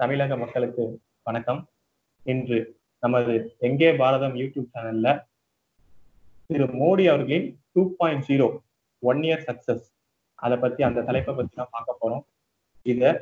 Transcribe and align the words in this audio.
தமிழக 0.00 0.36
மக்களுக்கு 0.36 0.84
வணக்கம். 1.26 1.58
இன்று 2.26 2.56
நமது 3.02 3.34
எங்கே 3.66 3.90
பாரதம் 4.00 4.34
யூடியூப் 4.40 4.70
சேனல்ல 4.74 5.08
திரு 6.46 6.64
மோடி 6.80 7.04
அவர்களின் 7.10 7.46
two 7.72 7.82
point 7.98 8.24
zero 8.28 8.46
one 9.02 9.20
year 9.26 9.44
success 9.48 9.84
அதை 10.38 10.56
பத்தி 10.64 10.82
அந்த 10.88 11.04
தலைப்பை 11.08 11.32
பத்தி 11.34 11.54
தான் 11.54 11.70
பார்க்க 11.70 12.00
போறோம். 12.00 12.24
இத 12.82 13.12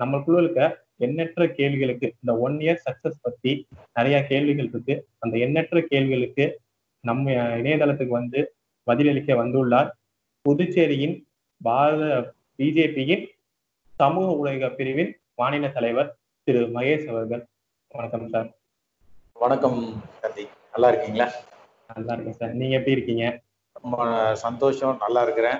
நம்மளுக்குள்ள 0.00 0.42
இருக்க 0.42 0.60
எண்ணற்ற 1.06 1.48
கேள்விகளுக்கு 1.58 2.10
இந்த 2.20 2.34
ஒன் 2.46 2.58
இயர் 2.64 2.84
சக்சஸ் 2.86 3.18
பத்தி 3.20 3.54
நிறைய 3.92 4.20
கேள்விகள் 4.30 4.70
இருக்கு. 4.72 4.96
அந்த 5.18 5.34
எண்ணற்ற 5.46 5.82
கேள்விகளுக்கு 5.92 6.46
நம்ம 7.04 7.34
இணையதளத்துக்கு 7.62 8.14
வந்து 8.20 8.42
பதிலளிக்க 8.86 9.40
வந்துள்ளார் 9.42 9.90
புதுச்சேரியின் 10.44 11.16
பாரத 11.60 12.04
பிஜேபியின் 12.60 13.26
சமூக 13.94 14.38
ஊடக 14.38 14.70
பிரிவின் 14.78 15.12
மாநில 15.38 15.68
தலைவர் 15.68 16.08
திரு 16.44 16.60
மகேஷ் 16.74 17.06
அவர்கள். 17.08 17.48
வணக்கம் 17.88 18.28
சார். 18.28 18.48
வணக்கம் 19.32 19.78
கந்தி 20.22 20.44
நல்லா 20.72 20.88
இருக்கீங்களா? 20.88 21.26
நல்லா 21.94 22.12
இருக்கேன் 22.12 22.36
சார். 22.40 22.52
நீங்க 22.52 22.74
எப்படி 22.76 22.94
இருக்கீங்க? 22.96 23.42
ரொம்ப 23.72 23.96
சந்தோஷம். 24.34 24.96
நல்லா 24.96 25.22
இருக்கிறேன். 25.22 25.58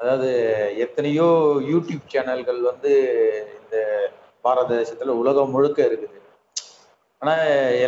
அதாவது 0.00 0.30
எத்தனையோ 0.76 1.26
யூடியூப் 1.72 2.04
சேனல்கள் 2.06 2.60
வந்து 2.60 2.92
இந்த 3.60 3.76
பாரத 4.40 4.74
தேசத்துல 4.74 5.14
உலகம் 5.22 5.50
முழுக்க 5.50 5.82
இருக்குது. 5.82 6.18
ஆனா 7.18 7.36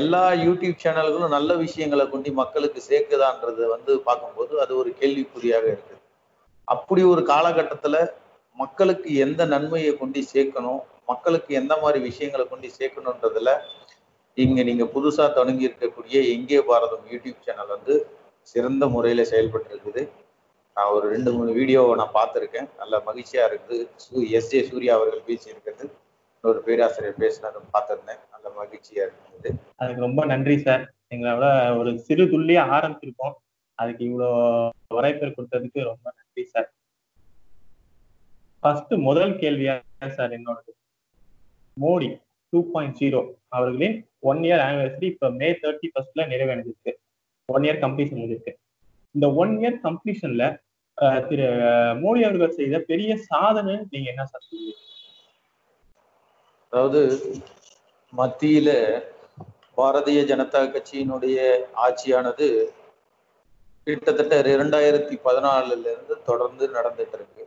எல்லா 0.00 0.30
யூடியூப் 0.30 0.82
சேனல்களும் 0.84 1.36
நல்ல 1.36 1.54
விஷயங்களை 1.54 2.08
கொண்டு 2.08 2.32
மக்களுக்கு 2.32 2.82
சேர்க்குதான்றது 2.90 3.66
வந்து 3.68 4.00
பார்க்கும்போது 4.00 4.60
அது 4.60 4.76
ஒரு 4.76 4.92
கேள்விக்குறியாக 5.00 5.66
இருக்குது. 5.74 6.00
அப்படி 6.64 7.02
ஒரு 7.02 7.22
காலகட்டத்துல 7.22 8.08
மக்களுக்கு 8.56 9.14
எந்த 9.14 9.44
நன்மையை 9.44 9.96
கொண்டு 9.96 10.22
சேர்க்கணும்? 10.34 10.80
மக்களுக்கு 11.08 11.50
எந்த 11.60 11.74
மாதிரி 11.82 11.98
விஷயங்களை 12.08 12.44
கொண்டு 12.46 12.70
சேர்க்கணுன்றதுல 12.78 13.52
இங்க 14.44 14.62
நீங்க 14.68 14.84
புதுசா 14.94 15.24
தொடங்கி 15.38 15.68
இருக்கக்கூடிய 15.68 16.18
எங்கே 16.34 16.58
பாரதம் 16.70 17.06
யூடியூப் 17.12 17.44
சேனல் 17.46 17.74
வந்து 17.76 17.94
சிறந்த 18.50 18.84
முறையில 18.94 19.22
செயல்பட்டு 19.30 19.70
இருக்குது 19.74 20.02
நான் 20.76 20.92
ஒரு 20.96 21.06
ரெண்டு 21.14 21.30
மூணு 21.36 21.50
வீடியோவை 21.58 21.94
நான் 22.00 22.16
பார்த்துருக்கேன். 22.18 22.68
நல்ல 22.80 22.94
மகிழ்ச்சியா 23.06 23.44
இருக்குது. 23.48 23.78
சூ 24.02 24.14
எஸ் 24.38 24.50
ஜே 24.52 24.60
சூர்யா 24.68 24.92
அவர்கள் 24.98 25.24
பேசியிருக்கிறது 25.30 25.86
ஒரு 26.44 26.58
பேராசிரியர் 26.66 27.20
பேசினதும் 27.22 27.68
பார்த்துருந்தேன். 27.74 28.20
நல்ல 28.34 28.46
மகிழ்ச்சியா 28.60 29.02
இருக்குது. 29.06 29.50
அதுக்கு 29.80 30.06
ரொம்ப 30.06 30.24
நன்றி 30.32 30.56
சார். 30.66 30.84
எங்களோட 31.14 31.46
ஒரு 31.80 31.90
சிறு 32.06 32.24
துள்ளியா 32.34 32.62
ஆரம்பிச்சிருக்கோம். 32.76 33.34
அதுக்கு 33.78 34.02
இவ்வளோ 34.10 34.30
வரவேற்பு 34.98 35.34
கொடுத்ததுக்கு 35.36 35.80
ரொம்ப 35.90 36.06
நன்றி 36.18 36.44
சார். 36.52 36.68
ஃபர்ஸ்ட் 38.62 38.94
முதல் 39.08 39.34
கேள்வியா 39.42 39.74
சார் 40.18 40.32
என்னோடது? 40.38 40.72
மோடி 41.78 42.08
டூ 42.52 42.60
பாயிண்ட் 42.72 42.96
ஜீரோ 43.00 43.20
அவர்களின் 43.48 43.96
ஒன் 44.22 44.40
இயர் 44.44 44.62
ஆனிவர்சரி 44.66 45.06
இப்ப 45.06 45.30
மே 45.40 45.48
தேர்ட்டி 45.60 45.88
ஃபர்ஸ்ட்ல 45.92 46.24
நிறைவடைஞ்சிருக்கு 46.30 46.92
ஒன் 47.48 47.66
இயர் 47.66 47.82
கம்ப்ளீஷன் 47.84 48.18
முடிஞ்சிருக்கு 48.18 48.54
இந்த 49.14 49.26
ஒன் 49.42 49.52
இயர் 49.60 49.78
கம்ப்ளீஷன்ல 49.84 50.46
திரு 51.28 51.46
மோடி 52.00 52.20
அவர்கள் 52.24 52.56
செய்த 52.56 52.78
பெரிய 52.88 53.10
சாதனை 53.28 53.74
நீங்க 53.92 54.08
என்ன 54.12 54.24
சார் 54.26 54.46
அதாவது 56.72 57.00
மத்தியில 58.12 58.70
பாரதிய 59.78 60.20
ஜனதா 60.30 60.60
கட்சியினுடைய 60.66 61.38
ஆட்சியானது 61.84 62.46
கிட்டத்தட்ட 63.86 64.34
இரண்டாயிரத்தி 64.54 65.14
பதினாலுல 65.24 65.86
இருந்து 65.86 66.14
தொடர்ந்து 66.26 66.64
நடந்துட்டு 66.68 67.16
இருக்கு. 67.18 67.42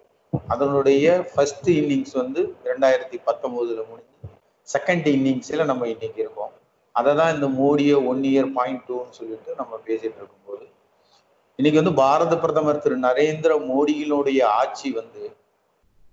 அதனுடைய 0.52 1.04
ஃபர்ஸ்ட் 1.32 1.70
இன்னிங்ஸ் 1.72 2.16
வந்து 2.20 2.42
இரண்டாயிரத்தி 2.66 3.18
பத்தொன்பதுல 3.28 3.84
முடிஞ்சு 3.90 4.11
செகண்ட் 4.74 5.08
இன்னிங்ஸ்ல 5.16 5.66
நம்ம 5.72 5.88
இன்னைக்கு 5.94 6.20
இருக்கோம். 6.24 6.52
அதை 6.96 7.12
தான் 7.20 7.34
இந்த 7.36 7.48
மோடியை 7.62 7.98
ஒன் 8.12 8.22
இயர் 8.32 8.50
பாயிண்ட் 8.58 8.84
டூன்னு 8.88 9.18
சொல்லிட்டு 9.20 9.52
நம்ம 9.62 9.74
பேசிட்டு 9.88 10.20
இருக்கும்போது 10.22 10.66
இன்னைக்கு 11.60 11.82
வந்து 11.82 11.94
பாரத 12.02 12.34
பிரதமர் 12.38 12.84
திரு 12.84 12.96
நரேந்திர 13.08 13.52
மோடியினுடைய 13.70 14.42
ஆட்சி 14.62 14.90
வந்து 14.92 15.24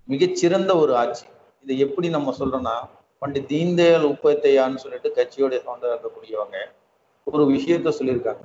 மிகச்சிறந்த 0.08 0.72
ஒரு 0.82 0.92
ஆட்சி. 0.96 1.26
இதை 1.64 1.78
எப்படி 1.78 2.08
நம்ம 2.16 2.34
சொல்றோம்னா 2.38 2.76
பண்டிட் 3.22 3.48
தீன்தயாள் 3.52 4.06
உப்பத்தையான்னு 4.12 4.82
சொல்லிட்டு 4.82 5.08
கட்சியோடைய 5.18 5.60
சவுண்டர் 5.66 5.94
இருக்கக்கூடியவங்க 5.94 6.58
ஒரு 7.24 7.44
விஷயத்த 7.54 7.92
சொல்லியிருக்காங்க. 7.98 8.44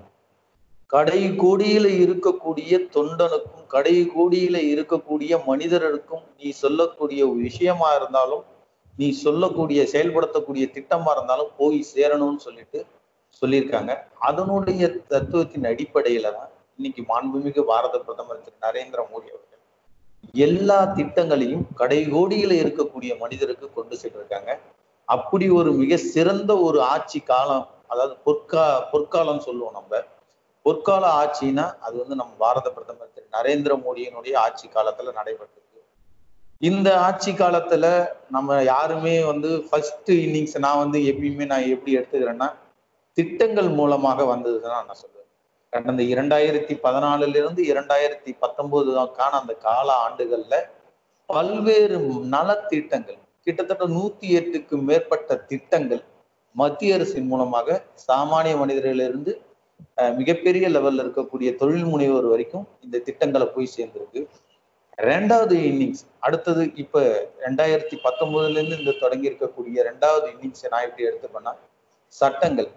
கடை 0.93 1.21
கோடியில 1.43 1.87
இருக்கக்கூடிய 2.05 2.71
தொண்டனுக்கும் 2.95 3.67
கடை 3.67 3.93
கோடியில 4.15 4.57
இருக்கக்கூடிய 4.73 5.39
மனிதருக்கும் 5.45 6.25
நீ 6.39 6.49
சொல்லக்கூடிய 6.63 7.25
விஷயமா 7.45 7.89
இருந்தாலும் 7.99 8.43
நீ 8.97 9.07
சொல்லக்கூடிய 9.25 9.79
செயல்படுத்தக்கூடிய 9.93 10.65
திட்டமா 10.75 11.11
இருந்தாலும் 11.11 11.53
போய் 11.57 11.79
சேரணும்னு 11.93 12.41
சொல்லிட்டு 12.47 12.79
சொல்லியிருக்காங்க. 13.41 13.91
அதனுடைய 14.19 14.81
தத்துவத்தின் 15.11 15.69
அடிப்படையில 15.71 16.31
தான் 16.37 16.51
இன்னைக்கு 16.79 17.01
மாண்புமிகு 17.11 17.61
பாரத 17.71 17.95
பிரதமர் 17.99 18.43
திரு. 18.45 18.55
நரேந்திர 18.61 19.01
மோடி 19.11 19.27
அவர்கள் 19.33 19.51
எல்லா 20.47 20.77
திட்டங்களையும் 20.97 21.65
கடைகோடியில 21.79 22.51
இருக்கக்கூடிய 22.63 23.11
மனிதருக்கு 23.19 23.67
கொண்டு 23.73 23.95
சென்றிருக்காங்க. 24.01 24.51
அப்படி 25.07 25.45
ஒரு 25.49 25.71
மிக 25.71 25.97
சிறந்த 25.97 26.51
ஒரு 26.59 26.81
ஆட்சி 26.93 27.19
காலம் 27.19 27.65
அதாவது 27.87 28.15
பொற்கா 28.25 28.63
பொற்காலம் 28.91 29.39
சொல்லுவோம் 29.39 29.77
நம்ம. 29.79 30.03
பொற்கால 30.65 31.03
ஆட்சினா 31.21 31.65
அது 31.85 31.95
வந்து 31.97 32.15
நம்ம 32.15 32.31
பாரத 32.37 32.67
பிரதமர் 32.69 33.13
திரு. 33.13 33.27
நரேந்திர 33.31 33.73
மோடியினுடைய 33.85 34.35
ஆட்சி 34.45 34.67
காலத்துல 34.67 35.13
நடைபெற்றது. 35.19 35.62
இந்த 36.69 36.89
ஆட்சி 37.05 37.31
காலத்துல 37.31 37.85
நம்ம 38.29 38.57
யாருமே 38.63 39.13
வந்து 39.29 39.49
ஃபர்ஸ்ட் 39.69 40.11
இன்னிங்ஸ் 40.25 40.57
நான் 40.65 40.81
வந்து 40.83 40.99
எப்பயுமே 41.11 41.45
நான் 41.51 41.71
எப்படி 41.73 41.95
எடுத்துக்கிறேன்னா 41.97 42.47
திட்டங்கள் 43.17 43.69
மூலமாக 43.79 44.25
வந்ததுதான் 44.33 44.85
நான் 44.87 44.99
சொல்லுவேன். 45.01 45.27
கடந்த 45.73 46.01
இரண்டாயிரத்தி 46.13 46.73
பதினாலுல 46.85 47.39
இருந்து 47.41 47.61
இரண்டாயிரத்தி 47.71 48.31
பத்தொன்பதுக்கான 48.43 49.37
அந்த 49.41 49.53
கால 49.67 49.87
ஆண்டுகள்ல 50.05 50.57
பல்வேறு 51.29 51.97
நலத்திட்டங்கள் 52.35 53.19
கிட்டத்தட்ட 53.47 53.87
நூத்தி 53.97 54.27
எட்டுக்கு 54.39 54.75
மேற்பட்ட 54.89 55.35
திட்டங்கள் 55.51 56.03
மத்திய 56.55 56.97
அரசின் 56.97 57.29
மூலமாக 57.31 57.77
சாமானிய 58.07 58.55
மனிதர்களிலிருந்து 58.63 59.31
மிகப்பெரிய 60.19 60.65
லெவல்ல 60.69 61.03
இருக்கக்கூடிய 61.05 61.49
தொழில் 61.61 61.89
முனைவோர் 61.93 62.27
வரைக்கும் 62.33 62.65
இந்த 62.85 62.97
திட்டங்களை 63.07 63.47
போய் 63.55 63.73
சேர்ந்திருக்கு. 63.77 64.21
ரெண்டாவது 65.01 65.55
இன்னிங்ஸ் 65.69 66.03
அடுத்தது 66.19 66.71
இப்ப 66.75 67.01
ரெண்டாயிரத்தி 67.39 67.97
பத்தொன்பதுல 68.03 68.49
இருந்து 68.49 68.77
இந்த 68.77 68.91
தொடங்கி 68.91 69.29
இருக்கக்கூடிய 69.29 69.77
ரெண்டாவது 69.89 70.27
இன்னிங்ஸ் 70.33 70.69
நான் 70.69 70.83
எப்படி 70.83 71.07
எடுத்துப்பேன்னா 71.07 71.53
சட்டங்கள். 72.07 72.69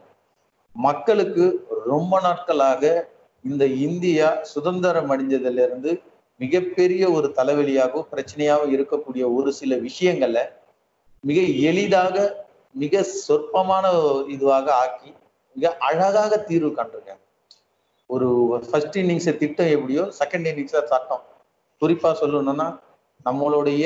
மக்களுக்கு 0.73 1.67
ரொம்ப 1.87 2.21
நாட்களாக 2.21 3.09
இந்த 3.45 3.67
இந்தியா 3.67 4.39
சுதந்திரம் 4.43 5.11
அடைஞ்சதுல 5.11 5.65
இருந்து 5.67 6.01
மிகப்பெரிய 6.37 7.11
ஒரு 7.11 7.33
தலைவலியாகவும் 7.37 8.09
பிரச்சனையாகவும் 8.13 8.75
இருக்கக்கூடிய 8.77 9.35
ஒரு 9.35 9.53
சில 9.53 9.77
விஷயங்களை 9.77 10.43
மிக 11.21 11.41
எளிதாக 11.41 12.47
மிக 12.73 13.03
சொற்பமான 13.03 13.93
இதுவாக 14.35 14.69
ஆக்கி 14.69 15.15
மிக 15.55 15.77
அழகாக 15.79 16.39
தீர்வு 16.39 16.83
கண்டிருக்காங்க. 16.83 17.23
ஒரு 18.07 18.59
ஃபர்ஸ்ட் 18.71 18.99
இன்னிங்ஸ் 18.99 19.39
திட்டம் 19.39 19.67
எப்படியோ 19.67 20.03
செகண்ட் 20.03 20.49
இன்னிங்ஸ் 20.51 20.83
சட்டம். 20.85 21.23
குறிப்பா 21.83 22.11
சொல்லணும்னா 22.23 22.69
நம்மளுடைய 23.27 23.85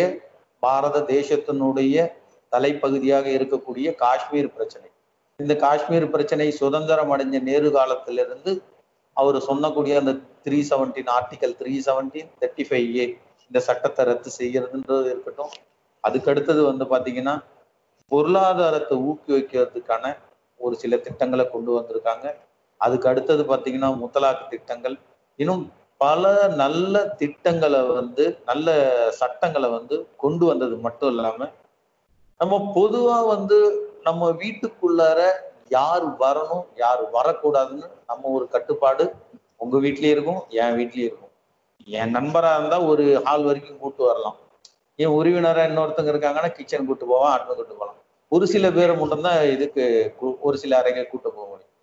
பாரத 0.62 0.96
தேசத்தினுடைய 1.14 1.94
தலைப்பகுதியாக 2.52 3.26
இருக்கக்கூடிய 3.36 3.86
காஷ்மீர் 4.02 4.48
பிரச்சனை. 4.56 4.88
இந்த 5.38 5.54
காஷ்மீர் 5.64 6.06
பிரச்சனை 6.14 6.46
சுதந்திரம் 6.60 7.12
அடைஞ்ச 7.14 7.36
நேரு 7.48 7.68
காலத்திலிருந்து 7.76 8.52
அவர் 9.16 9.38
சொன்னக்கூடிய 9.48 9.94
அந்த 10.00 10.12
three 10.44 10.58
seventeen 10.70 11.10
article 11.16 11.54
three 11.60 11.72
seventeen 11.86 12.30
thirty 12.40 12.64
five 12.68 12.90
A 13.00 13.06
இந்த 13.50 13.60
சட்டத்தை 13.68 14.02
ரத்து 14.10 14.30
செய்யறதுன்றது 14.38 15.08
இருக்கட்டும். 15.14 15.52
அதுக்கு 16.04 16.30
அடுத்தது 16.32 16.60
வந்து 16.70 16.84
பாத்தீங்கன்னா 16.92 17.34
பொருளாதாரத்தை 18.12 18.94
ஊக்குவிக்கிறதுக்கான 19.08 20.04
ஒரு 20.60 20.74
சில 20.82 20.97
திட்டங்களை 21.06 21.44
கொண்டு 21.54 21.70
வந்திருக்காங்க. 21.78 22.26
அதுக்கு 22.80 23.06
அடுத்தது 23.10 23.42
பாத்தீங்கன்னா 23.53 23.91
முத்தலாக்கு 24.03 24.44
திட்டங்கள். 24.54 24.97
இன்னும் 25.38 25.62
பல 26.00 26.24
நல்ல 26.54 27.04
திட்டங்களை 27.20 27.80
வந்து 27.82 28.24
நல்ல 28.44 28.68
சட்டங்களை 29.10 29.68
வந்து 29.70 29.97
கொண்டு 30.16 30.44
வந்தது 30.47 30.76
மட்டும் 30.76 31.10
இல்லாம 31.12 31.48
நம்ம 32.41 32.58
பொதுவா 32.76 33.16
வந்து 33.26 33.58
நம்ம 34.02 34.30
வீட்டுக்குள்ளார 34.30 35.20
யார் 35.68 36.04
வரணும் 36.18 36.64
யார் 36.74 37.02
வரக்கூடாதுன்னு 37.16 37.88
நம்ம 38.06 38.22
ஒரு 38.36 38.48
கட்டுப்பாடு 38.48 39.04
உங்க 39.56 39.76
வீட்லயும் 39.78 40.14
இருக்கும் 40.16 40.41
என் 40.60 40.76
வீட்லயும் 40.78 41.08
இருக்கும். 41.08 41.32
என் 41.88 42.14
நண்பரா 42.16 42.53
இருந்தா 42.58 42.78
ஒரு 42.82 43.04
ஹால் 43.24 43.44
வரைக்கும் 43.44 43.78
கூட்டு 43.78 44.03
வரலாம். 44.04 44.38
என் 44.96 45.14
உறவினரா 45.18 45.62
இன்னொருத்தங்க 45.68 46.12
இருக்காங்கன்னா 46.14 46.50
கிச்சன் 46.56 46.86
கூட்டு 46.86 47.06
போவான் 47.06 47.34
அட்மை 47.36 47.54
கூட்டு 47.54 47.74
போகலாம் 47.74 47.98
ஒரு 48.28 48.46
சில 48.46 48.70
பேரை 48.70 48.94
மட்டும்தான் 48.96 49.38
இதுக்கு 49.54 49.84
ஒரு 50.41 50.56
சில 50.58 50.78
அறைகள் 50.78 51.10
கூட்டு 51.12 51.28
போக 51.32 51.46
முடியும். 51.48 51.74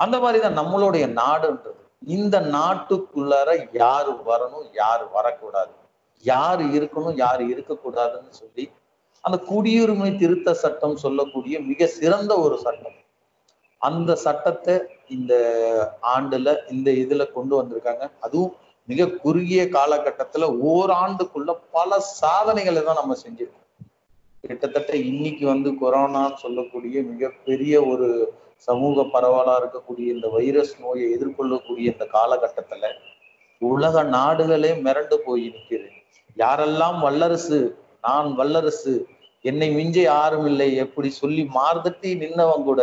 அந்த 0.00 0.16
மாதிரி 0.18 0.38
தான் 0.46 0.58
நம்மளுடைய 0.60 1.04
நாடுன்றது. 1.20 1.82
இந்த 2.02 2.40
நாட்டுக்குள்ளார 2.40 3.68
யாரு 3.72 4.12
வரணும் 4.26 4.66
யாரு 4.72 5.06
வரக்கூடாது? 5.12 5.72
யாரு 6.20 6.64
இருக்கணும் 6.64 7.14
யாரு 7.16 7.44
இருக்கக்கூடாதுன்னு 7.46 8.30
சொல்லி 8.30 8.70
அந்த 9.20 9.42
குடியுரிமை 9.50 10.18
திருத்த 10.18 10.54
சட்டம் 10.54 10.96
சொல்லக்கூடிய 10.96 11.60
மிக 11.60 11.86
சிறந்த 11.86 12.38
ஒரு 12.38 12.58
சட்டம். 12.58 12.94
அந்த 13.78 14.14
சட்டத்தை 14.14 14.80
இந்த 15.08 15.34
ஆண்டுல 16.02 16.70
இந்த 16.70 16.90
இதுல 16.90 17.32
கொண்டு 17.32 17.62
வந்திருக்காங்க. 17.62 18.10
அதுவும் 18.20 18.54
மிக 18.84 19.06
குறுகிய 19.06 19.64
காலகட்டத்துல 19.64 20.48
ஓராண்டுக்குள்ள 20.72 21.52
பல 21.70 22.00
சாதனைகளை 22.00 22.82
தான் 22.82 22.94
நம்ம 22.94 23.14
செஞ்சிருக்கோம். 23.14 23.62
கிட்டத்தட்ட 24.40 24.96
இன்னைக்கு 24.96 25.46
வந்து 25.46 25.70
கொரோனான்னு 25.70 26.34
சொல்லக்கூடிய 26.34 27.02
மிகப்பெரிய 27.02 27.82
ஒரு 27.82 28.08
சமூக 28.56 29.02
பரவலா 29.14 29.54
இருக்கக்கூடிய 29.60 30.06
இந்த 30.14 30.28
வைரஸ் 30.28 30.72
நோயை 30.80 31.06
எதிர்கொள்ளக்கூடிய 31.16 31.92
இந்த 31.92 32.06
காலகட்டத்துல 32.12 32.90
உலக 33.58 34.02
நாடுகளே 34.02 34.70
மிரண்டு 34.86 35.16
போய் 35.24 35.44
நிற்குது. 35.54 35.88
யாரெல்லாம் 36.36 36.98
வல்லரசு 37.00 37.58
நான் 38.02 38.34
வல்லரசு 38.34 38.94
என்னை 39.42 39.68
மிஞ்ச 39.76 39.96
யாரும் 40.02 40.46
இல்லை 40.46 40.68
எப்படி 40.76 41.08
சொல்லி 41.10 41.42
மார்தட்டி 41.54 42.10
நின்னவங்க 42.22 42.64
கூட 42.64 42.82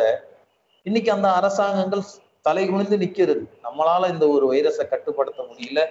இன்னைக்கு 0.85 1.11
அந்த 1.11 1.27
அரசாங்கங்கள் 1.31 2.03
தலை 2.41 2.63
குனிந்து 2.67 2.97
நிக்கிறது 2.97 3.43
நம்மளால 3.65 4.09
இந்த 4.13 4.25
ஒரு 4.27 4.45
வைரஸை 4.53 4.85
கட்டுப்படுத்த 4.87 5.41
முடியல 5.49 5.81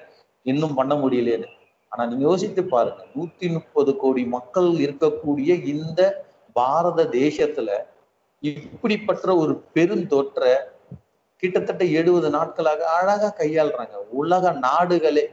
இன்னும் 0.43 0.75
பண்ண 0.75 0.95
முடியலன்னு. 0.95 1.49
ஆனா 1.89 2.07
நீங்க 2.07 2.25
யோசித்து 2.29 2.63
பாருங்க. 2.65 3.03
நூத்தி 3.17 3.47
முப்பது 3.53 3.97
கோடி 3.97 4.25
மக்கள் 4.25 4.69
இருக்கக்கூடிய 4.85 5.51
இந்த 5.65 6.01
பாரத 6.53 7.05
தேசத்துல 7.05 7.71
இப்படிப்பட்ட 8.43 9.35
ஒரு 9.37 9.53
பெருந்தொற்ற 9.75 10.55
கிட்டத்தட்ட 11.37 11.85
எழுபது 11.85 12.31
நாட்களாக 12.31 12.81
அழகா 12.89 13.29
கையாளுறாங்க. 13.39 13.95
உலக 14.11 14.53
நாடுகளே. 14.53 15.25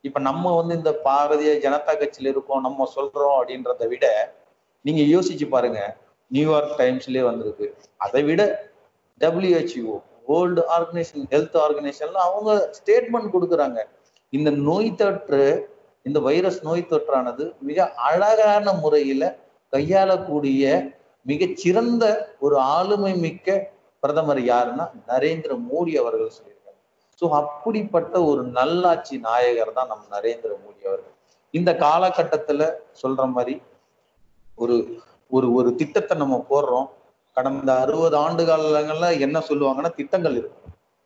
இப்ப 0.00 0.20
நம்ம 0.20 0.56
வந்து 0.56 0.74
இந்த 0.74 0.90
பாரதிய 1.04 1.52
ஜனதா 1.64 1.92
கட்சியில 1.94 2.32
இருக்கோம் 2.32 2.60
நம்ம 2.60 2.88
சொல்றோம் 2.96 3.36
அப்படின்றத 3.40 3.88
விட 3.88 4.06
நீங்க 4.84 5.02
யோசிச்சு 5.16 5.48
பாருங்க. 5.48 5.96
நியூயார்க் 6.26 6.78
டைம்ஸ்லயே 6.78 7.22
வந்திருக்கு. 7.22 7.76
அதை 7.96 8.22
விட 8.22 8.42
டபிள்யூஹெச்ஓ 9.20 10.02
வேர்ல்டு 10.26 10.62
ஆர்கனைசேஷன் 10.78 11.28
ஹெல்த் 11.30 11.58
ஆர்கனைசேஷன்ல 11.64 12.20
அவங்க 12.28 12.50
ஸ்டேட்மெண்ட் 12.78 13.32
கொடுக்குறாங்க. 13.34 13.80
இந்த 14.30 14.50
நோய் 14.50 14.94
தொற்று 14.94 15.42
இந்த 16.02 16.20
வைரஸ் 16.20 16.62
நோய் 16.62 16.86
தொற்றானது 16.90 17.44
மிக 17.60 17.92
அழகான 17.92 18.72
முறையில 18.72 19.36
கையாளக்கூடிய 19.70 20.62
மிகச்சிறந்த 21.26 22.04
ஒரு 22.40 22.56
ஆளுமை 22.76 23.12
மிக்க 23.24 23.48
பிரதமர் 24.02 24.40
யாருன்னா 24.52 24.86
நரேந்திர 25.12 25.52
மோடி 25.68 25.92
அவர்கள் 26.02 26.36
சொல்லியிருக்காங்க 26.38 26.80
ஸோ 27.20 27.24
அப்படிப்பட்ட 27.40 28.14
ஒரு 28.30 28.42
நல்லாட்சி 28.58 29.16
நாயகர் 29.28 29.76
தான் 29.78 29.90
நம்ம 29.92 30.04
நரேந்திர 30.16 30.50
மோடி 30.64 30.80
அவர்கள். 30.88 31.14
இந்த 31.54 31.70
காலகட்டத்துல 31.84 32.62
சொல்ற 33.02 33.26
மாதிரி 33.26 33.54
ஒரு 34.58 34.76
ஒரு 35.30 35.46
ஒரு 35.58 35.70
திட்டத்தை 35.80 36.14
நம்ம 36.22 36.36
போடுறோம். 36.50 36.88
கடந்த 37.36 37.70
அறுபது 37.84 38.16
ஆண்டு 38.24 38.42
காலங்கள்ல 38.50 39.06
என்ன 39.26 39.38
சொல்லுவாங்கன்னா 39.48 39.92
திட்டங்கள் 40.00 40.36
இருக்கும். 40.40 40.60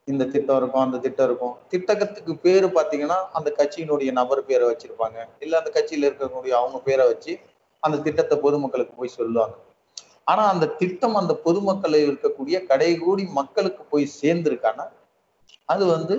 இந்த 0.09 0.25
திட்டம் 0.35 0.59
இருக்கும் 0.61 0.85
அந்த 0.85 0.99
திட்டம் 1.05 1.29
இருக்கும். 1.29 1.55
திட்டத்துக்கு 1.73 2.35
பேரு 2.45 2.67
பாத்தீங்கன்னா 2.77 3.19
அந்த 3.39 3.49
கட்சியினுடைய 3.59 4.11
நபர் 4.21 4.43
பேரை 4.51 4.67
வச்சிருப்பாங்க. 4.71 5.19
இல்ல 5.45 5.55
அந்த 5.61 5.71
கட்சியில 5.77 6.09
இருக்கக்கூடிய 6.09 6.53
அவங்க 6.61 6.79
பேரை 6.89 7.07
வச்சு 7.13 7.33
அந்த 7.83 7.97
திட்டத்தை 8.07 8.37
பொதுமக்களுக்கு 8.47 8.95
போய் 9.01 9.17
சொல்லுவாங்க. 9.19 9.57
ஆனா 10.29 10.43
அந்த 10.53 10.67
திட்டம் 10.81 11.17
அந்த 11.21 11.35
பொதுமக்கள் 11.47 11.97
இருக்கக்கூடிய 12.07 12.57
கடைகூடி 12.71 13.25
மக்களுக்கு 13.39 13.83
போய் 13.93 14.15
சேர்ந்திருக்கானா 14.21 14.85
அது 15.73 15.85
வந்து 15.87 16.17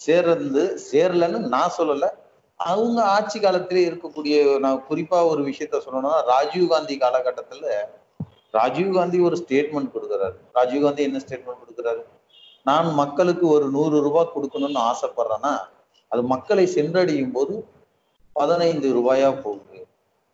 சேர்ந்து 0.00 0.62
சேரலன்னு 0.90 1.38
நான் 1.54 1.74
சொல்லல. 1.78 2.06
அவங்க 2.60 2.98
ஆட்சி 3.16 3.38
காலத்திலே 3.40 3.82
இருக்கக்கூடிய 3.90 4.34
நான் 4.64 4.84
குறிப்பா 4.90 5.18
ஒரு 5.30 5.42
விஷயத்த 5.48 5.80
சொல்லணும்னா 5.84 6.12
ராஜீவ் 6.32 6.68
காந்தி 6.68 6.94
காலகட்டத்துல 6.98 7.72
ராஜீவ் 8.58 8.90
காந்தி 8.94 9.18
ஒரு 9.28 9.36
ஸ்டேட்மெண்ட் 9.42 9.92
கொடுக்குறாரு. 9.94 10.36
ராஜீவ்காந்தி 10.58 11.02
என்ன 11.08 11.20
ஸ்டேட்மெண்ட் 11.24 11.62
கொடுக்குறாரு? 11.62 12.02
நான் 12.68 12.88
மக்களுக்கு 13.00 13.46
ஒரு 13.56 13.66
நூறு 13.76 13.96
ரூபாய் 14.06 14.32
கொடுக்கணும்னு 14.34 14.82
ஆசைப்படுறேன்னா 14.90 15.54
அது 16.12 16.22
மக்களை 16.34 16.64
சென்றடையும் 16.74 17.32
போது 17.32 17.54
பதினைந்து 18.36 18.88
ரூபாயா 18.98 19.30
போகுது. 19.42 19.73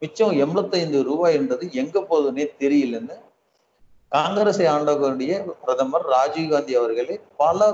மிச்சம் 0.02 0.34
எண்பத்தைந்து 0.44 0.98
ரூபாய் 1.08 1.36
என்றது 1.38 1.64
எங்க 1.82 1.96
போகுதுன்னே 2.10 2.44
தெரியலன்னு 2.62 3.16
காங்கிரஸை 4.12 4.66
ஆண்டவருடைய 4.74 5.32
பிரதமர் 5.62 6.06
ராஜீவ் 6.14 6.52
காந்தி 6.52 6.72
அவர்களே 6.78 7.16
பல 7.42 7.68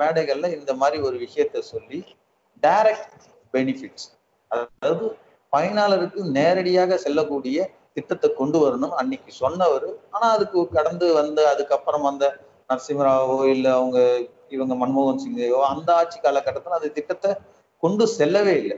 மேடைகள்ல 0.00 0.50
இந்த 0.58 0.72
மாதிரி 0.80 0.98
ஒரு 1.08 1.16
விஷயத்த 1.24 1.62
சொல்லி 1.72 2.00
டைரக்ட் 2.62 3.26
பெனிஃபிட்ஸ் 3.54 4.06
அதாவது 4.50 5.06
பயனாளருக்கு 5.52 6.20
நேரடியாக 6.38 6.96
செல்லக்கூடிய 7.04 7.58
திட்டத்தை 7.96 8.28
கொண்டு 8.40 8.58
வரணும் 8.62 8.94
அன்னைக்கு 9.00 9.30
சொன்னவர். 9.42 9.86
ஆனா 10.14 10.26
அதுக்கு 10.36 10.64
கடந்து 10.78 11.06
வந்து 11.20 11.42
அதுக்கப்புறம் 11.52 12.06
அந்த 12.10 12.24
நரசிம்மராவோ 12.70 13.38
இல்லை 13.54 13.70
அவங்க 13.78 13.98
இவங்க 14.56 14.74
மன்மோகன் 14.82 15.22
சிங்கோ 15.22 15.60
அந்த 15.70 15.88
ஆட்சி 16.00 16.18
காலகட்டத்தில் 16.24 16.78
அந்த 16.78 16.90
திட்டத்தை 16.98 17.30
கொண்டு 17.82 18.04
செல்லவே 18.18 18.54
இல்லை. 18.62 18.76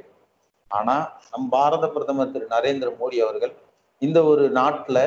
ஆனா 0.70 0.94
நம் 1.30 1.48
பாரத 1.48 1.84
பிரதமர் 1.88 2.32
திரு. 2.32 2.46
நரேந்திர 2.50 2.88
மோடி 3.00 3.16
அவர்கள் 3.18 3.52
இந்த 4.02 4.24
ஒரு 4.24 4.44
நாட்டுல 4.50 4.98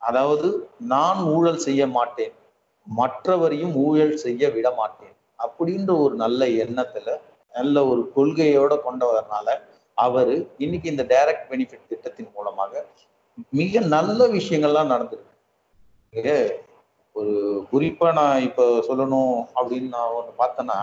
அதாவது 0.00 0.48
நான் 0.86 1.20
ஊழல் 1.34 1.58
செய்ய 1.58 1.86
மாட்டேன் 1.88 2.34
மற்றவரையும் 2.86 3.74
ஊழல் 3.84 4.16
செய்ய 4.16 4.50
விட 4.50 4.68
மாட்டேன் 4.70 5.14
அப்படின்ற 5.38 5.90
ஒரு 5.98 6.14
நல்ல 6.14 6.46
எண்ணத்துல 6.64 7.08
நல்ல 7.54 7.86
ஒரு 7.86 8.02
கொள்கையோட 8.16 8.74
கொண்டவர்னால 8.84 9.48
அவரு 9.96 10.34
இன்னைக்கு 10.58 10.88
இந்த 10.90 11.04
டைரக்ட் 11.04 11.48
பெனிஃபிட் 11.50 11.88
திட்டத்தின் 11.88 12.32
மூலமாக 12.34 12.72
மிக 13.52 13.80
நல்ல 13.88 14.26
விஷயங்கள்லாம் 14.28 14.92
நடந்திருக்கு. 14.92 16.36
ஒரு 17.16 17.34
குறிப்பா 17.72 18.12
நான் 18.12 18.42
இப்ப 18.42 18.64
சொல்லணும் 18.88 19.34
அப்படின்னு 19.54 19.88
நான் 19.88 20.14
ஒண்ணு 20.18 20.32
பார்த்தேன்னா 20.38 20.78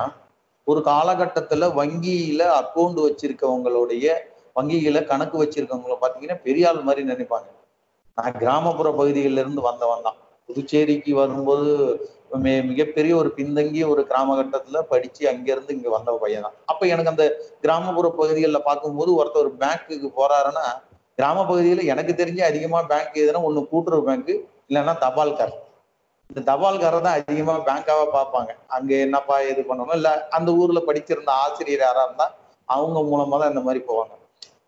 ஒரு 0.67 0.79
காலகட்டத்துல 0.89 1.65
வங்கியில 1.79 2.41
அக்கௌண்ட் 2.61 2.99
வச்சிருக்கவங்களுடைய 3.05 4.05
வங்கியில 4.55 4.99
கணக்கு 5.11 5.37
வச்சிருக்கவங்கள 5.41 5.95
பாத்தீங்கன்னா 6.01 6.37
பெரிய 6.45 6.67
ஆள் 6.69 6.85
மாதிரி 6.87 7.01
நினைப்பாங்க. 7.09 7.47
நான் 8.17 8.37
கிராமப்புற 8.41 8.89
பகுதிகளில 8.99 9.41
இருந்து 9.43 9.61
வந்தவன் 9.67 10.05
தான். 10.07 10.17
புதுச்சேரிக்கு 10.49 11.11
வரும்போது 11.19 11.69
மிகப்பெரிய 12.69 13.13
ஒரு 13.15 13.29
பின்தங்கிய 13.37 13.83
ஒரு 13.87 14.01
கிராமகட்டத்துல 14.09 14.79
படிச்சு 14.91 15.23
அங்கிருந்து 15.31 15.75
இங்க 15.77 15.89
வந்த 15.89 16.17
பையன் 16.23 16.45
தான். 16.45 16.55
அப்ப 16.71 16.87
எனக்கு 16.87 17.13
அந்த 17.13 17.25
கிராமப்புற 17.63 18.07
பகுதிகளில் 18.19 18.65
பார்க்கும்போது 18.67 19.11
ஒருத்தர் 19.19 19.49
பேங்க்குக்கு 19.63 20.09
போறாருன்னா 20.19 20.65
கிராம 21.17 21.43
பகுதியில 21.51 21.85
எனக்கு 21.85 22.13
தெரிஞ்சு 22.13 22.43
அதிகமா 22.49 22.81
பேங்க் 22.91 23.21
எதுனா 23.23 23.41
ஒண்ணு 23.47 23.61
கூட்டுறவு 23.71 24.07
பேங்க் 24.09 24.33
இல்லைன்னா 24.69 24.95
தபால்கார் 25.05 25.53
இந்த 26.29 26.41
தபால்காரை 26.49 26.99
தான் 27.01 27.17
அதிகமா 27.19 27.53
பேங்காவா 27.67 28.05
பார்ப்பாங்க. 28.17 28.51
அங்க 28.67 28.91
என்னப்பா 29.05 29.35
இது 29.41 29.61
பண்ணணும்? 29.61 29.95
இல்ல 29.99 30.09
அந்த 30.37 30.49
ஊர்ல 30.61 30.79
படிச்சிருந்த 30.87 31.31
ஆசிரியர் 31.43 31.83
யாரா 31.85 32.03
இருந்தா 32.07 32.27
அவங்க 32.75 32.99
மூலமா 33.11 33.35
தான் 33.41 33.51
இந்த 33.53 33.63
மாதிரி 33.67 33.81
போவாங்க. 33.89 34.13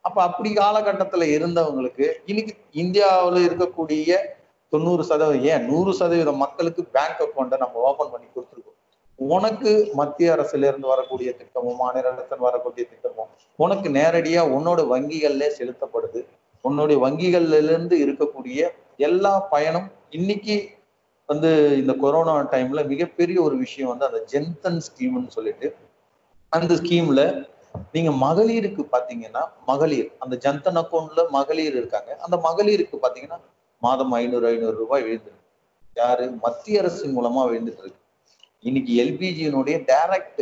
அப்ப 0.07 0.17
அப்படி 0.23 0.49
காலகட்டத்துல 0.53 1.23
இருந்தவங்களுக்கு 1.37 2.05
இன்னைக்கு 2.25 2.53
இந்தியாவில் 2.83 3.39
இருக்கக்கூடிய 3.47 4.17
தொண்ணூறு 4.73 5.03
சதவீதம் 5.03 5.45
ஏன் 5.51 5.63
நூறு 5.69 5.91
சதவீதம் 5.99 6.41
மக்களுக்கு 6.45 6.81
பேங்க் 6.95 7.21
அக்கௌண்ட்டை 7.25 7.57
நம்ம 7.63 7.79
ஓபன் 7.89 8.11
பண்ணி 8.13 8.27
கொடுத்துருக்கோம். 8.27 8.75
உனக்கு 9.19 9.71
மத்திய 9.99 10.35
அரசுல 10.35 10.67
இருந்து 10.71 10.87
வரக்கூடிய 10.87 11.29
திட்டமும் 11.39 11.79
மாநில 11.83 12.11
அரசு 12.11 12.35
வரக்கூடிய 12.47 12.83
திட்டமும் 12.91 13.31
உனக்கு 13.55 13.89
நேரடியா 13.99 14.41
உன்னோட 14.57 14.81
வங்கிகள்ல 14.93 15.47
செலுத்தப்படுது. 15.59 16.21
உன்னுடைய 16.65 16.97
வங்கிகள்ல 17.05 17.57
இருந்து 17.63 17.95
இருக்கக்கூடிய 18.05 18.69
எல்லா 18.97 19.33
பயனும் 19.53 19.87
இன்னைக்கு 20.09 20.55
வந்து 21.29 21.49
இந்த 21.81 21.93
கொரோனா 22.03 22.33
டைம்ல 22.53 22.81
மிகப்பெரிய 22.87 23.37
ஒரு 23.41 23.55
விஷயம் 23.57 23.91
வந்து 23.91 24.07
அந்த 24.09 24.19
ஜென்தன் 24.31 24.79
ஸ்கீம்னு 24.87 25.35
சொல்லிட்டு 25.37 25.67
அந்த 26.51 26.73
ஸ்கீம்ல 26.73 27.23
நீங்க 27.95 28.11
மகளிருக்கு 28.25 28.83
பாத்தீங்கன்னா 28.93 29.41
மகளிர் 29.67 30.09
அந்த 30.19 30.35
ஜன்தன் 30.45 30.79
அக்கௌண்ட்ல 30.81 31.21
மகளிர் 31.31 31.75
இருக்காங்க. 31.75 32.11
அந்த 32.25 32.35
மகளிருக்கு 32.47 32.95
பாத்தீங்கன்னா 33.03 33.37
மாதம் 33.81 34.13
ஐநூறு 34.13 34.45
ஐநூறு 34.47 34.75
ரூபாய் 34.75 35.03
விழுந்துருக்கு. 35.03 35.45
யாரு? 35.95 36.25
மத்திய 36.45 36.81
அரசு 36.81 37.05
மூலமா 37.17 37.41
விழுந்துட்டு 37.49 37.83
இருக்கு 37.83 38.01
இன்னைக்கு 38.63 38.93
எல்பிஜியினுடைய 39.03 39.75
டைரக்ட் 39.91 40.41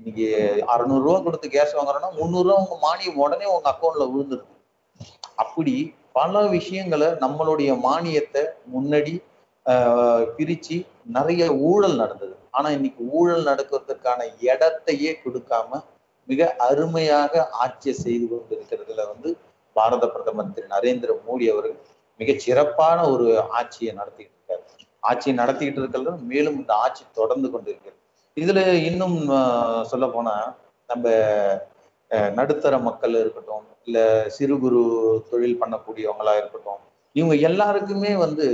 இன்னைக்கு 0.00 0.26
அறுநூறு 0.72 1.02
ரூபா 1.06 1.18
கொடுத்து 1.20 1.48
கேஸ் 1.48 1.76
வாங்குறோம்னா 1.78 2.10
முந்நூறு 2.18 2.46
ரூபா 2.48 2.58
உங்க 2.64 2.76
மானியம் 2.86 3.20
உடனே 3.24 3.46
உங்க 3.54 3.68
அக்கௌண்ட்ல 3.72 4.06
விழுந்துருக்கு 4.12 4.54
அப்படி 5.36 5.74
பல 6.12 6.42
விஷயங்களை 6.48 7.08
நம்மளுடைய 7.24 7.70
மானியத்தை 7.86 8.42
முன்னாடி 8.74 9.14
பிரிச்சு 10.36 10.76
நிறைய 11.16 11.42
ஊழல் 11.70 11.96
நடந்தது. 11.96 12.34
ஆனா 12.50 12.68
இன்னைக்கு 12.70 13.02
ஊழல் 13.10 13.44
நடக்கிறதுக்கான 13.44 14.20
இடத்தையே 14.48 15.12
கொடுக்காம 15.24 15.80
மிக 16.28 16.48
அருமையாக 16.68 17.32
ஆட்சியை 17.64 17.94
செய்து 18.04 18.26
கொண்டிருக்கிறதுல 18.32 19.04
வந்து 19.12 19.30
பாரத 19.76 20.04
பிரதமர் 20.08 20.52
திரு. 20.52 20.66
நரேந்திர 20.76 21.10
மோடி 21.28 21.46
அவர்கள் 21.52 21.76
மிக 22.20 22.32
சிறப்பான 22.38 22.98
ஒரு 23.10 23.26
ஆட்சியை 23.58 23.92
நடத்திட்டு 23.94 24.34
இருக்காரு. 24.36 24.64
ஆட்சியை 25.02 25.34
நடத்திக்கிட்டு 25.38 25.80
இருக்கிறது 25.82 26.12
மேலும் 26.32 26.58
இந்த 26.60 26.72
ஆட்சி 26.84 27.04
தொடர்ந்து 27.12 27.48
கொண்டிருக்கிறது. 27.50 27.96
இதுல 28.36 28.60
இன்னும் 28.90 29.18
சொல்ல 29.82 30.06
போனா 30.08 30.34
நம்ம 30.88 31.06
அஹ் 32.10 32.30
நடுத்தர 32.32 32.74
மக்கள் 32.78 33.14
இருக்கட்டும் 33.14 33.66
இல்ல 33.84 33.98
சிறு 34.28 34.54
குறு 34.58 34.82
தொழில் 35.30 35.60
பண்ணக்கூடியவங்களா 35.62 36.32
இருக்கட்டும் 36.40 36.82
இவங்க 37.18 37.34
எல்லாருக்குமே 37.48 38.12
வந்து 38.24 38.46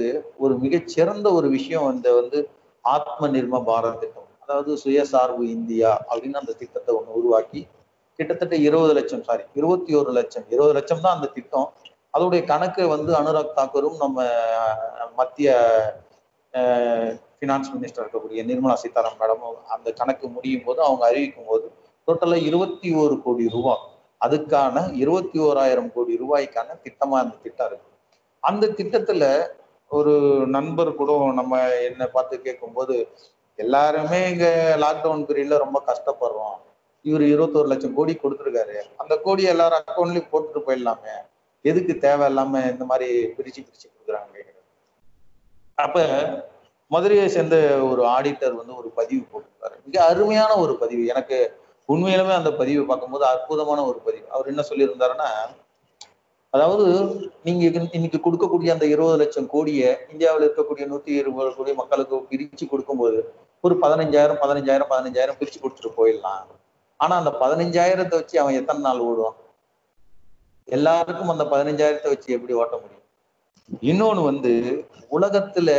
ஒரு 0.44 0.54
மிகச்சிறந்த 0.64 1.26
ஒரு 1.38 1.48
விஷயம் 1.56 1.88
இந்த 1.94 2.08
வந்து 2.20 2.38
ஆத்ம 2.84 3.28
நிர்ம 3.36 3.60
பாரத் 3.68 4.00
திட்டம். 4.02 4.28
அதாவது 4.44 4.70
சுயசார்பு 4.82 5.42
இந்தியா 5.56 5.90
அப்படின்னு 6.08 6.40
அந்த 6.42 6.52
திட்டத்தை 6.62 6.90
ஒன்று 6.98 7.18
உருவாக்கி 7.20 7.60
கிட்டத்தட்ட 8.18 8.54
இருபது 8.66 8.92
லட்சம் 8.98 9.24
சாரி 9.28 9.44
இருபத்தி 9.60 9.92
ஒரு 10.00 10.10
லட்சம் 10.18 10.44
இருபது 10.54 10.74
லட்சம் 10.78 11.02
தான் 11.04 11.16
அந்த 11.16 11.28
திட்டம். 11.36 11.68
அதோடைய 12.16 12.42
கணக்கு 12.50 12.82
வந்து 12.94 13.12
அனுராக் 13.20 13.56
தாக்கூரும் 13.56 13.96
நம்ம 14.02 14.26
மத்திய 15.20 15.54
ஃபினான்ஸ் 17.38 17.70
மினிஸ்டர் 17.74 18.02
இருக்கக்கூடிய 18.04 18.42
நிர்மலா 18.50 18.76
சீதாராமன் 18.82 19.20
மேடமும் 19.22 19.56
அந்த 19.74 19.88
கணக்கு 20.00 20.26
முடியும் 20.36 20.64
போது 20.66 20.80
அவங்க 20.88 21.02
அறிவிக்கும் 21.10 21.48
போது 21.50 21.66
டோட்டலா 22.08 22.38
இருபத்தி 22.48 22.88
ஒரு 23.02 23.16
கோடி 23.24 23.44
ரூபாய். 23.56 23.82
அதுக்கான 24.20 24.76
இருபத்தி 25.02 25.38
ஓராயிரம் 25.48 25.90
கோடி 25.96 26.14
ரூபாய்க்கான 26.22 26.76
திட்டமா 26.84 27.16
அந்த 27.24 27.34
திட்டம் 27.44 27.68
இருக்கு. 27.70 27.90
அந்த 28.50 28.66
திட்டத்துல 28.78 29.24
ஒரு 29.88 30.14
நண்பர் 30.46 30.88
கூட 30.94 31.32
நம்ம 31.32 31.60
என்ன 31.88 32.02
பார்த்து 32.06 32.42
கேட்கும்போது 32.46 32.94
எல்லாருமே 33.56 34.18
இங்க 34.30 34.46
லாக்டவுன் 34.82 35.26
பீரியட்ல 35.26 35.56
ரொம்ப 35.64 35.78
கஷ்டப்படுறோம். 35.86 36.56
இவர் 37.02 37.24
இருபத்தோரு 37.34 37.66
லட்சம் 37.66 37.94
கோடி 37.94 38.12
கொடுத்துருக்காரு. 38.22 38.76
அந்த 38.96 39.14
கோடி 39.16 39.42
எல்லாரும் 39.42 39.84
அக்கௌண்ட்லயும் 39.90 40.32
போட்டுட்டு 40.32 40.60
போயிடலாமே. 40.66 41.14
எதுக்கு 41.62 41.92
தேவையில்லாம 42.00 42.62
இந்த 42.70 42.84
மாதிரி 42.90 43.08
பிரிச்சு 43.36 43.60
பிரிச்சு 43.66 43.86
கொடுக்குறாங்க? 43.90 44.36
அப்ப 45.74 45.98
மதுரையை 46.86 47.28
சேர்ந்த 47.28 47.56
ஒரு 47.90 48.02
ஆடிட்டர் 48.16 48.58
வந்து 48.60 48.74
ஒரு 48.80 48.88
பதிவு 48.98 49.22
போட்டிருக்காரு. 49.32 49.76
மிக 49.84 50.04
அருமையான 50.04 50.52
ஒரு 50.56 50.74
பதிவு. 50.82 51.04
எனக்கு 51.06 51.38
உண்மையிலுமே 51.88 52.34
அந்த 52.40 52.52
பதிவை 52.52 52.84
பார்க்கும்போது 52.84 53.24
அற்புதமான 53.24 53.80
ஒரு 53.84 53.98
பதிவு. 53.98 54.26
அவர் 54.30 54.50
என்ன 54.52 54.62
சொல்லியிருந்தாருன்னா 54.68 55.28
அதாவது 56.54 56.86
நீங்க 57.46 57.62
இன்னைக்கு 57.96 58.18
கொடுக்கக்கூடிய 58.26 58.68
அந்த 58.74 58.86
இருபது 58.94 59.16
லட்சம் 59.22 59.48
கோடியை 59.54 59.88
இந்தியாவில் 60.12 60.44
இருக்கக்கூடிய 60.46 60.84
நூத்தி 60.90 61.10
இருபது 61.20 61.50
கோடி 61.56 61.72
மக்களுக்கு 61.80 62.16
பிரிச்சு 62.30 62.64
கொடுக்கும்போது 62.72 63.18
ஒரு 63.64 63.74
பதினஞ்சாயிரம் 63.84 64.40
பதினஞ்சாயிரம் 64.42 64.90
பதினஞ்சாயிரம் 64.92 65.38
பிரிச்சு 65.40 65.58
கொடுத்துட்டு 65.60 65.92
போயிடலாம். 65.98 66.50
ஆனா 67.00 67.14
அந்த 67.20 67.32
பதினஞ்சாயிரத்தை 67.42 68.16
வச்சு 68.20 68.36
அவன் 68.42 68.58
எத்தனை 68.60 68.80
நாள் 68.80 69.04
ஓடுவான்? 69.08 69.38
எல்லாருக்கும் 70.68 71.32
அந்த 71.34 71.44
பதினஞ்சாயிரத்தை 71.52 72.10
வச்சு 72.12 72.28
எப்படி 72.36 72.54
ஓட்ட 72.60 72.74
முடியும்? 72.82 73.00
இன்னொன்னு 73.90 74.22
வந்து 74.30 74.52
உலகத்துல 75.16 75.70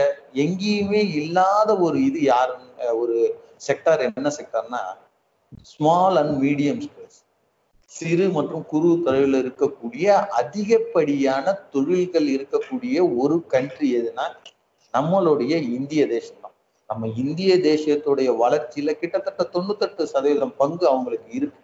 எங்கேயுமே 0.44 1.01
இல்லாத 1.22 1.70
ஒரு 1.86 1.98
இது 2.10 2.20
யாருன்னு 2.32 2.96
ஒரு 3.01 3.17
செக்டார் 3.67 4.01
என்ன 4.08 4.32
செக்டார்னா 4.38 4.82
ஸ்மால் 5.72 6.17
அண்ட் 6.22 6.36
மீடியம் 6.44 6.82
ஸ்பேஸ் 6.86 7.17
சிறு 7.96 8.30
மற்றும் 8.30 8.66
குறு 8.66 9.02
தொழில் 9.04 9.36
இருக்கக்கூடிய 9.42 10.06
அதிகப்படியான 10.40 11.52
தொழில்கள் 11.72 12.28
இருக்கக்கூடிய 12.28 13.18
ஒரு 13.18 13.46
கண்ட்ரி 13.46 13.90
எதுனா 13.98 14.25
நம்மளுடைய 14.94 15.54
இந்திய 15.78 16.08
தேசம் 16.08 16.42
தான் 16.42 16.54
நம்ம 16.88 17.08
இந்திய 17.16 17.56
தேசியத்துடைய 17.56 18.30
வளர்ச்சியில 18.42 18.92
கிட்டத்தட்ட 18.92 19.48
தொண்ணூத்தெட்டு 19.54 20.04
சதவீதம் 20.04 20.56
பங்கு 20.58 20.88
அவங்களுக்கு 20.88 21.32
இருக்கு. 21.32 21.62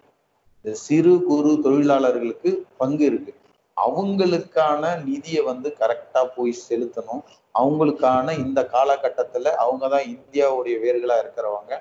இந்த 0.64 0.78
சிறு 0.78 1.24
குறு 1.24 1.60
தொழிலாளர்களுக்கு 1.62 2.66
பங்கு 2.78 3.06
இருக்கு. 3.06 3.34
அவங்களுக்கான 3.78 5.04
நிதியை 5.04 5.44
வந்து 5.44 5.76
கரெக்டா 5.80 6.24
போய் 6.36 6.56
செலுத்தணும். 6.70 7.24
அவங்களுக்கான 7.60 8.38
இந்த 8.46 8.70
காலகட்டத்துல 8.74 9.48
அவங்கதான் 9.66 10.08
இந்தியாவுடைய 10.16 10.76
வேர்களா 10.86 11.18
இருக்கிறவங்க. 11.24 11.74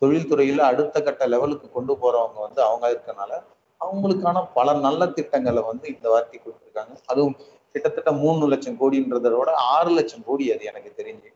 தொழில்துறையில 0.00 0.58
அடுத்த 0.72 1.02
கட்ட 1.02 1.26
லெவலுக்கு 1.26 1.70
கொண்டு 1.70 1.94
போறவங்க 1.94 2.38
வந்து 2.40 2.62
அவங்க 2.62 2.86
இருக்கனால 2.90 3.42
அவங்களுக்கான 3.80 4.48
பல 4.54 4.72
நல்ல 4.72 5.06
திட்டங்களை 5.06 5.62
வந்து 5.62 5.88
இந்த 5.88 6.10
வார்த்தை 6.10 6.40
கொடுத்துருக்காங்க. 6.40 6.96
அதுவும் 7.06 7.36
கிட்டத்தட்ட 7.72 8.12
மூணு 8.12 8.48
லட்சம் 8.48 8.76
கோடின்றதை 8.80 9.38
விட 9.38 9.54
ஆறு 9.54 9.90
லட்சம் 9.90 10.24
கோடி 10.26 10.52
அது 10.52 10.64
எனக்கு 10.64 10.92
தெரிஞ்சு. 10.96 11.32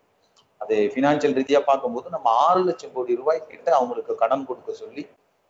அது 0.58 0.92
பினான்சியல் 0.94 1.34
ரீதியா 1.34 1.60
பார்க்கும்போது 1.60 2.10
நம்ம 2.10 2.30
ஆறு 2.30 2.64
லட்சம் 2.64 2.92
கோடி 2.92 3.14
ரூபாய் 3.16 3.46
கிட்ட 3.48 3.74
அவங்களுக்கு 3.74 4.14
கடன் 4.14 4.46
கொடுக்க 4.46 4.72
சொல்லி 4.72 5.06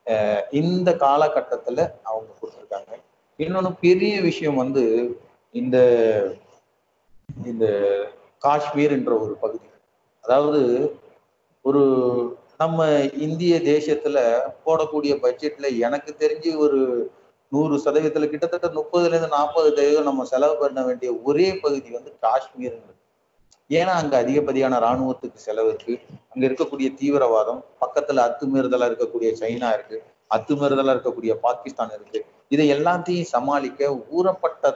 அஹ் 0.06 0.42
இந்த 0.50 0.90
காலகட்டத்துல 0.90 1.90
அவங்க 2.02 2.32
கொடுத்துருக்காங்க. 2.40 2.92
இன்னொன்னு 3.38 3.76
பெரிய 3.80 4.20
விஷயம் 4.20 4.54
வந்து 4.54 4.84
இந்த 5.52 5.78
இந்த 7.44 7.66
காஷ்மீர் 8.38 8.90
என்ற 8.90 9.18
ஒரு 9.18 9.34
பகுதி. 9.34 9.66
அதாவது 10.22 10.94
ஒரு 11.62 11.82
நம்ம 12.62 12.86
இந்திய 13.26 13.54
தேசத்துல 13.72 14.18
போடக்கூடிய 14.64 15.12
பட்ஜெட்ல 15.24 15.66
எனக்கு 15.86 16.10
தெரிஞ்சு 16.22 16.50
ஒரு 16.64 16.80
நூறு 17.52 17.74
சதவீதத்துல 17.84 18.26
கிட்டத்தட்ட 18.32 18.68
முப்பதுல 18.78 19.10
இருந்து 19.10 19.30
நாற்பது 19.36 19.68
சதவீதம் 19.70 20.08
நம்ம 20.08 20.24
செலவு 20.32 20.54
பண்ண 20.62 20.80
வேண்டிய 20.88 21.10
ஒரே 21.28 21.48
பகுதி 21.64 21.90
வந்து 21.96 22.10
காஷ்மீர். 22.26 22.78
ஏன்னா 23.70 23.92
அங்க 24.00 24.14
அதிகப்படியான 24.22 24.78
ராணுவத்துக்கு 24.84 25.38
செலவு 25.46 25.68
இருக்கு. 25.72 25.94
அங்க 26.32 26.44
இருக்கக்கூடிய 26.48 26.88
தீவிரவாதம் 27.00 27.60
பக்கத்துல 27.82 28.24
அத்துமீறுதலா 28.26 28.88
இருக்கக்கூடிய 28.90 29.30
சைனா 29.42 29.68
இருக்கு 29.76 29.98
அத்துமீறுதலா 30.36 30.92
இருக்கக்கூடிய 30.94 31.32
பாகிஸ்தான் 31.46 31.94
இருக்கு. 31.96 32.20
இதை 32.54 32.66
எல்லாத்தையும் 32.74 33.30
சமாளிக்க 33.34 33.90
ஊறப்பட்ட 34.18 34.74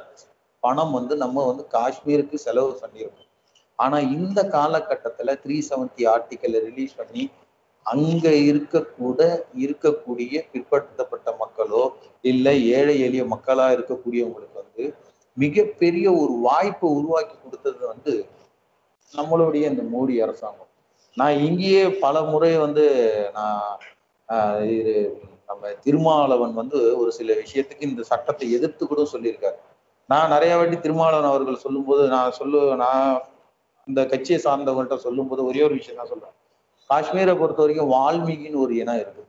பணம் 0.62 0.94
வந்து 0.98 1.14
நம்ம 1.24 1.46
வந்து 1.50 1.64
காஷ்மீருக்கு 1.72 2.36
செலவு 2.46 2.70
பண்ணியிருக்கோம். 2.82 3.30
ஆனா 3.78 3.96
இந்த 4.18 4.40
காலகட்டத்துல 4.56 5.34
த்ரீ 5.42 5.56
செவன்டி 5.70 6.04
ஆர்டிக்கலை 6.14 6.60
ரிலீஸ் 6.68 6.94
பண்ணி 7.00 7.24
அங்க 7.86 8.26
இருக்கக்கூட 8.50 9.20
இருக்கக்கூடிய 9.64 10.40
பிற்படுத்தப்பட்ட 10.52 11.28
மக்களோ 11.42 11.82
இல்லை 12.30 12.54
ஏழை 12.78 12.94
எளிய 13.06 13.24
மக்களா 13.34 13.66
இருக்கக்கூடியவங்களுக்கு 13.76 14.62
வந்து 14.62 14.84
மிகப்பெரிய 15.36 16.06
ஒரு 16.22 16.34
வாய்ப்பை 16.46 16.88
உருவாக்கி 16.98 17.36
கொடுத்தது 17.36 17.80
வந்து 17.92 18.12
நம்மளுடைய 19.14 19.64
இந்த 19.72 19.82
மோடி 19.94 20.14
அரசாங்கம். 20.24 20.70
நான் 21.16 21.36
இங்கேயே 21.46 21.82
பல 22.04 22.22
முறை 22.30 22.50
வந்து 22.64 22.84
நான் 23.38 23.60
ஆஹ் 24.28 24.62
இது 24.78 24.94
நம்ம 25.50 25.70
திருமாவளவன் 25.84 26.54
வந்து 26.60 26.78
ஒரு 27.00 27.10
சில 27.18 27.34
விஷயத்துக்கு 27.42 27.88
இந்த 27.90 28.04
சட்டத்தை 28.10 28.46
எதிர்த்து 28.56 28.84
கூட 28.86 29.02
சொல்லியிருக்காரு. 29.14 29.58
நான் 30.10 30.32
நிறைய 30.34 30.52
வாட்டி 30.56 30.76
திருமாவளவன் 30.86 31.30
அவர்கள் 31.32 31.64
சொல்லும்போது 31.66 32.02
நான் 32.14 32.36
சொல்லு 32.40 32.60
நான் 32.84 33.04
இந்த 33.88 34.00
கட்சியை 34.12 34.38
சார்ந்தவங்கள்ட்ட 34.46 34.98
சொல்லும்போது 35.06 35.42
ஒரே 35.50 35.62
ஒரு 35.68 35.74
விஷயம் 35.80 36.00
தான் 36.00 36.12
சொல்றேன். 36.12 36.34
காஷ்மீரை 36.90 37.38
பொறுத்த 37.38 37.62
வரைக்கும் 37.62 37.92
வால்மீகின்னு 37.92 38.54
ஒரு 38.54 38.76
இனம் 38.76 39.00
இருக்கு. 39.00 39.22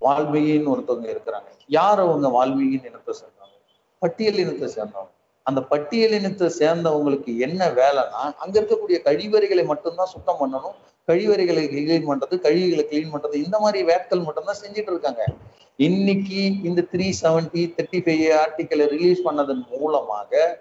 வால்மீகின்னு 0.00 0.72
ஒருத்தவங்க 0.74 1.08
இருக்கிறாங்க. 1.14 1.50
யார் 1.66 2.00
அவங்க 2.00 2.28
வால்மீகின்னு 2.28 2.88
இனத்தை 2.90 3.14
சேர்ந்தவங்க? 3.20 3.58
பட்டியல் 3.98 4.34
இனத்தை 4.34 4.68
சேர்ந்தவங்க. 4.76 5.12
அந்த 5.42 5.62
பட்டியல் 5.62 6.12
இனத்தை 6.12 6.52
சேர்ந்தவங்களுக்கு 6.58 7.36
என்ன 7.38 7.68
வேலைன்னா 7.68 8.22
அங்க 8.36 8.60
இருக்கக்கூடிய 8.60 8.98
கழிவறைகளை 9.04 9.64
மட்டும்தான் 9.64 10.06
சுத்தம் 10.06 10.40
பண்ணணும். 10.40 10.74
கழிவறைகளை 11.08 11.62
கிளீன் 11.74 12.08
பண்றது 12.10 12.34
கழிவுகளை 12.40 12.84
கிளீன் 12.90 13.14
பண்றது 13.14 13.34
இந்த 13.34 13.58
மாதிரி 13.58 13.84
வேட்கள் 13.84 14.20
மட்டும்தான் 14.20 14.60
செஞ்சுட்டு 14.64 14.92
இருக்காங்க. 14.92 15.22
இன்னைக்கு 15.76 16.40
இந்த 16.62 16.84
த்ரீ 16.92 17.12
செவன்டி 17.22 17.62
தேர்ட்டி 17.76 18.00
ஃபைவ் 18.04 18.26
ஆர்டிக்கலை 18.42 18.86
ரிலீஸ் 18.88 19.26
பண்ணதன் 19.28 19.64
மூலமாக 19.70 20.60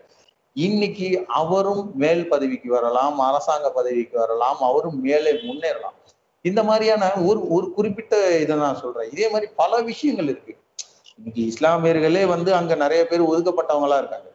இன்னைக்கு 0.54 1.25
அவரும் 1.28 1.92
மேல் 1.96 2.30
பதவிக்கு 2.30 2.70
வரலாம் 2.72 3.20
அரசாங்க 3.20 3.72
பதவிக்கு 3.72 4.20
வரலாம் 4.20 4.58
அவரும் 4.60 5.01
மேலே 5.01 5.32
முன்னேறலாம். 5.32 5.98
இந்த 6.46 6.64
மாதிரியான 6.64 7.14
ஒரு 7.22 7.50
ஒரு 7.50 7.74
குறிப்பிட்ட 7.74 8.40
இதை 8.40 8.56
நான் 8.56 8.76
சொல்றேன். 8.76 9.10
இதே 9.12 9.30
மாதிரி 9.30 9.52
பல 9.56 9.82
விஷயங்கள் 9.82 10.26
இருக்கு. 10.26 10.54
இன்னைக்கு 11.18 11.42
இஸ்லாமியர்களே 11.52 12.24
வந்து 12.26 12.54
அங்க 12.54 12.76
நிறைய 12.76 13.08
பேர் 13.08 13.30
ஒதுக்கப்பட்டவங்களா 13.32 13.98
இருக்காங்க. 13.98 14.30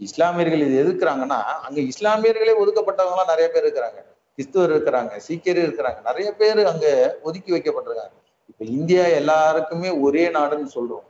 இஸ்லாமியர்கள் 0.00 0.62
இது 0.66 0.76
எதுக்குறாங்கன்னா 0.84 1.38
அங்க 1.66 1.80
இஸ்லாமியர்களே 1.80 2.54
ஒதுக்கப்பட்டவங்களா 2.62 3.24
நிறைய 3.26 3.50
பேர் 3.50 3.64
இருக்கிறாங்க. 3.64 4.00
கிறிஸ்துவர் 4.38 4.72
இருக்கிறாங்க 4.74 5.12
சீக்கியர் 5.28 5.60
இருக்கிறாங்க. 5.66 6.00
நிறைய 6.02 6.28
பேர் 6.32 6.60
அங்க 6.64 6.86
ஒதுக்கி 7.22 7.52
வைக்கப்பட்டிருக்காங்க. 7.52 8.16
இப்ப 8.50 8.64
இந்தியா 8.64 9.04
எல்லாருக்குமே 9.20 9.90
ஒரே 9.90 10.28
நாடுன்னு 10.28 10.68
சொல்றோம். 10.74 11.06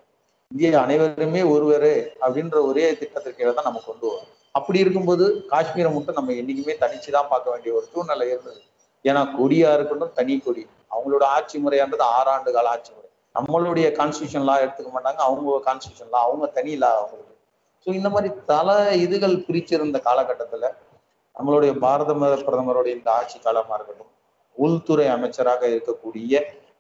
இந்தியா 0.51 0.83
அனைவருமே 0.83 1.43
ஒருவர் 1.43 1.93
அப்படின்ற 2.25 2.57
ஒரே 2.67 2.87
திட்டத்திற்கு 2.97 3.39
கீழே 3.41 3.55
தான் 3.55 3.65
நம்ம 3.65 3.83
கொண்டு 3.87 4.07
வரோம். 4.07 4.29
அப்படி 4.53 4.79
இருக்கும்போது 4.79 5.25
காஷ்மீரை 5.51 5.91
மட்டும் 5.95 6.15
நம்ம 6.15 6.33
என்னைக்குமே 6.33 6.75
தனிச்சு 6.85 7.11
தான் 7.11 7.31
பார்க்க 7.31 7.51
வேண்டிய 7.51 7.75
ஒரு 7.75 7.87
சூழ்நிலை 7.93 8.29
இருந்தது. 8.29 8.61
ஏன்னா 9.05 9.23
கொடியா 9.39 9.69
இருக்கட்டும் 9.77 10.15
தனி 10.19 10.35
கொடி. 10.39 10.63
அவங்களோட 10.95 11.25
ஆட்சி 11.37 11.57
முறையான்றது 11.65 12.05
ஆறாண்டு 12.17 12.51
கால 12.57 12.69
ஆட்சி 12.75 12.91
முறை. 12.93 13.09
நம்மளுடைய 13.35 13.87
கான்ஸ்டியூஷன் 13.99 14.47
லா 14.49 14.55
எடுத்துக்க 14.65 14.91
மாட்டாங்க 14.95 15.21
அவங்க 15.29 15.59
கான்ஸ்டியூஷன் 15.69 16.13
லா 16.15 16.21
அவங்க 16.29 16.47
தனி 16.59 16.73
லா 16.83 16.91
அவங்களுக்கு. 16.99 17.35
ஸோ 17.87 17.89
இந்த 17.99 18.09
மாதிரி 18.15 18.31
பல 18.51 18.69
இதுகள் 19.05 19.37
பிரிச்சிருந்த 19.47 19.99
காலகட்டத்துல 20.09 20.65
நம்மளுடைய 21.37 21.73
பாரத 21.85 22.13
பிரதமருடைய 22.47 22.93
இந்த 22.99 23.11
ஆட்சி 23.19 23.39
காலமா 23.39 23.75
இருக்கட்டும் 23.75 24.13
உள்துறை 24.57 25.07
அமைச்சராக 25.09 25.63
இருக்கக்கூடிய 25.75 26.33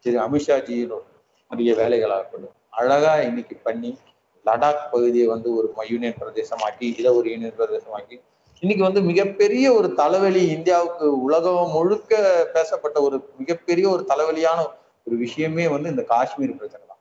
திரு 0.04 0.16
அமித்ஷாஜியினுடைய 0.24 1.70
வேலைகளாக 1.80 2.18
இருக்கட்டும் 2.20 2.56
அழகா 2.78 3.12
இன்னைக்கு 3.28 3.56
பண்ணி 3.66 3.90
லடாக் 4.46 4.82
பகுதியை 4.92 5.26
வந்து 5.26 5.48
ஒரு 5.58 5.68
யூனியன் 5.90 6.18
பிரதேசமாக்கி 6.20 6.86
இதை 7.00 7.12
ஒரு 7.18 7.28
யூனியன் 7.32 7.56
பிரதேசமாக்கி 7.60 8.16
இன்னைக்கு 8.62 8.82
வந்து 8.86 9.00
மிகப்பெரிய 9.08 9.64
ஒரு 9.78 9.88
தலைவலி 9.98 10.40
இந்தியாவுக்கு 10.54 11.06
உலகம் 11.26 11.72
முழுக்க 11.74 12.12
பேசப்பட்ட 12.54 12.96
ஒரு 13.06 13.16
மிகப்பெரிய 13.40 13.86
ஒரு 13.94 14.02
தலைவலியான 14.10 14.60
ஒரு 15.06 15.16
விஷயமே 15.24 15.66
வந்து 15.74 15.92
இந்த 15.94 16.04
காஷ்மீர் 16.12 16.56
பிரச்சனை 16.60 16.82
தான். 16.84 17.00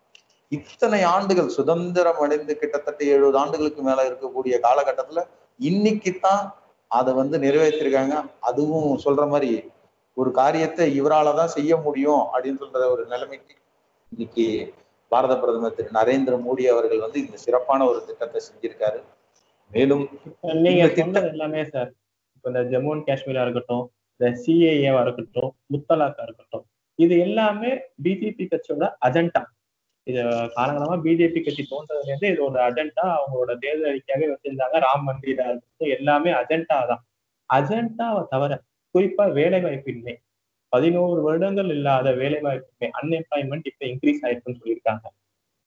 இத்தனை 0.52 1.00
ஆண்டுகள் 1.14 1.50
சுதந்திரம் 1.58 2.22
அடைந்து 2.26 2.54
கிட்டத்தட்ட 2.62 3.02
எழுபது 3.16 3.40
ஆண்டுகளுக்கு 3.42 3.82
மேல 3.88 4.06
இருக்கக்கூடிய 4.10 4.56
காலகட்டத்துல 4.68 5.24
இன்னைக்கு 5.60 6.14
தான் 6.28 6.44
அதை 6.92 7.12
வந்து 7.22 7.38
நிறைவேற்றிருக்காங்க. 7.46 8.16
அதுவும் 8.50 8.90
சொல்ற 9.06 9.26
மாதிரி 9.34 9.52
ஒரு 10.18 10.30
காரியத்தை 10.42 10.86
இவரால 11.00 11.36
தான் 11.42 11.54
செய்ய 11.58 11.74
முடியும் 11.88 12.24
அப்படின்னு 12.34 12.62
சொல்ற 12.64 12.86
ஒரு 12.94 13.04
நிலைமைக்கு 13.14 13.54
இன்னைக்கு 14.12 14.48
பாரத 15.12 15.34
பிரதமர் 15.42 15.78
திரு 15.78 15.98
நரேந்திர 16.00 16.36
மோடி 16.46 16.64
அவர்கள் 16.74 17.06
வந்து 17.06 17.20
இந்த 17.26 17.38
சிறப்பான 17.46 17.82
ஒரு 17.92 18.00
திட்டத்தை 18.08 18.40
செஞ்சிருக்காரு. 18.48 19.00
மேலும் 19.72 20.04
நீங்க 20.66 20.84
சொன்னது 20.98 21.28
எல்லாமே 21.34 21.62
சார். 21.74 21.92
இப்ப 22.36 22.50
இந்த 22.52 22.62
ஜம்மு 22.72 22.92
அண்ட் 22.94 23.08
காஷ்மீரா 23.10 23.44
இருக்கட்டும் 23.46 23.86
இந்த 24.20 24.28
சிஏஏவா 24.44 25.02
இருக்கட்டும் 25.06 25.52
முத்தலாக்கா 25.74 26.24
இருக்கட்டும் 26.28 26.66
இது 27.00 27.16
எல்லாமே 27.26 27.72
பிஜேபி 28.06 28.46
கட்சியோட 28.52 28.86
அஜெண்டா 29.08 29.42
இது 30.08 30.22
காலங்காலமா 30.58 30.96
பிஜேபி 31.06 31.40
கட்சி 31.46 31.64
தோன்றதுல 31.72 32.10
இருந்து 32.12 32.28
இது 32.34 32.42
ஒரு 32.48 32.60
அஜெண்டா 32.68 33.06
அவங்களோட 33.18 33.52
தேர்தல் 33.64 33.90
அறிக்கையாவே 33.92 34.28
வச்சிருந்தாங்க. 34.32 34.78
ராம் 34.86 35.06
மந்திரா 35.10 35.46
இருக்கட்டும் 35.52 35.94
எல்லாமே 35.98 36.32
அஜெண்டா 36.42 36.78
தான். 36.92 37.04
அஜெண்டாவை 37.50 38.22
தவிர 38.34 38.54
குறிப்பா 38.96 39.26
வேலை 39.40 39.60
வாய்ப்பின்மை 39.66 40.14
பதினோரு 40.74 41.20
வருடங்கள் 41.28 41.70
இல்லாத 41.78 42.08
வேலை 42.22 42.40
வாய்ப்பின்மை 42.46 42.90
அன்எம்ப்ளாய்மெண்ட் 43.00 43.68
இப்ப 43.72 43.84
இன்க்ரீஸ் 43.92 44.24
ஆயிருக்குன்னு 44.26 44.60
சொல்லியிருக்காங்க. 44.62 45.06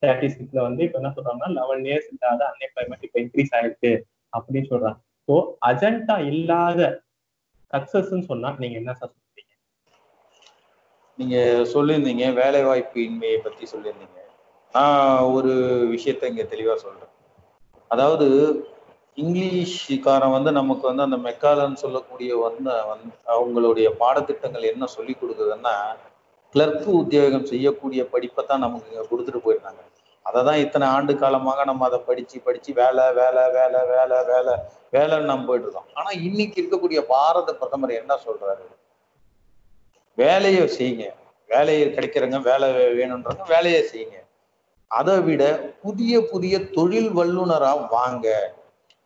ஸ்டாட்டிஸ்டிக்ல 0.03 0.59
வந்து 0.67 0.81
இப்ப 0.85 0.97
என்ன 0.99 1.09
சொல்றாங்கன்னா 1.15 1.49
லெவன் 1.57 1.83
இயர்ஸ் 1.87 2.09
இல்லாத 2.13 2.41
அன்எம்ப்ளாய்மெண்ட் 2.51 3.05
இப்ப 3.07 3.17
இன்க்ரீஸ் 3.23 3.53
ஆயிருக்கு 3.57 3.91
அப்படின்னு 4.33 4.69
சொல்றாங்க. 4.71 4.99
ஸோ 5.27 5.33
அஜெண்டா 5.69 6.15
இல்லாத 6.31 6.79
சக்சஸ்ன்னு 7.73 8.25
சொன்னா 8.29 8.49
நீங்க 8.61 8.75
என்ன 8.81 8.93
சார் 8.99 9.11
சொல்றீங்க? 9.15 9.53
நீங்க 11.19 11.37
சொல்லியிருந்தீங்க 11.73 12.25
வேலை 12.41 12.61
வாய்ப்பு 12.69 12.99
இன்மையை 13.09 13.37
பத்தி 13.45 13.65
சொல்லியிருந்தீங்க. 13.73 14.19
நான் 14.73 15.29
ஒரு 15.35 15.53
விஷயத்த 15.93 16.31
இங்க 16.31 16.43
தெளிவா 16.53 16.75
சொல்றேன். 16.85 17.13
அதாவது 17.91 18.27
இங்கிலீஷ்காரன் 19.17 20.35
வந்து 20.35 20.51
நமக்கு 20.59 20.85
வந்து 20.89 21.05
அந்த 21.07 21.17
மெக்காலன்னு 21.29 21.81
சொல்லக்கூடிய 21.85 22.31
வந்து 22.47 22.71
வந் 22.89 23.05
அவங்களுடைய 23.35 23.87
பாடத்திட்டங்கள் 24.03 24.71
என்ன 24.73 24.85
சொல்லி 24.95 25.13
கொடுக்குதுன்னா 25.21 25.75
கிளர்க்கு 26.55 26.89
உத்தியோகம் 27.01 27.49
செய்யக்கூடிய 27.51 28.01
படிப்பை 28.13 28.43
தான் 28.43 28.63
நமக்கு 28.65 28.89
இங்க 28.91 29.03
கொடுத்துட்டு 29.09 29.41
போயிருந்தாங்க. 29.45 29.81
அதை 30.31 30.41
தான் 30.47 30.59
இத்தனை 30.63 30.85
ஆண்டு 30.87 31.13
காலமாக 31.21 31.63
நம்ம 31.69 31.85
அதை 31.85 31.99
படிச்சு 31.99 32.37
படிச்சு 32.45 32.71
வேலை 32.73 33.05
வேலை 33.13 33.43
வேலை 33.55 33.79
வேலை 33.93 34.17
வேலை 34.29 34.53
வேலைன்னு 34.95 35.29
நம்ம 35.31 35.45
போயிட்டு 35.47 35.67
இருக்கோம். 35.67 35.89
ஆனா 35.93 36.09
இன்னைக்கு 36.27 36.57
இருக்கக்கூடிய 36.61 36.99
பாரத 37.13 37.53
பிரதமர் 37.53 37.93
என்ன 38.01 38.13
சொல்றாரு? 38.25 38.65
வேலையை 40.17 40.63
செய்யுங்க. 40.77 41.05
வேலையை 41.49 41.85
கிடைக்கிறவங்க 41.87 42.41
வேலை 42.41 42.69
வேணுன்றவங்க 42.99 43.47
வேலையை 43.47 43.81
செய்யுங்க. 43.91 44.17
அதை 44.87 45.19
விட 45.19 45.43
புதிய 45.81 46.13
புதிய 46.31 46.55
தொழில் 46.77 47.11
வல்லுனரா 47.17 47.87
வாங்க. 47.89 48.27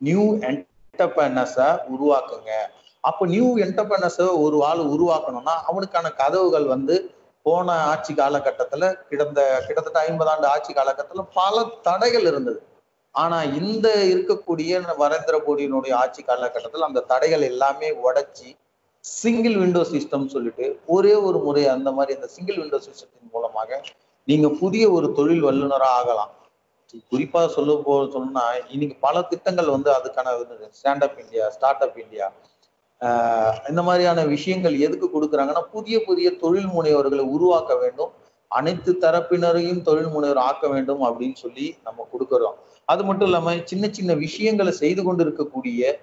நியூ 0.01 0.25
என்டர்பிரனர்ஸை 0.49 1.69
உருவாக்குங்க. 1.93 2.51
அப்போ 3.01 3.23
நியூ 3.25 3.47
என்டர்பிரனர்ஸை 3.57 4.27
ஒரு 4.43 4.59
ஆள் 4.69 4.83
உருவாக்கணும்னா 4.95 5.55
அவனுக்கான 5.69 6.11
கதவுகள் 6.21 6.65
வந்து 6.65 6.95
போன 7.45 7.73
ஆட்சி 7.91 8.13
காலகட்டத்துல 8.13 8.83
கிடந்த 9.09 9.39
கிட்டத்தட்ட 9.65 9.99
ஐம்பது 10.09 10.29
ஆண்டு 10.29 10.47
ஆட்சி 10.47 10.71
காலகட்டத்துல 10.73 11.23
பல 11.33 11.63
தடைகள் 11.87 12.25
இருந்தது. 12.31 12.59
ஆனா 13.15 13.37
இந்த 13.59 13.87
இருக்கக்கூடிய 14.13 14.79
நரேந்திர 14.87 15.35
மோடியினுடைய 15.47 15.93
ஆட்சி 16.03 16.21
காலகட்டத்தில் 16.29 16.87
அந்த 16.87 17.05
தடைகள் 17.11 17.43
எல்லாமே 17.51 17.89
உடைச்சி 18.05 18.49
சிங்கிள் 19.03 19.57
விண்டோ 19.57 19.81
சிஸ்டம் 19.91 20.25
சொல்லிட்டு 20.27 20.65
ஒரே 20.95 21.13
ஒரு 21.27 21.39
முறை 21.39 21.63
அந்த 21.75 21.89
மாதிரி 21.97 22.15
இந்த 22.17 22.27
சிங்கிள் 22.35 22.59
விண்டோ 22.61 22.79
சிஸ்டத்தின் 22.87 23.33
மூலமாக 23.35 23.79
நீங்க 24.27 24.47
புதிய 24.61 24.83
ஒரு 24.91 25.07
தொழில் 25.17 25.45
வல்லுநராக 25.47 25.95
ஆகலாம். 25.99 26.31
குறிப்பா 27.11 27.41
சொல்ல 27.55 27.71
போ 27.85 27.93
சொன்னா 28.13 28.43
இன்னைக்கு 28.73 28.95
பல 28.99 29.21
திட்டங்கள் 29.31 29.73
வந்து 29.75 29.89
அதுக்கான 29.91 30.33
stand 30.79 31.05
up 31.07 31.19
India 31.23 31.45
start 31.55 31.83
up 31.85 31.97
India 32.03 32.25
இந்த 33.69 33.81
மாதிரியான 33.87 34.19
விஷயங்கள் 34.35 34.75
எதுக்கு 34.85 35.07
கொடுக்குறாங்கன்னா 35.15 35.63
புதிய 35.75 35.95
புதிய 36.07 36.27
தொழில் 36.43 36.69
முனைவர்களை 36.75 37.25
உருவாக்க 37.35 37.71
வேண்டும். 37.83 38.11
அனைத்து 38.51 38.91
தரப்பினரையும் 39.03 39.81
தொழில் 39.87 40.11
முனைவர் 40.13 40.41
ஆக்க 40.49 40.65
வேண்டும் 40.73 41.01
அப்படின்னு 41.07 41.37
சொல்லி 41.43 41.67
நம்ம 41.85 42.07
கொடுக்குறோம். 42.11 42.57
அது 42.91 43.01
மட்டும் 43.07 43.27
இல்லாம 43.29 43.53
சின்ன 43.71 43.85
சின்ன 43.97 44.11
விஷயங்களை 44.25 44.73
செய்து 44.83 45.01
கொண்டு 45.03 45.23
இருக்கக்கூடிய 45.25 45.93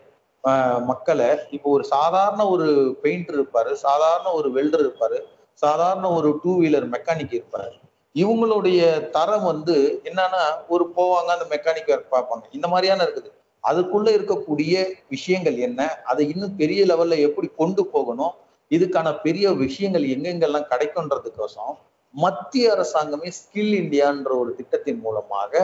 மக்களை 0.90 1.29
இப்போ 1.57 1.69
ஒரு 1.77 1.85
சாதாரண 1.95 2.43
ஒரு 2.55 2.66
பெயிண்டர் 3.03 3.37
இருப்பாரு 3.38 3.73
சாதாரண 3.87 4.29
ஒரு 4.38 4.49
வெல்டர் 4.57 4.83
இருப்பாரு 4.87 5.19
சாதாரண 5.62 6.07
ஒரு 6.19 6.29
டூ 6.43 6.53
வீலர் 6.62 6.87
மெக்கானிக் 6.95 7.37
இருப்பாரு. 7.38 7.71
இவங்களுடைய 8.14 8.81
தரம் 9.16 9.47
வந்து 9.51 9.77
என்னன்னா 10.09 10.43
ஒரு 10.75 10.85
போவாங்க 10.97 11.31
அந்த 11.37 11.47
மெக்கானிக் 11.55 11.93
ஒர்க் 11.95 12.12
பார்ப்பாங்க. 12.16 12.45
இந்த 12.57 12.66
மாதிரியான 12.73 13.05
இருக்குது. 13.07 13.31
அதுக்குள்ள 13.64 14.09
இருக்கக்கூடிய 14.16 14.75
விஷயங்கள் 15.09 15.59
என்ன? 15.68 15.81
அதை 16.11 16.22
இன்னும் 16.33 16.57
பெரிய 16.57 16.81
லெவல்ல 16.90 17.18
எப்படி 17.29 17.48
கொண்டு 17.57 17.83
போகணும்? 17.94 18.35
இதுக்கான 18.70 19.09
பெரிய 19.22 19.46
விஷயங்கள் 19.64 20.05
எங்கெங்கெல்லாம் 20.14 20.70
கிடைக்கும்ன்றதுக்கோசம் 20.72 21.75
மத்திய 22.14 22.72
அரசாங்கமே 22.75 23.29
ஸ்கில் 23.38 23.75
இந்தியான்ற 23.83 24.31
ஒரு 24.42 24.51
திட்டத்தின் 24.57 25.01
மூலமாக 25.05 25.62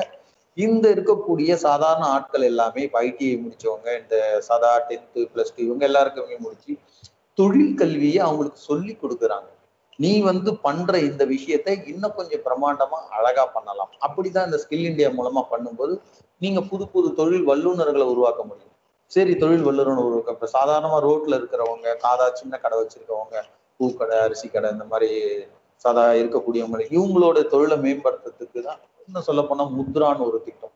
இந்த 0.57 0.85
இருக்கக்கூடிய 0.95 1.51
சாதாரண 1.67 2.05
ஆட்கள் 2.17 2.45
எல்லாமே 2.51 2.81
இப்போ 2.87 2.99
ஐடிஐ 3.01 3.35
முடிச்சவங்க 3.43 3.89
இந்த 4.01 4.17
சாதா 4.49 4.71
டென்த்து 4.89 5.23
பிளஸ் 5.35 5.55
டூ 5.57 5.63
இவங்க 5.63 5.85
எல்லாருக்குமே 5.85 6.39
முடிச்சு 6.47 6.73
தொழில் 7.39 7.75
கல்வியை 7.75 8.21
அவங்களுக்கு 8.27 8.61
சொல்லி 8.71 8.93
கொடுக்குறாங்க. 9.03 9.49
நீ 9.99 10.11
வந்து 10.31 10.51
பண்ற 10.65 10.99
இந்த 11.09 11.23
விஷயத்தை 11.35 11.73
இன்னும் 11.93 12.17
கொஞ்சம் 12.19 12.43
பிரமாண்டமா 12.47 12.99
அழகா 13.19 13.45
பண்ணலாம். 13.55 13.93
அப்படிதான் 14.07 14.49
இந்த 14.49 14.59
ஸ்கில் 14.65 14.89
இந்தியா 14.91 15.09
மூலமா 15.19 15.43
பண்ணும்போது 15.53 15.95
நீங்க 16.45 16.61
புது 16.71 16.85
புது 16.95 17.09
தொழில் 17.21 17.47
வல்லுநர்களை 17.51 18.07
உருவாக்க 18.15 18.43
முடியும். 18.51 18.75
சரி 19.13 19.33
தொழில் 19.43 19.65
வல்லுநர் 19.69 20.07
உருவாக்க 20.09 20.37
இப்ப 20.37 20.49
சாதாரணமா 20.57 20.99
ரோட்ல 21.07 21.39
இருக்கிறவங்க 21.41 21.97
காதா 22.05 22.27
சின்ன 22.41 22.59
கடை 22.65 22.77
வச்சிருக்கவங்க 22.81 23.37
பூக்கடை 23.81 24.17
அரிசி 24.27 24.49
கடை 24.49 24.69
இந்த 24.75 24.85
மாதிரி 24.93 25.11
சாதா 25.85 26.05
இருக்கக்கூடியவங்க 26.21 26.87
இவங்களோட 26.97 27.39
தொழிலை 27.53 27.77
மேம்படுத்துறதுக்கு 27.85 28.61
தான் 28.69 28.81
இன்னும் 29.07 29.27
சொல்ல 29.29 29.43
போனா 29.49 29.65
முத்ரான்னு 29.77 30.27
ஒரு 30.31 30.39
திட்டம். 30.47 30.75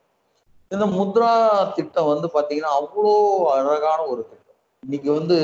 இந்த 0.70 0.84
முத்ரா 0.98 1.32
திட்டம் 1.78 2.10
வந்து 2.12 2.28
பாத்தீங்கன்னா 2.36 2.72
அவ்வளோ 2.80 3.12
அழகான 3.54 4.00
ஒரு 4.12 4.22
திட்டம். 4.30 4.58
இன்னைக்கு 4.82 5.10
வந்து 5.18 5.38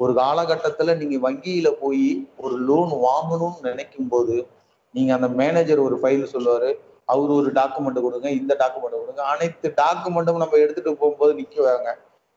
ஒரு 0.00 0.12
காலகட்டத்துல 0.12 0.96
நீங்க 0.96 1.16
வங்கியில 1.28 1.68
போய் 1.80 2.28
ஒரு 2.36 2.56
லோன் 2.58 2.92
வாங்கணும்னு 3.08 3.60
நினைக்கும் 3.60 4.08
போது 4.08 4.36
நீங்க 4.94 5.14
அந்த 5.14 5.28
மேனேஜர் 5.28 5.78
ஒரு 5.78 5.96
ஃபைல் 6.02 6.30
சொல்லுவாரு 6.32 6.70
அவர் 7.04 7.30
ஒரு 7.30 7.48
டாக்குமெண்ட் 7.50 8.00
கொடுங்க 8.00 8.28
இந்த 8.30 8.56
டாக்குமெண்ட் 8.58 9.00
கொடுங்க 9.00 9.22
அனைத்து 9.22 9.68
டாக்குமெண்ட்டும் 9.76 10.42
நம்ம 10.42 10.58
எடுத்துட்டு 10.58 10.96
போகும்போது 10.96 11.32
நிக்குவாங்க. 11.40 11.88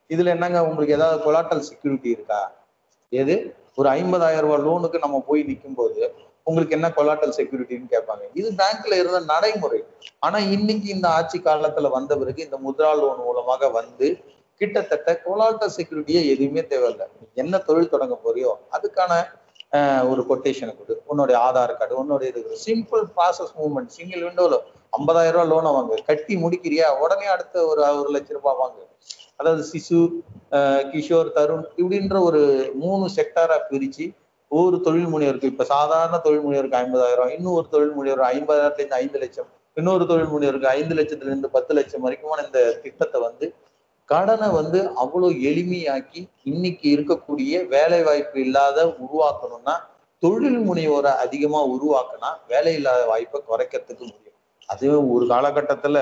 இதுல 0.09 0.25
என்னங்க 0.25 0.59
உங்களுக்கு 0.67 0.95
ஏதாவது 0.95 1.17
கொலாட்டல் 1.23 1.59
செக்யூரிட்டி 1.59 2.09
இருக்கா? 2.09 2.41
எது? 3.11 3.35
ஒரு 3.75 3.89
ஐம்பதாயிரம் 3.89 4.45
ரூபாய் 4.45 4.63
லோனுக்கு 4.65 4.97
நம்ம 4.99 5.23
போய் 5.27 5.43
நிற்கும் 5.43 5.73
போது 5.73 6.01
உங்களுக்கு 6.43 6.75
என்ன 6.75 6.87
கொலாட்டல் 6.95 7.35
செக்யூரிட்டின்னு 7.37 7.93
கேட்பாங்க. 7.93 8.23
இது 8.33 8.49
பேங்க்ல 8.51 8.97
இருந்த 8.99 9.19
நடைமுறை. 9.19 9.83
ஆனா 10.19 10.37
இன்னைக்கு 10.55 10.87
இந்த 10.89 11.09
ஆட்சி 11.09 11.39
காலத்துல 11.39 11.89
வந்த 11.89 12.17
பிறகு 12.17 12.43
இந்த 12.43 12.57
முத்ரா 12.65 12.91
லோன் 13.01 13.23
மூலமாக 13.23 13.69
வந்து 13.69 14.07
கிட்டத்தட்ட 14.61 15.09
கோலாட்ட 15.25 15.67
செக்யூரிட்டியே 15.77 16.21
எதுவுமே 16.33 16.61
தேவையில்லை. 16.73 17.05
என்ன 17.41 17.61
தொழில் 17.67 17.93
தொடங்க 17.93 18.15
போறியோ 18.25 18.51
அதுக்கான 18.77 19.11
ஒரு 20.11 20.21
கொட்டேஷனை 20.29 20.73
கொடு. 20.79 20.95
உன்னுடைய 21.11 21.37
ஆதார் 21.47 21.77
கார்டு 21.77 21.93
உன்னுடைய 22.01 22.27
இது 22.33 22.57
சிம்பிள் 22.65 23.03
ப்ராசஸ் 23.15 23.53
மூவ்மெண்ட் 23.59 23.93
சிங்கிள் 23.97 24.25
விண்டோல 24.27 24.57
ஐம்பதாயிரம் 24.97 25.35
ரூபாய் 25.35 25.51
லோனை 25.51 25.69
வாங்க. 25.77 25.93
கட்டி 26.09 26.33
முடிக்கிறியா? 26.43 26.87
உடனே 27.03 27.27
அடுத்த 27.35 27.65
ஒரு 27.71 27.81
ஒரு 28.01 28.09
லட்ச 28.15 28.37
ரூபாய் 28.37 28.59
வாங்க. 28.61 28.79
அதாவது 29.39 29.63
சிசு 29.71 29.99
கிஷோர் 30.91 31.33
தருண் 31.37 31.65
இப்படின்ற 31.79 32.17
ஒரு 32.27 32.41
மூணு 32.83 33.05
செக்டாரா 33.17 33.57
பிரிச்சு 33.71 34.05
ஒவ்வொரு 34.51 34.77
தொழில் 34.85 35.11
முனைவருக்கு 35.13 35.51
இப்ப 35.51 35.65
சாதாரண 35.73 36.15
தொழில் 36.25 36.43
முனைவருக்கு 36.45 36.79
ஐம்பதாயிரம் 36.83 37.31
இன்னொரு 37.37 37.65
தொழில் 37.73 37.95
முனைவர் 37.97 38.23
ஐம்பதாயிரத்துல 38.33 38.83
இருந்து 38.83 38.99
ஐந்து 39.01 39.19
லட்சம் 39.23 39.49
இன்னொரு 39.77 40.03
தொழில் 40.11 40.33
முனைவருக்கு 40.33 40.69
ஐந்து 40.77 40.95
லட்சத்துல 40.99 41.31
இருந்து 41.31 41.49
பத்து 41.55 41.73
லட்சம் 41.77 42.03
வரைக்குமான 42.05 42.43
இந்த 42.47 42.59
திட்டத்தை 42.83 43.19
வந்து 43.27 43.47
கடனை 44.09 44.47
வந்து 44.59 44.79
அவ்வளவு 44.93 45.33
எளிமையாக்கி 45.49 46.21
இன்னைக்கு 46.51 46.87
இருக்கக்கூடிய 46.95 47.67
வேலை 47.67 47.99
வாய்ப்பு 48.03 48.37
இல்லாத 48.45 48.79
உருவாக்கணும்னா 49.03 49.75
தொழில் 50.23 50.59
முனைவோரை 50.67 51.11
அதிகமா 51.23 51.61
உருவாக்கினா 51.75 52.29
வேலை 52.51 52.73
இல்லாத 52.79 53.01
வாய்ப்பை 53.05 53.39
குறைக்கிறதுக்கு 53.49 54.03
முடியும். 54.03 54.37
அதுவே 54.69 54.97
ஒரு 55.13 55.25
காலகட்டத்துல 55.33 55.97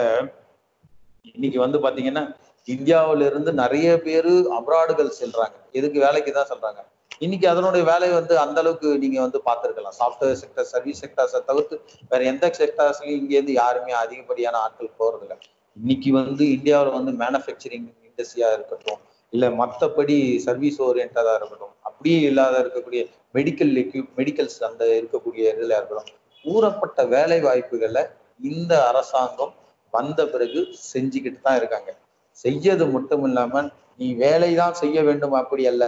இன்னைக்கு 1.36 1.60
வந்து 1.60 1.78
பாத்தீங்கன்னா 1.80 2.24
இந்தியாவில 2.68 3.26
இருந்து 3.32 3.52
நிறைய 3.54 3.88
பேரு 4.08 4.34
அப்ராடுகள் 4.58 5.18
செல்றாங்க. 5.22 5.56
எதுக்கு 5.72 6.00
வேலைக்கு 6.06 6.32
தான் 6.32 6.52
சொல்றாங்க? 6.52 6.82
இன்னைக்கு 7.26 7.48
அதனுடைய 7.50 7.84
வேலையை 7.92 8.14
வந்து 8.20 8.34
அந்த 8.44 8.60
அளவுக்கு 8.62 8.90
நீங்க 9.04 9.18
வந்து 9.22 9.40
பார்த்துருக்கலாம். 9.48 9.98
சாஃப்ட்வேர் 10.02 10.40
செக்டர் 10.42 10.70
சர்வீஸ் 10.74 11.02
செக்டர்ஸை 11.04 11.42
தவிர்த்து 11.50 11.76
வேற 12.12 12.22
எந்த 12.34 12.46
செக்டர்ஸ்லயும் 12.60 13.20
இங்க 13.22 13.34
இருந்து 13.38 13.54
யாருமே 13.54 13.94
அதிகப்படியான 14.04 14.60
ஆட்கள் 14.66 14.98
போறதில்லை. 15.02 15.38
இன்னைக்கு 15.78 16.12
வந்து 16.12 16.52
இந்தியாவில் 16.52 16.96
வந்து 16.98 17.12
மேனுஃபேக்சரிங் 17.12 17.88
இண்டஸ்ட்ரியா 18.08 18.48
இருக்கட்டும் 18.54 19.00
இல்ல 19.34 19.50
மற்றபடி 19.50 20.16
சர்வீஸ் 20.38 20.80
ஓரியன்டாக 20.82 21.36
இருக்கட்டும் 21.38 21.76
அப்படியே 21.82 22.20
இல்லாத 22.22 22.56
இருக்கக்கூடிய 22.64 23.02
மெடிக்கல் 23.34 23.74
எக்யூப் 23.84 24.10
மெடிக்கல்ஸ் 24.18 24.60
அந்த 24.64 24.86
இருக்கக்கூடிய 25.00 25.44
இதில் 25.56 25.76
இருக்கட்டும் 25.80 26.18
ஊறப்பட்ட 26.46 27.08
வேலை 27.08 27.40
வாய்ப்புகளை 27.40 28.04
இந்த 28.40 28.88
அரசாங்கம் 28.88 29.54
வந்த 29.94 30.20
பிறகு 30.28 30.60
செஞ்சுக்கிட்டு 30.94 31.42
தான் 31.42 31.58
இருக்காங்க. 31.58 31.90
செய்யது 32.38 32.86
மட்டும் 32.88 33.24
இல்லாம 33.24 33.62
நீ 33.98 34.08
வேலைதான் 34.16 34.80
செய்ய 34.82 34.98
வேண்டும் 35.02 35.34
அப்படி 35.34 35.68
அல்ல. 35.68 35.86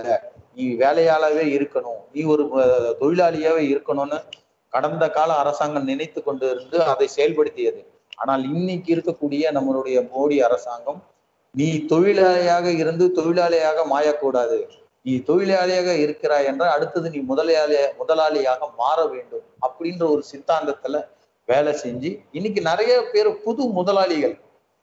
நீ 0.56 0.66
வேலையாளவே 0.76 1.46
இருக்கணும். 1.58 2.02
நீ 2.14 2.22
ஒரு 2.24 2.44
தொழிலாளியாவே 3.02 3.64
இருக்கணும்னு 3.74 4.20
கடந்த 4.74 5.10
கால 5.10 5.34
அரசாங்கம் 5.34 5.84
நினைத்து 5.84 6.24
கொண்டு 6.24 6.46
இருந்து 6.50 6.78
அதை 6.84 7.08
செயல்படுத்தியது. 7.18 7.82
ஆனால் 8.16 8.44
இன்னைக்கு 8.54 8.90
இருக்கக்கூடிய 8.96 9.52
நம்மளுடைய 9.58 9.98
மோடி 10.14 10.38
அரசாங்கம் 10.40 11.00
நீ 11.56 11.68
தொழிலாளியாக 11.90 12.66
இருந்து 12.66 13.06
தொழிலாளியாக 13.16 13.80
மாயக்கூடாது. 13.92 14.58
நீ 15.02 15.14
தொழிலாளியாக 15.28 15.90
இருக்கிறாய் 15.98 16.46
என்றால் 16.46 16.74
அடுத்தது 16.76 17.10
நீ 17.10 17.20
முதலாளிய 17.20 17.94
முதலாளியாக 18.00 18.70
மாற 18.78 19.06
வேண்டும் 19.06 19.46
அப்படின்ற 19.66 20.04
ஒரு 20.10 20.24
சித்தாந்தத்துல 20.32 21.02
வேலை 21.46 21.74
செஞ்சு 21.84 22.10
இன்னைக்கு 22.32 22.62
நிறைய 22.62 22.94
பேர் 23.14 23.42
புது 23.42 23.64
முதலாளிகள் 23.68 24.36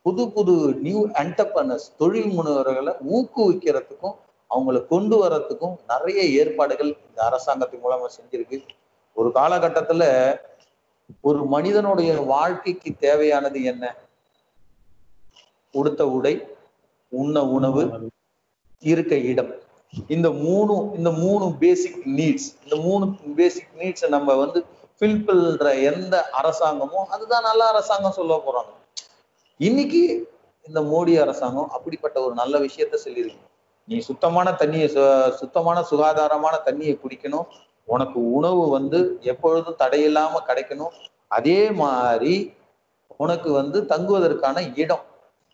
புது 0.03 0.31
புது 0.31 0.55
நியூ 0.83 1.01
என்டர்பிரனர்ஸ் 1.23 1.87
தொழில் 1.97 2.33
முனைவர்களை 2.39 2.93
ஊக்குவிக்கிறதுக்கும் 3.17 4.17
அவங்களை 4.51 4.87
கொண்டு 4.87 5.17
வர்றதுக்கும் 5.23 5.75
நிறைய 5.89 6.21
ஏற்பாடுகள் 6.41 6.93
இந்த 7.09 7.23
அரசாங்கத்தின் 7.25 7.83
மூலமா 7.85 8.07
செஞ்சிருக்கு. 8.19 8.59
ஒரு 9.17 9.31
காலகட்டத்துல 9.35 10.05
ஒரு 11.21 11.45
மனிதனுடைய 11.45 12.21
வாழ்க்கைக்கு 12.21 12.93
தேவையானது 12.99 13.63
என்ன? 13.63 13.95
உடுத்த 15.73 16.09
உடை 16.09 16.47
உண்ண 17.09 17.45
உணவு 17.45 18.11
இருக்க 18.79 19.17
இடம். 19.17 19.55
இந்த 20.09 20.31
மூணு 20.31 20.91
இந்த 20.97 21.11
மூணு 21.11 21.55
பேசிக் 21.59 22.03
நீட்ஸ் 22.07 22.63
இந்த 22.63 22.77
மூணு 22.77 23.15
பேசிக் 23.37 23.69
நீட்ஸ் 23.77 24.09
நம்ம 24.09 24.35
வந்து 24.35 24.65
ஃபில் 24.99 25.25
பண்ற 25.25 25.75
எந்த 25.75 26.29
அரசாங்கமோ 26.33 27.05
அதுதான் 27.09 27.43
நல்ல 27.43 27.69
அரசாங்கம் 27.69 28.13
சொல்ல 28.13 28.43
போறாங்க. 28.47 28.99
இன்னைக்கு 29.59 30.33
இந்த 30.63 30.81
மோடி 30.81 31.21
அரசாங்கம் 31.21 31.71
அப்படிப்பட்ட 31.71 32.21
ஒரு 32.25 32.35
நல்ல 32.35 32.59
விஷயத்த 32.59 32.99
சொல்லியிருக்கு. 33.05 33.49
நீ 33.87 33.99
சுத்தமான 33.99 34.51
தண்ணியை 34.51 34.89
சு- 34.89 35.31
சுத்தமான 35.31 35.83
சுகாதாரமான 35.83 36.61
தண்ணியை 36.65 36.99
குடிக்கணும். 37.05 37.45
உனக்கு 37.95 38.19
உணவு 38.39 38.63
வந்து 38.69 38.99
எப்பொழுதும் 39.33 39.81
தடையில்லாம 39.83 40.41
கிடைக்கணும். 40.49 40.95
அதே 41.39 41.61
மாதிரி 41.83 42.35
உனக்கு 43.21 43.49
வந்து 43.53 43.79
தங்குவதற்கான 43.93 44.59
இடம். 44.83 45.05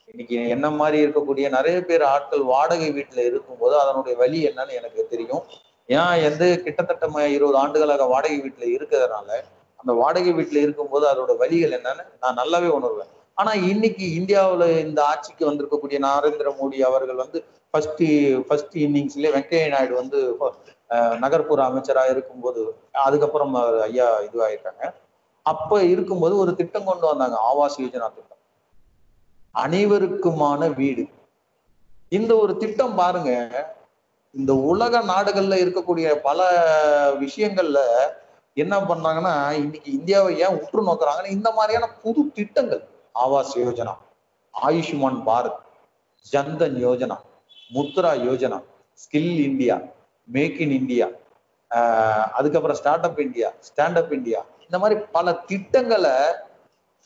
இன்னைக்கு 0.09 0.37
என்ன 0.55 0.67
மாதிரி 0.71 0.99
இருக்கக்கூடிய 1.05 1.47
நிறைய 1.57 1.79
பேர் 1.89 2.05
ஆட்கள் 2.15 2.43
வாடகை 2.53 2.89
வீட்டுல 2.91 3.21
இருக்கும்போது 3.31 3.75
அதனுடைய 3.83 4.15
வழி 4.23 4.39
என்னன்னு 4.49 4.77
எனக்கு 4.81 5.01
தெரியும். 5.13 5.43
ஏன் 5.89 6.23
எந்த 6.29 6.45
கிட்டத்தட்ட 6.65 7.27
இருபது 7.37 7.59
ஆண்டுகளாக 7.63 8.07
வாடகை 8.13 8.39
வீட்டுல 8.45 8.67
இருக்கிறதுனால 8.77 9.31
அந்த 9.81 9.93
வாடகை 10.03 10.33
வீட்டுல 10.39 10.59
இருக்கும்போது 10.67 11.05
அதோட 11.13 11.33
வழிகள் 11.43 11.75
என்னன்னு 11.79 12.05
நான் 12.23 12.39
நல்லாவே 12.41 12.71
உணர்வேன். 12.79 13.13
ஆனா 13.39 13.53
இன்னைக்கு 13.71 14.05
இந்தியாவுல 14.19 14.65
இந்த 14.81 15.01
ஆட்சிக்கு 15.05 15.45
வந்திருக்கக்கூடிய 15.49 15.99
நரேந்திர 16.07 16.51
மோடி 16.59 16.79
அவர்கள் 16.83 17.23
வந்து 17.25 17.39
ஃபர்ஸ்ட் 17.75 18.05
ஃபர்ஸ்ட் 18.47 18.77
இன்னிங்ஸ்லயே 18.77 19.33
வெங்கையா 19.35 19.67
நாயுடு 19.69 19.95
வந்து 19.95 20.19
நகர்ப்புற 21.25 21.61
அமைச்சரா 21.69 22.05
இருக்கும்போது 22.11 22.63
அதுக்கப்புறம் 23.05 23.55
ஐயா 23.83 24.07
இதுவாயிருக்காங்க 24.29 24.85
அப்ப 25.47 25.83
இருக்கும்போது 25.85 26.35
ஒரு 26.37 26.53
திட்டம் 26.57 26.85
கொண்டு 26.85 27.07
வந்தாங்க 27.07 27.37
ஆவாஸ் 27.51 27.81
யோஜனா 27.83 28.09
திட்டம். 28.09 28.41
அனைவருக்குமான 29.55 30.63
வீடு. 30.75 31.05
இந்த 32.13 32.33
ஒரு 32.37 32.53
திட்டம் 32.57 32.97
பாருங்க 32.97 33.31
இந்த 34.35 34.53
உலக 34.71 34.99
நாடுகள்ல 35.03 35.55
இருக்கக்கூடிய 35.65 36.07
பல 36.21 36.41
விஷயங்கள்ல 37.21 37.81
என்ன 38.57 38.75
பண்றாங்கன்னா 38.81 39.35
இன்னைக்கு 39.63 39.91
இந்தியாவை 39.93 40.33
ஏன் 40.39 40.57
உற்று 40.59 40.89
நோக்குறாங்கன்னா 40.89 41.31
இந்த 41.31 41.49
மாதிரியான 41.53 41.87
புது 42.03 42.23
திட்டங்கள். 42.35 42.85
Awas 43.25 43.55
Yojana 43.65 43.95
Ayushman 44.55 45.21
Bharat 45.29 45.61
Jan Dhan 46.27 46.77
Yojana 46.87 47.17
Mudra 47.71 48.13
Yojana 48.27 48.59
skill 48.99 49.33
India 49.49 49.77
make 50.29 50.59
in 50.65 50.75
India 50.81 51.07
அதுக்கப்புறம் 52.39 52.79
start 52.81 53.07
up 53.09 53.21
India 53.27 53.49
stand 53.69 53.99
up 54.01 54.13
India 54.19 54.41
இந்த 54.67 54.77
மாதிரி 54.83 54.97
பல 55.17 55.33
திட்டங்களை 55.51 56.15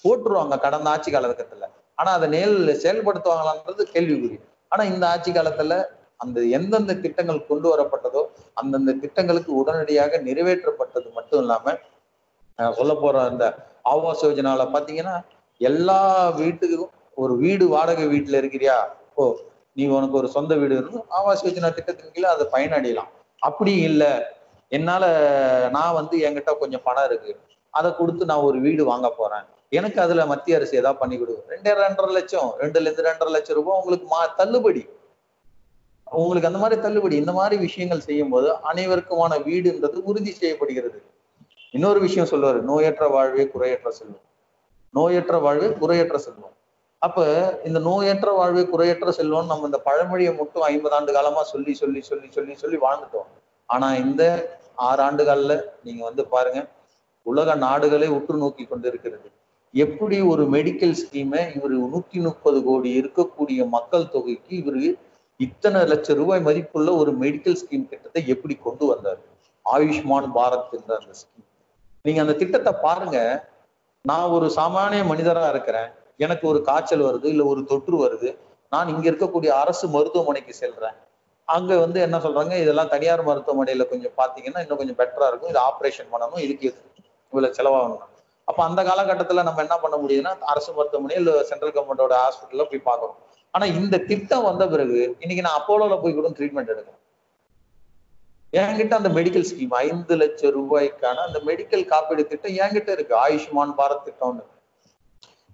போட்டுருவாங்க 0.04 0.56
கடந்த 0.56 0.90
ஆட்சி 0.90 1.10
காலகட்டத்துல. 1.10 1.64
ஆனா 1.98 2.10
அதை 2.18 2.26
நேல் 2.34 2.54
செயல்படுத்துவாங்களான்றது 2.82 3.82
கேள்விக்குறி. 3.94 4.36
ஆனா 4.72 4.82
இந்த 4.92 5.04
ஆட்சி 5.08 5.30
காலத்துல 5.32 5.74
அந்த 6.20 6.38
எந்தெந்த 6.56 6.92
திட்டங்கள் 7.04 7.48
கொண்டு 7.50 7.66
வரப்பட்டதோ 7.72 8.22
அந்தந்த 8.54 8.92
திட்டங்களுக்கு 9.02 9.50
உடனடியாக 9.60 10.18
நிறைவேற்றப்பட்டது 10.28 11.08
மட்டும் 11.18 11.40
இல்லாம 11.42 11.74
சொல்ல 12.58 12.94
போற 12.94 13.16
அந்த 13.30 13.44
ஆவாஸ் 13.92 14.24
யோஜனால 14.26 14.64
பாத்தீங்கன்னா 14.74 15.14
எல்லா 15.68 16.00
வீட்டுக்கும் 16.38 16.90
ஒரு 17.14 17.36
வீடு 17.36 17.64
வாடகை 17.68 18.04
வீட்டுல 18.06 18.36
இருக்கிறியா? 18.42 18.76
ஓ 19.14 19.24
நீ 19.72 19.86
உனக்கு 19.86 20.16
ஒரு 20.16 20.28
சொந்த 20.28 20.54
வீடு 20.60 20.74
இருக்கும் 20.76 21.06
ஆவாஸ் 21.18 21.44
யோஜனா 21.46 21.70
திட்டத்தின் 21.74 22.12
கீழே 22.12 22.28
அதை 22.28 22.46
பயனடையலாம். 22.52 23.10
அப்படி 23.48 23.72
இல்லை. 23.88 24.12
என்னால 24.68 25.04
நான் 25.70 25.96
வந்து 25.98 26.16
என்கிட்ட 26.26 26.52
கொஞ்சம் 26.58 26.84
பணம் 26.84 27.04
இருக்கு. 27.04 27.32
அதை 27.70 27.88
கொடுத்து 27.96 28.24
நான் 28.30 28.46
ஒரு 28.48 28.58
வீடு 28.60 28.84
வாங்க 28.84 29.08
போறேன். 29.10 29.44
எனக்கு 29.78 29.98
அதுல 30.04 30.26
மத்திய 30.26 30.56
அரசு 30.56 30.78
ஏதாவது 30.78 31.00
பண்ணி 31.00 31.18
கொடு 31.18 31.44
ரெண்டே 31.48 31.72
ரெண்டரை 31.82 32.10
லட்சம் 32.18 32.48
ரெண்டுல 32.60 32.86
இருந்து 32.86 33.06
ரெண்டரை 33.08 33.30
லட்சம் 33.36 33.58
ரூபாய் 33.60 33.78
உங்களுக்கு 33.80 34.06
மா 34.14 34.20
தள்ளுபடி. 34.40 34.82
உங்களுக்கு 36.22 36.50
அந்த 36.50 36.60
மாதிரி 36.62 36.80
தள்ளுபடி 36.80 37.16
இந்த 37.16 37.32
மாதிரி 37.32 37.56
விஷயங்கள் 37.66 38.06
செய்யும் 38.08 38.32
போது 38.34 38.48
அனைவருக்குமான 38.72 39.32
வீடுன்றது 39.48 40.00
உறுதி 40.10 40.32
செய்யப்படுகிறது. 40.32 40.98
இன்னொரு 41.76 42.00
விஷயம் 42.06 42.30
சொல்லுவாரு 42.32 42.60
நோயற்ற 42.70 43.10
வாழ்வே 43.10 43.46
குறையற்ற 43.48 43.90
செல்வம். 43.90 44.26
நோயற்ற 44.94 45.34
வாழ்வே 45.46 45.68
குறையற்ற 45.82 46.16
செல்வம். 46.26 46.54
அப்ப 47.02 47.18
இந்த 47.68 47.78
நோயற்ற 47.88 48.30
வாழ்வே 48.38 48.62
குறையற்ற 48.72 49.10
செல்வம் 49.18 49.50
நம்ம 49.50 49.68
இந்த 49.70 49.78
பழமொழியை 49.88 50.32
மட்டும் 50.40 50.64
ஐம்பது 50.70 50.94
ஆண்டு 50.96 51.12
காலமா 51.16 51.42
சொல்லி 51.52 51.74
சொல்லி 51.82 52.00
சொல்லி 52.08 52.28
சொல்லி 52.36 52.54
சொல்லி 52.62 52.78
வாழ்ந்துட்டோம். 52.86 53.28
ஆனா 53.68 53.88
இந்த 54.04 54.22
ஆறு 54.88 55.00
ஆண்டுகள்ல 55.06 55.54
நீங்க 55.86 56.02
வந்து 56.08 56.22
பாருங்க 56.34 56.60
உலக 57.26 57.54
நாடுகளே 57.66 58.08
உற்று 58.16 58.36
நோக்கி 58.42 58.64
கொண்டு 58.66 58.86
இருக்கிறது 58.88 59.28
எப்படி 59.74 60.16
ஒரு 60.32 60.44
மெடிக்கல் 60.54 60.94
ஸ்கீமை 61.00 61.40
இவர் 61.56 61.74
நூத்தி 61.92 62.18
முப்பது 62.26 62.58
கோடி 62.68 62.90
இருக்கக்கூடிய 63.00 63.68
மக்கள் 63.74 64.12
தொகைக்கு 64.14 64.52
இவரு 64.60 64.84
இத்தனை 65.40 65.80
லட்சம் 65.90 66.18
ரூபாய் 66.20 66.42
மதிப்புள்ள 66.46 66.90
ஒரு 67.02 67.12
மெடிக்கல் 67.20 67.58
ஸ்கீம் 67.60 67.86
திட்டத்தை 67.90 68.22
எப்படி 68.34 68.54
கொண்டு 68.64 68.84
வந்தார்? 68.90 69.20
ஆயுஷ்மான் 69.66 70.28
பாரத் 70.36 70.74
என்ற 70.78 70.90
அந்த 71.00 71.12
ஸ்கீம் 71.20 71.46
நீங்க 72.04 72.20
அந்த 72.24 72.34
திட்டத்தை 72.42 72.72
பாருங்க 72.86 73.18
நான் 74.04 74.30
ஒரு 74.30 74.46
சாமானிய 74.56 75.06
மனிதரா 75.06 75.48
இருக்கிறேன். 75.48 75.88
எனக்கு 76.16 76.48
ஒரு 76.48 76.62
காய்ச்சல் 76.62 77.06
வருது 77.08 77.24
இல்ல 77.24 77.44
ஒரு 77.44 77.64
தொற்று 77.64 77.96
வருது. 78.06 78.28
நான் 78.72 78.88
இங்க 78.88 79.10
இருக்கக்கூடிய 79.10 79.50
அரசு 79.62 79.88
மருத்துவமனைக்கு 79.88 80.52
செல்றேன். 80.60 80.96
அங்க 81.48 81.78
வந்து 81.78 82.00
என்ன 82.00 82.16
சொல்றாங்க? 82.18 82.54
இதெல்லாம் 82.56 82.88
தனியார் 82.88 83.22
மருத்துவமனையில 83.22 83.88
கொஞ்சம் 83.88 84.12
பாத்தீங்கன்னா 84.16 84.60
இன்னும் 84.60 84.78
கொஞ்சம் 84.78 84.98
பெட்டரா 84.98 85.28
இருக்கும். 85.28 85.50
இது 85.50 85.60
ஆப்ரேஷன் 85.60 86.10
பண்ணணும். 86.12 86.38
இதுக்கு 86.38 86.66
இவ்வளவு 87.32 87.54
செலவாகணும். 87.54 88.04
அப்ப 88.48 88.64
அந்த 88.64 88.82
காலகட்டத்துல 88.82 89.42
நம்ம 89.42 89.60
என்ன 89.60 89.76
பண்ண 89.78 89.96
முடியுதுன்னா 89.96 90.38
அரசு 90.52 90.70
மருத்துவமனை 90.72 91.16
இல்ல 91.16 91.42
சென்ட்ரல் 91.42 91.74
கவர்மெண்டோட 91.74 92.14
ஹாஸ்பிட்டல்ல 92.22 92.64
போய் 92.64 92.88
பார்க்குறோம் 92.90 93.18
ஆனா 93.54 93.64
இந்த 93.64 93.96
திட்டம் 93.98 94.42
வந்த 94.42 94.68
பிறகு 94.68 95.16
இன்னைக்கு 95.18 95.42
நான் 95.42 95.58
அப்போலோல 95.60 96.00
போய் 96.00 96.14
கூட 96.14 96.28
ட்ரீட்மெண்ட் 96.28 96.72
எடுக்கிறேன் 96.72 96.98
என்கிட்ட 98.58 98.94
அந்த 98.98 99.10
மெடிக்கல் 99.16 99.46
ஸ்கீம் 99.50 99.74
ஐந்து 99.86 100.14
லட்சம் 100.20 100.54
ரூபாய்க்கான 100.58 101.18
அந்த 101.26 101.38
மெடிக்கல் 101.48 101.84
காப்பீடு 101.92 102.22
திட்டம் 102.30 102.56
என்கிட்ட 102.62 102.90
இருக்கு. 102.96 103.14
ஆயுஷ்மான் 103.26 103.74
பாரத் 103.80 104.06
திட்டம்னு. 104.06 104.44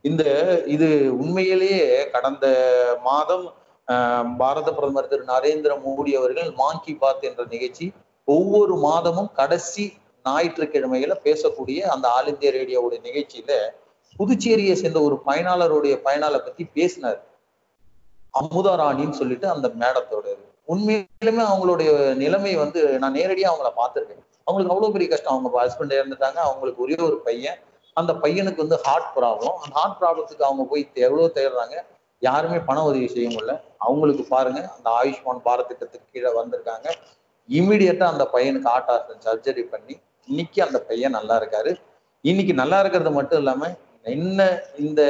இந்த 0.08 0.22
இது 0.74 0.88
உண்மையிலேயே 1.22 1.86
கடந்த 2.14 2.46
மாதம் 3.08 3.46
பாரத 4.40 4.68
பிரதமர் 4.76 5.10
திரு 5.10 5.24
நரேந்திர 5.32 5.72
மோடி 5.86 6.12
அவர்கள் 6.20 6.48
மாங்கி 6.62 6.94
பாத் 7.02 7.26
என்ற 7.28 7.42
நிகழ்ச்சி 7.54 7.86
ஒவ்வொரு 8.24 8.74
மாதமும் 8.86 9.30
கடைசி 9.40 9.84
ஞாயிற்றுக்கிழமையில 10.24 11.14
பேசக்கூடிய 11.26 11.78
அந்த 11.94 12.06
ஆல் 12.16 12.30
இந்தியா 12.32 12.52
ரேடியோவுடைய 12.52 13.00
நிகழ்ச்சியில 13.08 13.52
புதுச்சேரியை 14.16 14.74
சேர்ந்த 14.80 15.00
ஒரு 15.08 15.16
பயனாளருடைய 15.26 15.94
பயனாளை 16.06 16.38
பத்தி 16.46 16.64
பேசினார். 16.78 17.20
அமுதா 18.40 18.72
ராணின்னு 18.82 19.20
சொல்லிட்டு 19.20 19.46
அந்த 19.48 19.66
மேடத்தோட 19.80 20.26
உண்மையிலுமே 20.68 21.42
அவங்களுடைய 21.50 21.90
நிலைமை 22.14 22.52
வந்து 22.54 22.80
நான் 22.98 23.16
நேரடியாக 23.18 23.52
அவங்கள 23.52 23.70
பார்த்துருக்கேன். 23.80 24.22
அவங்களுக்கு 24.46 24.74
அவ்வளோ 24.74 24.92
பெரிய 24.92 25.08
கஷ்டம். 25.10 25.34
அவங்க 25.34 25.48
ஹஸ்பண்ட் 25.62 25.98
இறந்துட்டாங்க. 25.98 26.38
அவங்களுக்கு 26.48 26.82
ஒரே 26.82 26.96
ஒரு 27.08 27.18
பையன். 27.18 27.58
அந்த 27.96 28.12
பையனுக்கு 28.12 28.64
வந்து 28.64 28.78
ஹார்ட் 28.86 29.10
ப்ராப்ளம் 29.16 29.54
அந்த 29.62 29.74
ஹார்ட் 29.78 29.98
ப்ராப்ளத்துக்கு 30.00 30.46
அவங்க 30.48 30.64
போய் 30.70 30.82
எவ்வளோ 31.06 31.28
தேடுறாங்க. 31.38 31.76
யாருமே 32.22 32.58
பண 32.58 32.78
உதவி 32.84 33.08
செய்ய 33.08 33.28
முடியல. 33.28 33.54
அவங்களுக்கு 33.78 34.24
பாருங்க. 34.28 34.60
அந்த 34.76 34.88
ஆயுஷ்மான் 34.90 35.44
பாரத் 35.44 35.70
திட்டத்துக்கு 35.70 36.12
கீழே 36.12 36.30
வந்திருக்காங்க. 36.40 36.86
இமீடியட்டா 37.48 38.06
அந்த 38.12 38.24
பையனுக்கு 38.32 38.68
ஹார்ட் 38.68 38.90
ஆர்சன் 38.94 39.24
சர்ஜரி 39.26 39.64
பண்ணி 39.74 39.94
இன்னைக்கு 40.28 40.60
அந்த 40.62 40.78
பையன் 40.80 41.10
நல்லா 41.10 41.34
இருக்காரு. 41.40 41.72
இன்னைக்கு 42.24 42.54
நல்லா 42.54 42.80
இருக்கிறது 42.80 43.10
மட்டும் 43.10 43.38
இல்லாம 43.38 43.64
என்ன 44.02 44.40
இந்த 44.78 45.00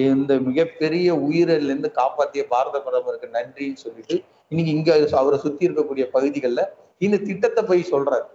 இந்த 0.00 0.32
மிகப்பெரிய 0.46 1.08
உயிரில 1.26 1.66
இருந்து 1.68 1.88
காப்பாற்றிய 1.98 2.42
பாரத 2.52 2.76
பிரதமருக்கு 2.86 3.28
நன்றின்னு 3.36 3.82
சொல்லிட்டு 3.84 4.16
இன்னைக்கு 4.48 4.72
இங்க 4.76 4.90
அவரை 5.20 5.38
சுத்தி 5.44 5.66
இருக்கக்கூடிய 5.68 6.04
பகுதிகளில் 6.16 6.64
இந்த 7.06 7.16
திட்டத்தை 7.28 7.62
போய் 7.64 7.90
சொல்றாரு. 7.92 8.26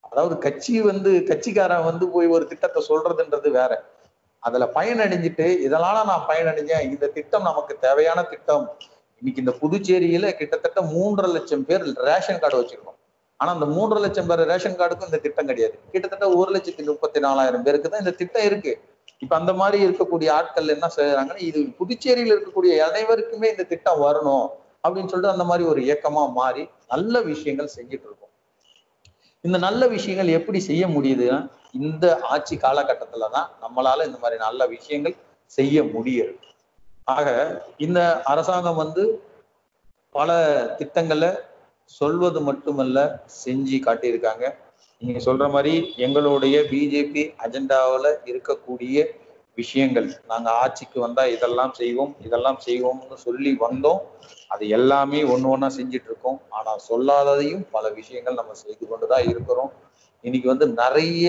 அதாவது 0.00 0.38
கட்சி 0.38 0.72
வந்து 0.80 1.10
கட்சிக்காரன் 1.30 1.84
வந்து 1.90 2.08
போய் 2.08 2.26
ஒரு 2.26 2.44
திட்டத்தை 2.46 2.80
சொல்றதுன்றது 2.88 3.50
வேற. 3.50 3.72
அதுல 4.38 4.64
பயனடைஞ்சிட்டு 4.74 5.46
இதனால 5.66 5.98
நான் 6.10 6.26
பயனடைஞ்சேன் 6.30 6.86
இந்த 6.90 7.06
திட்டம் 7.16 7.48
நமக்கு 7.50 7.74
தேவையான 7.78 8.22
திட்டம். 8.22 8.64
இன்னைக்கு 9.20 9.42
இந்த 9.44 9.54
புதுச்சேரியில 9.60 10.28
கிட்டத்தட்ட 10.40 10.80
மூன்றரை 10.94 11.30
லட்சம் 11.32 11.64
பேர் 11.64 11.84
ரேஷன் 12.08 12.40
கார்டு 12.44 12.60
வச்சிருக்கோம். 12.60 12.98
ஆனா 13.40 13.50
அந்த 13.56 13.66
மூன்றரை 13.66 14.00
லட்சம் 14.00 14.28
பேர் 14.30 14.42
ரேஷன் 14.52 14.78
கார்டுக்கும் 14.80 15.10
இந்த 15.10 15.20
திட்டம் 15.26 15.46
கிடையாது. 15.46 15.76
கிட்டத்தட்ட 15.92 16.26
ஒரு 16.40 16.50
லட்சத்தி 16.56 16.84
முப்பத்தி 16.86 17.20
நாலாயிரம் 17.20 17.62
பேருக்கு 17.62 17.90
தான் 17.90 18.02
இந்த 18.04 18.14
திட்டம் 18.20 18.46
இருக்கு. 18.50 18.72
இப்ப 19.22 19.34
அந்த 19.36 19.52
மாதிரி 19.52 19.78
இருக்கக்கூடிய 19.86 20.28
ஆட்கள் 20.30 20.74
என்ன 20.74 20.86
செய்யறாங்கன்னா 20.96 21.42
இது 21.48 21.60
புதுச்சேரியில 21.80 22.34
இருக்கக்கூடிய 22.34 22.72
அனைவருக்குமே 22.88 23.48
இந்த 23.50 23.64
திட்டம் 23.64 24.02
வரணும் 24.02 24.46
அப்படின்னு 24.84 25.10
சொல்லிட்டு 25.10 25.34
அந்த 25.34 25.44
மாதிரி 25.44 25.64
ஒரு 25.68 25.80
இயக்கமா 25.82 26.22
மாறி 26.32 26.62
நல்ல 26.88 27.20
விஷயங்கள் 27.20 27.74
செஞ்சுட்டு 27.76 28.06
இருக்கோம். 28.08 28.32
இந்த 29.44 29.58
நல்ல 29.58 29.82
விஷயங்கள் 29.86 30.36
எப்படி 30.38 30.60
செய்ய 30.60 30.86
முடியுதுன்னா 30.86 31.38
இந்த 31.72 32.06
ஆட்சி 32.22 32.56
காலகட்டத்துல 32.56 33.28
தான் 33.30 33.48
நம்மளால 33.62 34.06
இந்த 34.06 34.18
மாதிரி 34.18 34.38
நல்ல 34.40 34.66
விஷயங்கள் 34.66 35.14
செய்ய 35.58 35.82
முடியுது. 35.94 36.34
ஆக 37.04 37.28
இந்த 37.76 38.00
அரசாங்கம் 38.32 38.80
வந்து 38.84 39.04
பல 40.14 40.30
திட்டங்களை 40.78 41.30
சொல்வது 42.00 42.40
மட்டுமல்ல 42.40 42.98
செஞ்சு 43.44 43.78
காட்டியிருக்காங்க. 43.86 44.44
நீங்க 45.02 45.20
சொல்ற 45.24 45.44
மாதிரி 45.50 45.72
எங்களுடைய 45.96 46.56
பிஜேபி 46.70 47.22
அஜெண்டாவில் 47.44 48.08
இருக்கக்கூடிய 48.30 48.96
விஷயங்கள். 49.54 50.06
நாங்க 50.26 50.48
ஆட்சிக்கு 50.50 51.00
வந்தா 51.00 51.22
இதெல்லாம் 51.26 51.72
செய்வோம் 51.72 52.12
இதெல்லாம் 52.20 52.58
செய்வோம்னு 52.66 53.16
சொல்லி 53.24 53.52
வந்தோம். 53.60 54.00
அது 54.48 54.68
எல்லாமே 54.68 55.20
ஒன்று 55.24 55.48
ஒன்றா 55.48 55.68
செஞ்சுட்டு 55.78 56.08
இருக்கோம் 56.10 56.38
ஆனா 56.48 56.72
சொல்லாததையும் 56.88 57.64
பல 57.70 57.88
விஷயங்கள் 57.88 58.34
நம்ம 58.34 58.52
செய்து 58.52 58.88
கொண்டுதான் 58.88 59.26
இருக்கிறோம். 59.28 59.72
இன்னைக்கு 60.24 60.48
வந்து 60.48 60.68
நிறைய 60.68 61.26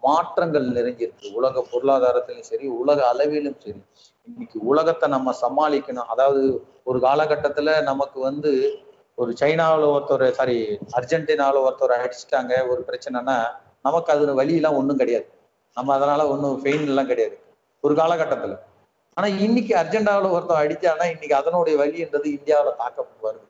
மாற்றங்கள் 0.00 0.66
நிறைஞ்சிருக்கு. 0.78 1.26
உலக 1.32 1.64
பொருளாதாரத்திலும் 1.72 2.48
சரி 2.50 2.66
உலக 2.66 3.08
அளவிலும் 3.08 3.58
சரி. 3.58 3.80
இன்னைக்கு 4.28 4.58
உலகத்தை 4.62 5.08
நம்ம 5.08 5.34
சமாளிக்கணும். 5.42 6.10
அதாவது 6.14 6.42
ஒரு 6.84 6.98
காலகட்டத்துல 6.98 7.82
நமக்கு 7.82 8.20
வந்து 8.20 8.52
ஒரு 9.22 9.32
சைனாவில் 9.36 9.86
ஒருத்தர் 9.94 10.24
சாரி 10.30 10.56
அர்ஜென்டினாவில் 10.96 11.64
ஒருத்தர் 11.66 11.94
அடிச்சிட்டாங்க. 11.98 12.52
ஒரு 12.72 12.80
பிரச்சனைனா 12.88 13.36
நமக்கு 13.82 14.10
அது 14.12 14.34
வழியெல்லாம் 14.40 14.76
ஒன்றும் 14.80 15.00
கிடையாது. 15.02 15.26
நம்ம 15.76 15.94
அதனால 15.94 16.20
ஒன்றும் 16.28 16.58
ஃபெயின் 16.62 16.90
எல்லாம் 16.90 17.06
கிடையாது. 17.06 17.36
ஒரு 17.84 17.94
காலகட்டத்துல. 17.94 18.54
ஆனா 19.16 19.26
இன்னைக்கு 19.44 19.72
அர்ஜென்டாவில் 19.76 20.34
ஒருத்தர் 20.34 20.62
அடித்தானா 20.62 21.06
இன்னைக்கு 21.14 21.34
அதனுடைய 21.34 21.74
வழின்றது 21.82 22.28
இந்தியாவில் 22.38 22.78
தாக்க 22.78 23.06
வருது. 23.26 23.46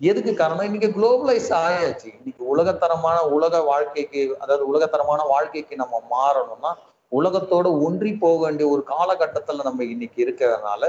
எதுக்கு 0.00 0.32
காரணம்? 0.34 0.68
இன்னைக்கு 0.68 0.88
குளோபலைஸ் 0.96 1.50
ஆயாச்சு. 1.58 2.08
இன்னைக்கு 2.18 2.42
உலகத்தரமான 2.46 3.18
உலக 3.36 3.60
வாழ்க்கைக்கு 3.70 4.22
அதாவது 4.38 4.64
உலகத்தரமான 4.68 5.20
வாழ்க்கைக்கு 5.32 5.76
நம்ம 5.76 6.02
மாறணும்னா 6.14 6.72
உலகத்தோட 7.12 7.66
ஒன்றி 7.86 8.12
போக 8.24 8.36
வேண்டிய 8.44 8.66
ஒரு 8.68 8.82
காலகட்டத்துல 8.94 9.64
நம்ம 9.68 9.84
இன்னைக்கு 9.84 10.18
இருக்கிறதுனால 10.26 10.82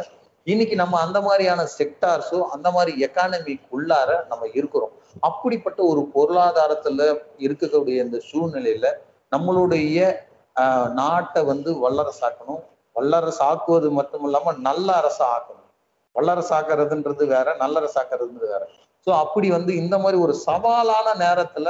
இன்னைக்கு 0.48 0.76
நம்ம 0.76 0.96
அந்த 1.00 1.20
மாதிரியான 1.22 1.62
செக்டார்ஸோ 1.78 2.38
அந்த 2.52 2.68
மாதிரி 2.72 2.92
எக்கானமிக்குள்ளார 3.06 4.10
நம்ம 4.28 4.44
இருக்கிறோம். 4.54 4.94
அப்படிப்பட்ட 5.24 5.80
ஒரு 5.84 6.02
பொருளாதாரத்துல 6.16 7.08
இருக்கக்கூடிய 7.40 7.96
இந்த 8.06 8.18
சூழ்நிலையில 8.30 8.88
நம்மளுடைய 9.32 9.98
ஆஹ் 10.56 10.90
நாட்டை 10.94 11.42
வந்து 11.44 11.72
வல்லரசாக்கணும் 11.82 12.62
வல்லரசாக்குவது 12.96 13.90
மட்டும் 13.92 14.24
இல்லாம 14.24 14.54
நல்ல 14.60 14.88
அரசா 15.02 15.26
ஆக்கணும். 15.34 15.66
வல்லரசாக்குறதுன்றது 16.16 17.24
வேற 17.28 17.48
நல்லரசாக்குறதுன்றது 17.60 18.50
வேற. 18.56 18.64
ஸோ 19.08 19.12
அப்படி 19.24 19.48
வந்து 19.50 19.72
இந்த 19.76 19.96
மாதிரி 19.98 20.18
ஒரு 20.22 20.34
சவாலான 20.48 21.08
நேரத்துல 21.20 21.68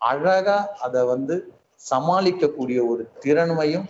அழகா 0.00 0.56
அதை 0.80 1.02
வந்து 1.04 1.34
சமாளிக்கக்கூடிய 1.84 2.78
ஒரு 2.88 3.02
திறன்மையும் 3.20 3.86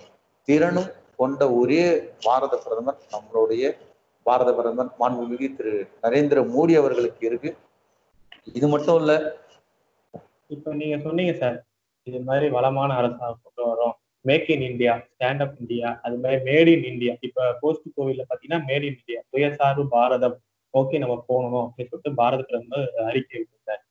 திறனும் 0.48 0.90
கொண்ட 1.16 1.42
ஒரே 1.52 1.84
பாரத 2.24 2.54
பிரதமர் 2.56 3.00
நம்மளுடைய 3.14 3.64
பாரத 4.26 4.50
பிரதமர் 4.56 4.90
மாண்புமிகு 5.00 5.48
திரு 5.58 5.72
நரேந்திர 6.04 6.40
மோடி 6.54 6.74
அவர்களுக்கு 6.80 7.22
இருக்கு. 7.30 7.50
இது 8.58 8.66
மட்டும் 8.74 8.98
இல்ல 9.02 9.12
இப்ப 10.54 10.74
நீங்க 10.80 10.96
சொன்னீங்க 11.06 11.34
சார் 11.42 11.58
இது 12.06 12.18
மாதிரி 12.28 12.46
வளமான 12.56 12.90
அரசாங்கம் 13.00 13.42
கொண்டு 13.44 13.62
வரோம். 13.70 13.94
Make 14.24 14.48
in 14.54 14.64
India 14.70 14.92
stand 15.10 15.42
up 15.44 15.56
India 15.62 15.88
அது 16.04 16.16
மாதிரி 16.22 16.38
மேட் 16.48 16.70
இன் 16.74 16.86
இந்தியா 16.92 17.12
இப்ப 17.26 17.46
போஸ்ட் 17.62 17.86
கோவில்ல 17.96 18.24
பாத்தீங்கன்னா 18.30 18.60
மேட் 18.68 18.86
இன் 18.88 18.98
இந்தியா 19.00 19.20
சுயசார்பு 19.32 19.84
பாரதம். 19.96 20.36
ஓகே 20.74 20.98
நம்ம 21.02 21.16
போகணும் 21.30 21.64
அப்படின்னு 21.66 21.90
சொல்லிட்டு 21.92 22.18
பாரத 22.20 22.42
பிரதமர் 22.50 22.86
அறிக்கை 23.08 23.38
விட்டார் 23.40 23.82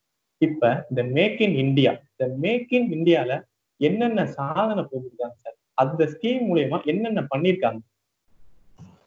இப்ப 0.41 0.69
இந்த 0.91 1.01
மேக் 1.17 1.41
இன் 1.47 1.57
இந்தியா 1.63 1.91
இந்த 2.11 2.27
மேக் 2.45 2.71
இன் 2.77 2.89
இந்தியால 2.97 3.31
என்னென்ன 3.79 4.25
சாதனை 4.37 4.81
போட்டுருக்காங்க 4.83 5.37
சார்? 5.43 5.57
அந்த 5.81 6.01
ஸ்கீம் 6.13 6.43
மூலியமா 6.49 6.77
என்னென்ன 6.91 7.21
பண்ணிருக்காங்க? 7.33 7.81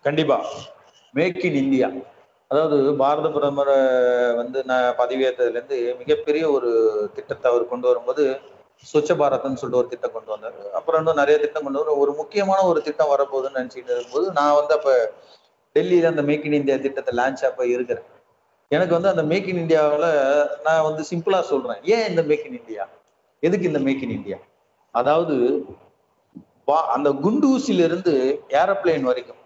கண்டிப்பா. 0.06 0.37
மேக் 1.14 1.42
இன் 1.48 1.59
இந்தியா 1.62 1.88
அதாவது 2.50 2.77
பாரத 3.03 3.27
பிரதமர் 3.35 3.74
வந்து 4.40 4.59
நான் 4.70 4.87
பதவியேற்றதுலேருந்து 5.00 5.77
மிகப்பெரிய 6.00 6.44
ஒரு 6.57 6.70
திட்டத்தை 7.16 7.46
அவர் 7.50 7.70
கொண்டு 7.72 7.87
வரும்போது 7.90 8.24
சுவச்ச 8.85 9.12
பாரத்னு 9.20 9.61
சொல்லிட்டு 9.61 9.81
ஒரு 9.81 9.90
திட்டம் 9.92 10.14
கொண்டு 10.14 10.31
வந்தார். 10.35 10.57
அப்புறம் 10.79 11.00
இன்னும் 11.00 11.20
நிறைய 11.20 11.37
திட்டம் 11.42 11.66
கொண்டு 11.66 11.81
வர 11.83 11.92
ஒரு 12.03 12.12
முக்கியமான 12.20 12.61
ஒரு 12.70 12.81
திட்டம் 12.87 13.12
வரப்போகுதுன்னு 13.12 13.59
நினைச்சிட்டு 13.61 13.92
இருக்கும்போது 13.94 14.27
நான் 14.38 14.57
வந்து 14.59 14.74
அப்போ 14.79 14.94
டெல்லியில 15.77 16.11
அந்த 16.12 16.24
மேக் 16.31 16.46
இன் 16.48 16.59
இந்தியா 16.61 16.77
திட்டத்தை 16.87 17.12
லான்ச் 17.20 17.44
அப்போ 17.50 17.64
இருக்கிறேன். 17.74 18.09
எனக்கு 18.70 18.96
வந்து 18.96 19.12
அந்த 19.12 19.24
மேக் 19.31 19.48
இன் 19.53 19.62
இந்தியாவில் 19.62 20.09
நான் 20.66 20.85
வந்து 20.88 21.03
சிம்பிளா 21.11 21.40
சொல்றேன். 21.53 21.81
ஏன் 21.94 22.07
இந்த 22.11 22.22
மேக் 22.31 22.46
இன் 22.48 22.59
இந்தியா 22.61 22.85
எதுக்கு 23.42 23.70
இந்த 23.70 23.83
மேக் 23.87 24.05
இன் 24.07 24.16
இந்தியா 24.18 24.38
அதாவது 24.94 25.37
அந்த 26.96 27.09
குண்டூசில 27.24 27.87
இருந்து 27.88 28.14
ஏரோப்ளேன் 28.61 29.09
வரைக்கும் 29.11 29.40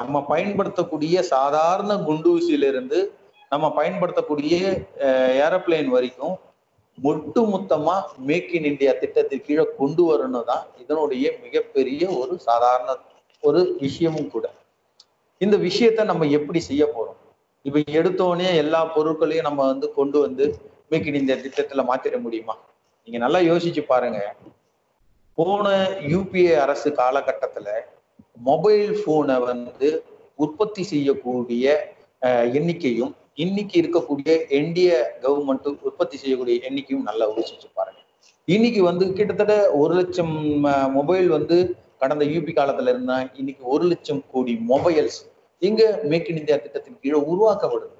நம்ம 0.00 0.24
பயன்படுத்தக்கூடிய 0.28 1.22
சாதாரண 1.34 1.92
குண்டூசியிலிருந்து 2.08 2.98
நம்ம 3.50 3.66
பயன்படுத்தக்கூடிய 3.70 4.54
ஏரோப்ளேன் 5.44 5.86
வரைக்கும் 5.86 6.34
ஒட்டு 6.98 7.40
மொத்தமா 7.52 7.94
மேக் 8.28 8.50
இன் 8.56 8.68
இந்தியா 8.70 8.92
திட்டத்தின் 8.92 9.44
கீழே 9.46 9.64
கொண்டு 9.76 10.02
வரணும் 10.08 10.48
தான் 10.50 10.64
இதனுடைய 10.82 11.26
மிகப்பெரிய 11.44 12.02
ஒரு 12.20 12.34
சாதாரண 12.38 12.90
ஒரு 13.42 13.60
விஷயமும் 13.80 14.30
கூட. 14.30 14.46
இந்த 15.40 15.56
விஷயத்த 15.56 16.04
நம்ம 16.04 16.26
எப்படி 16.38 16.60
செய்ய 16.60 16.84
போறோம்? 16.96 17.18
இப்ப 17.64 17.78
எடுத்தோடனே 17.98 18.48
எல்லா 18.54 18.80
பொருட்களையும் 18.84 19.48
நம்ம 19.48 19.66
வந்து 19.66 19.86
கொண்டு 19.92 20.18
வந்து 20.20 20.44
மேக் 20.88 21.06
இன் 21.06 21.18
இந்தியா 21.20 21.38
திட்டத்துல 21.38 21.84
மாத்திர 21.90 22.20
முடியுமா? 22.20 22.54
நீங்க 23.08 23.18
நல்லா 23.18 23.38
யோசிச்சு 23.50 23.82
பாருங்க. 23.92 24.20
போன 25.38 25.66
யூபிஏ 26.12 26.54
அரசு 26.54 26.90
காலகட்டத்துல 26.90 27.68
மொபைல் 28.36 28.92
போனை 29.04 29.36
வந்து 29.48 29.88
உற்பத்தி 30.38 30.82
செய்யக்கூடிய 30.92 31.74
எண்ணிக்கையும் 32.58 33.12
இன்னைக்கு 33.44 33.76
இருக்கக்கூடிய 33.82 34.30
இந்திய 34.60 34.90
கவர்மெண்ட் 35.22 35.68
உற்பத்தி 35.88 36.16
செய்யக்கூடிய 36.22 36.54
எண்ணிக்கையும் 36.68 37.06
நல்லா 37.08 37.26
யோசிச்சு 37.34 37.68
பாருங்க. 37.78 38.00
இன்னைக்கு 38.48 38.80
வந்து 38.90 39.04
கிட்டத்தட்ட 39.18 39.56
ஒரு 39.80 39.92
லட்சம் 40.00 40.34
மொபைல் 40.98 41.28
வந்து 41.36 41.56
கடந்த 42.02 42.24
யூபி 42.32 42.52
காலத்துல 42.58 42.92
இருந்தா 42.94 43.16
இன்னைக்கு 43.40 43.64
ஒரு 43.74 43.84
லட்சம் 43.92 44.22
கோடி 44.32 44.54
மொபைல்ஸ் 44.72 45.18
இங்க 45.62 45.82
மேக் 46.12 46.28
இன் 46.30 46.40
இந்தியா 46.40 46.56
திட்டத்தின் 46.62 47.00
கீழே 47.02 47.18
உருவாக்கப்படுது. 47.32 47.96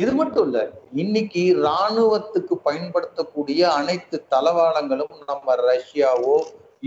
இது 0.00 0.12
மட்டும் 0.20 0.44
இல்ல 0.48 0.58
இன்னைக்கு 1.02 1.42
இராணுவத்துக்கு 1.64 2.54
பயன்படுத்தக்கூடிய 2.66 3.60
அனைத்து 3.78 4.16
தளவாளங்களும் 4.34 5.16
நம்ம 5.30 5.56
ரஷ்யாவோ 5.68 6.36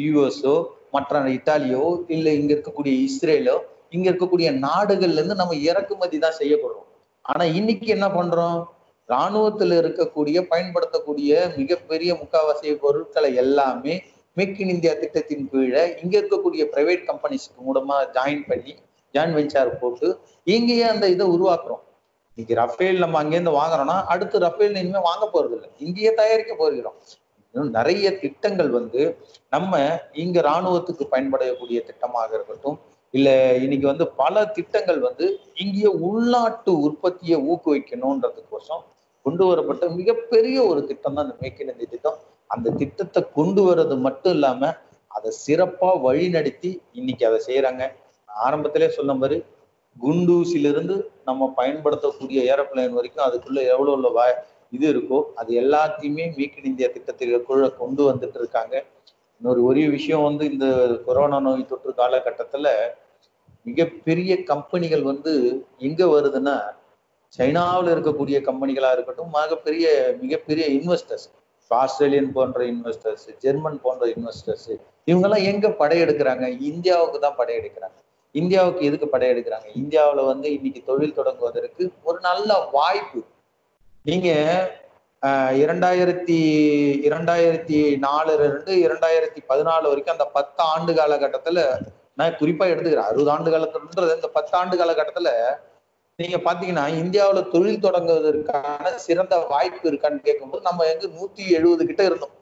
யுஎஸ்ஓ 0.03 0.55
மற்ற 0.95 1.21
இத்தாலியோ 1.37 1.85
இல்ல 2.15 2.27
இங்க 2.39 2.51
இருக்கக்கூடிய 2.55 2.93
இஸ்ரேலோ 3.07 3.57
இங்க 3.95 4.05
இருக்கக்கூடிய 4.11 4.49
நாடுகள்ல 4.65 5.19
இருந்து 5.19 5.41
நம்ம 5.41 5.55
இறக்குமதி 5.69 6.17
தான் 6.23 6.39
செய்யப்படுறோம். 6.39 6.87
ஆனா 7.25 7.43
இன்னைக்கு 7.59 7.87
என்ன 7.95 8.07
பண்றோம்? 8.17 8.59
இராணுவத்துல 9.09 9.77
இருக்கக்கூடிய 9.81 10.37
பயன்படுத்தக்கூடிய 10.51 11.31
மிகப்பெரிய 11.57 12.11
முக்காவாசி 12.21 12.73
பொருட்களை 12.83 13.29
எல்லாமே 13.43 13.95
மேக் 14.37 14.59
இன் 14.63 14.71
இந்தியா 14.75 14.93
திட்டத்தின் 15.01 15.45
கீழே 15.51 15.83
இங்க 16.01 16.13
இருக்கக்கூடிய 16.21 16.63
பிரைவேட் 16.73 17.03
கம்பெனிஸ்க்கு 17.09 17.65
மூலமா 17.67 17.97
ஜாயின் 18.15 18.45
பண்ணி 18.49 18.73
ஜாயின் 19.13 19.35
வெஞ்சார் 19.37 19.71
போட்டு 19.81 20.07
இங்கேயே 20.55 20.85
அந்த 20.93 21.05
இதை 21.15 21.25
உருவாக்குறோம். 21.35 21.83
இன்னைக்கு 22.37 22.55
ரஃபேல் 22.61 23.03
நம்ம 23.03 23.19
அங்கேருந்து 23.21 23.53
வாங்குறோம்னா 23.59 23.97
அடுத்து 24.13 24.41
ரஃபேல் 24.45 24.79
இனிமே 24.81 25.01
வாங்க 25.09 25.25
போறது 25.35 25.55
இல்லை 25.57 25.69
இங்கேயே 25.85 26.11
தயாரிக்க 26.21 26.53
போகிறோம். 26.63 26.97
நிறைய 27.63 28.17
திட்டங்கள் 28.17 28.69
வந்து 28.69 29.17
நம்ம 29.49 29.99
இங்க 30.13 30.39
இராணுவத்துக்கு 30.41 31.05
பயன்படக்கூடிய 31.11 31.79
திட்டமாக 31.85 32.33
இருக்கட்டும் 32.33 32.77
இல்ல 33.13 33.53
இன்னைக்கு 33.55 33.87
வந்து 33.87 34.07
பல 34.07 34.45
திட்டங்கள் 34.45 34.99
வந்து 34.99 35.39
இங்கேயே 35.53 35.85
உள்நாட்டு 35.85 36.71
உற்பத்தியை 36.79 37.37
ஊக்குவிக்கணும்ன்றதுக்கோசம் 37.41 38.83
கொண்டு 39.21 39.45
வரப்பட்ட 39.45 39.89
மிகப்பெரிய 39.89 40.65
ஒரு 40.65 40.87
திட்டம் 40.87 41.13
தான் 41.13 41.25
இந்த 41.25 41.35
மேக் 41.41 41.59
இன் 41.59 41.89
திட்டம். 41.89 42.17
அந்த 42.49 42.69
திட்டத்தை 42.69 43.21
கொண்டு 43.33 43.61
வர்றது 43.61 43.97
மட்டும் 43.97 44.31
இல்லாம 44.31 44.71
அதை 45.07 45.31
சிறப்பா 45.47 45.89
வழிநடத்தி 46.05 46.79
இன்னைக்கு 46.93 47.25
அதை 47.25 47.39
செய்யறாங்க. 47.47 47.83
ஆரம்பத்திலே 48.29 48.87
சொன்ன 48.87 49.13
மாதிரி 49.13 49.43
குண்டூசிலிருந்து 49.97 50.95
நம்ம 51.23 51.53
பயன்படுத்தக்கூடிய 51.55 52.39
ஏரோப்ளைன் 52.53 52.93
வரைக்கும் 52.93 53.25
அதுக்குள்ள 53.27 53.59
எவ்வளவு 53.73 53.95
உள்ள 53.97 54.09
இது 54.75 54.85
இருக்கோ 54.93 55.19
அது 55.41 55.51
எல்லாத்தையுமே 55.61 56.25
மேக் 56.37 56.57
இன் 56.59 56.69
இந்தியா 56.71 56.89
திட்டத்திற்குள்ள 56.95 57.67
கொண்டு 57.77 58.01
வந்துட்டு 58.11 58.39
இருக்காங்க. 58.41 58.75
இன்னொரு 59.41 59.61
ஒரே 59.63 59.83
விஷயம் 59.95 60.23
வந்து 60.23 60.43
இந்த 60.51 60.67
கொரோனா 61.05 61.39
நோய் 61.39 61.69
தொற்று 61.71 61.93
காலகட்டத்துல 61.97 62.67
மிகப்பெரிய 63.65 64.31
கம்பெனிகள் 64.43 65.03
வந்து 65.03 65.31
எங்க 65.77 66.01
வருதுன்னா 66.05 66.55
சைனாவில் 67.37 67.89
இருக்கக்கூடிய 67.93 68.37
கம்பெனிகளா 68.49 68.89
இருக்கட்டும் 68.91 69.31
மிகப்பெரிய 69.37 69.87
மிகப்பெரிய 70.21 70.65
இன்வெஸ்டர்ஸ் 70.77 71.25
ஆஸ்திரேலியன் 71.71 72.31
போன்ற 72.31 72.59
இன்வெஸ்டர்ஸ் 72.65 73.25
ஜெர்மன் 73.43 73.79
போன்ற 73.81 74.05
இன்வெஸ்டர்ஸ் 74.07 74.69
இவங்கெல்லாம் 75.07 75.45
எங்க 75.51 75.67
படையெடுக்கிறாங்க? 75.79 76.45
இந்தியாவுக்கு 76.69 77.19
தான் 77.19 77.37
படையெடுக்கிறாங்க. 77.37 77.97
இந்தியாவுக்கு 78.35 78.81
எதுக்கு 78.85 79.07
படையெடுக்கிறாங்க? 79.11 79.67
இந்தியாவுல 79.81 80.25
வந்து 80.25 80.47
இன்னைக்கு 80.53 80.81
தொழில் 80.85 81.17
தொடங்குவதற்கு 81.17 81.83
ஒரு 82.03 82.19
நல்ல 82.19 82.57
வாய்ப்பு 82.71 83.19
நீங்க 84.05 84.29
ஆஹ், 85.23 85.53
இரண்டாயிரத்தி 85.61 86.35
இரண்டாயிரத்தி 87.07 87.77
நாலுல 88.03 88.33
இருந்து 88.39 88.73
இரண்டாயிரத்தி 88.83 89.39
பதினாலு 89.47 89.89
வரைக்கும் 89.89 90.15
அந்த 90.15 90.25
பத்து 90.33 90.61
ஆண்டு 90.65 90.91
காலகட்டத்துல 90.93 91.59
நான் 92.17 92.37
குறிப்பா 92.39 92.65
எடுத்துக்கிறேன். 92.65 93.07
அறுபது 93.07 93.31
ஆண்டு 93.31 93.49
காலத்துன்றது 93.51 94.15
இந்த 94.15 94.29
பத்து 94.29 94.53
ஆண்டு 94.57 94.75
காலகட்டத்துல 94.77 95.31
நீங்க 96.19 96.37
பாத்தீங்கன்னா 96.39 96.85
இந்தியாவுல 96.99 97.41
தொழில் 97.49 97.83
தொடங்குவதற்கான 97.83 98.91
சிறந்த 99.05 99.37
வாய்ப்பு 99.49 99.89
இருக்கான்னு 99.91 100.21
கேட்கும்போது 100.23 100.63
நம்ம 100.63 100.85
எங்க 100.85 101.07
நூத்தி 101.15 101.43
எழுபது 101.49 101.85
கிட்ட 101.85 102.03
இருந்தோம். 102.03 102.35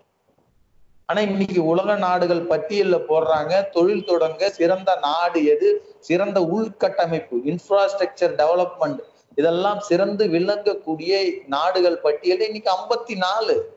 ஆனா 1.10 1.22
இன்னைக்கு 1.28 1.64
உலக 1.66 1.96
நாடுகள் 2.00 2.44
பட்டியல்ல 2.48 3.00
போடுறாங்க 3.08 3.54
தொழில் 3.72 4.06
தொடங்க 4.06 4.50
சிறந்த 4.52 4.92
நாடு 5.02 5.40
எது? 5.46 5.70
சிறந்த 6.02 6.40
உள்கட்டமைப்பு 6.54 7.38
இன்ஃப்ராஸ்ட்ரக்சர் 7.52 8.36
டெவலப்மெண்ட் 8.38 9.02
இதெல்லாம் 9.36 9.80
சிறந்து 9.80 10.28
விளங்கக்கூடிய 10.28 11.32
நாடுகள் 11.48 11.98
பட்டியல் 11.98 12.40
இன்னைக்கு 12.40 12.72
ஐம்பத்தி 12.72 13.18
நாலு. 13.18 13.76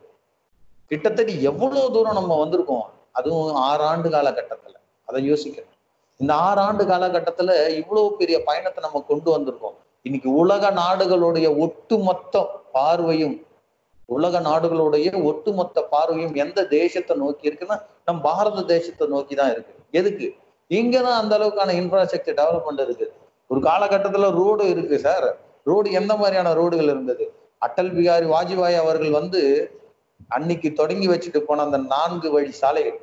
கிட்டத்தட்ட 0.87 1.31
எவ்வளவு 1.31 1.91
தூரம் 1.91 2.13
நம்ம 2.13 2.45
வந்திருக்கோம்? 2.45 2.85
அதுவும் 3.11 3.55
ஆறு 3.55 3.83
ஆண்டு 3.83 4.09
காலகட்டத்துல. 4.09 4.75
அதை 5.05 5.31
யோசிக்கணும். 5.31 5.73
இந்த 6.17 6.33
ஆறு 6.33 6.61
ஆண்டு 6.61 6.85
காலகட்டத்துல 6.85 7.67
இவ்வளவு 7.67 8.15
பெரிய 8.15 8.43
பயணத்தை 8.43 8.83
நம்ம 8.83 9.05
கொண்டு 9.07 9.37
வந்திருக்கோம். 9.37 9.75
இன்னைக்கு 10.01 10.33
உலக 10.33 10.71
நாடுகளுடைய 10.71 11.57
ஒட்டுமொத்த 11.57 12.61
பார்வையும் 12.71 13.45
உலக 14.05 14.39
நாடுகளுடைய 14.39 15.23
ஒட்டுமொத்த 15.23 15.81
பார்வையும் 15.81 16.33
எந்த 16.33 16.65
தேசத்தை 16.65 17.17
நோக்கி 17.17 17.49
இருக்குன்னா 17.49 17.81
நம் 18.05 18.21
பாரத 18.21 18.61
தேசத்தை 18.61 19.07
நோக்கி 19.07 19.35
தான் 19.35 19.51
இருக்கு. 19.51 19.73
எதுக்கு? 19.91 20.35
இங்கதான் 20.69 21.19
அந்த 21.21 21.37
அளவுக்கான 21.37 21.69
இன்ஃப்ராஸ்ட்ரக்சர் 21.81 22.37
டெவலப்மெண்ட் 22.41 22.81
இருக்கு. 22.81 23.13
ஒரு 23.47 23.61
காலகட்டத்துல 23.61 24.31
ரோடு 24.31 24.69
இருக்கு 24.69 24.99
சார் 24.99 25.45
ரோடு 25.69 25.87
எந்த 25.99 26.13
மாதிரியான 26.15 26.53
ரோடுகள் 26.59 26.91
இருந்தது? 26.93 27.25
அட்டல் 27.61 27.91
பிகாரி 27.97 28.25
வாஜ்பாய் 28.35 28.77
அவர்கள் 28.83 29.13
வந்து 29.19 29.41
அன்னைக்கு 30.35 30.69
தொடங்கி 30.79 31.07
வச்சுட்டு 31.09 31.39
போன 31.47 31.63
அந்த 31.67 31.79
நான்கு 31.93 32.27
வழி 32.31 32.51
சாலைகள். 32.61 32.99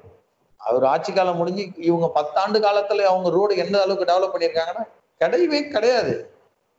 அவர் 0.60 0.84
ஆட்சி 0.84 1.12
காலம் 1.12 1.38
முடிஞ்சு 1.40 1.62
இவங்க 1.88 2.06
பத்தாண்டு 2.18 2.58
காலத்துல 2.66 3.06
அவங்க 3.12 3.28
ரோடு 3.30 3.54
எந்த 3.64 3.76
அளவுக்கு 3.82 4.10
டெவலப் 4.10 4.34
பண்ணியிருக்காங்கன்னா 4.34 4.84
கிடையவே 5.20 5.60
கிடையாது. 5.74 6.14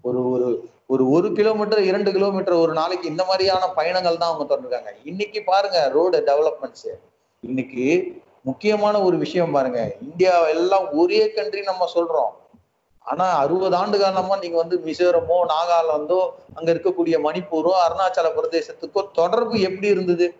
ஒரு 0.01 0.21
ஒரு 0.31 0.47
ஒரு 0.93 1.03
ஒரு 1.15 1.27
கிலோமீட்டர் 1.31 1.81
இரண்டு 1.89 2.09
கிலோமீட்டர் 2.11 2.55
ஒரு 2.63 2.73
நாளைக்கு 2.79 3.05
இந்த 3.11 3.23
மாதிரியான 3.29 3.69
பயணங்கள் 3.77 4.19
தான் 4.21 4.31
அவங்க 4.31 4.45
தொடர்ந்துருக்காங்க. 4.49 4.91
இன்னைக்கு 5.11 5.39
பாருங்க 5.51 5.79
ரோடு 5.95 6.17
டெவலப்மெண்ட்ஸ் 6.29 6.89
இன்னைக்கு 7.43 7.85
முக்கியமான 8.49 8.95
ஒரு 9.01 9.17
விஷயம் 9.23 9.55
பாருங்க 9.57 9.79
இந்தியா 10.07 10.33
எல்லாம் 10.55 10.85
ஒரே 11.01 11.21
கண்ட்ரி 11.37 11.61
நம்ம 11.61 11.87
சொல்றோம். 11.95 12.33
ஆனா 13.05 13.25
அறுபது 13.37 13.75
ஆண்டு 13.75 13.99
காலமா 13.99 14.37
நீங்க 14.37 14.57
வந்து 14.57 14.81
மிசோரமோ 14.85 15.37
நாகாலாந்தோ 15.51 16.29
அங்க 16.53 16.73
இருக்கக்கூடிய 16.73 17.15
மணிப்பூரோ 17.27 17.71
அருணாச்சல 17.85 18.29
பிரதேசத்துக்கோ 18.37 19.11
தொடர்பு 19.11 19.59
எப்படி 19.59 19.87
இருந்தது? 19.87 20.35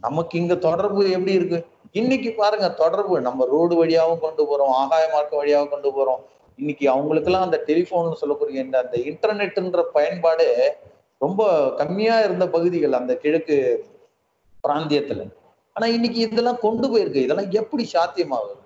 நமக்கு 0.00 0.38
இங்க 0.38 0.54
தொடர்பு 0.54 1.10
எப்படி 1.10 1.32
இருக்கு? 1.32 1.66
இன்னைக்கு 1.92 2.32
பாருங்க 2.32 2.70
தொடர்பு. 2.70 3.20
நம்ம 3.20 3.44
ரோடு 3.44 3.84
வழியாவும் 3.84 4.18
கொண்டு 4.18 4.42
போறோம் 4.44 4.72
ஆகாய 4.72 5.08
மார்க்கம் 5.12 5.38
வழியாகவும் 5.38 5.70
கொண்டு 5.70 5.90
போறோம். 5.90 6.20
இன்னைக்கு 6.56 6.90
அவங்களுக்கெல்லாம் 6.90 7.42
அந்த 7.42 7.62
டெலிஃபோன் 7.66 8.12
சொல்லக்கூடிய 8.12 8.62
இந்த 8.62 8.78
அந்த 8.78 8.96
இன்டர்நெட்ன்ற 8.96 9.82
பயன்பாடு 9.92 10.76
ரொம்ப 11.18 11.70
கம்மியா 11.70 12.20
இருந்த 12.20 12.48
பகுதிகள் 12.48 12.92
அந்த 12.92 13.16
கிழக்கு 13.16 13.56
பிராந்தியத்துல. 14.64 15.30
ஆனா 15.72 15.86
இன்னைக்கு 15.86 16.20
இதெல்லாம் 16.20 16.58
கொண்டு 16.58 16.86
போயிருக்கு. 16.88 17.24
இதெல்லாம் 17.26 17.50
எப்படி 17.50 17.90
சாத்தியமாகுது? 17.92 18.62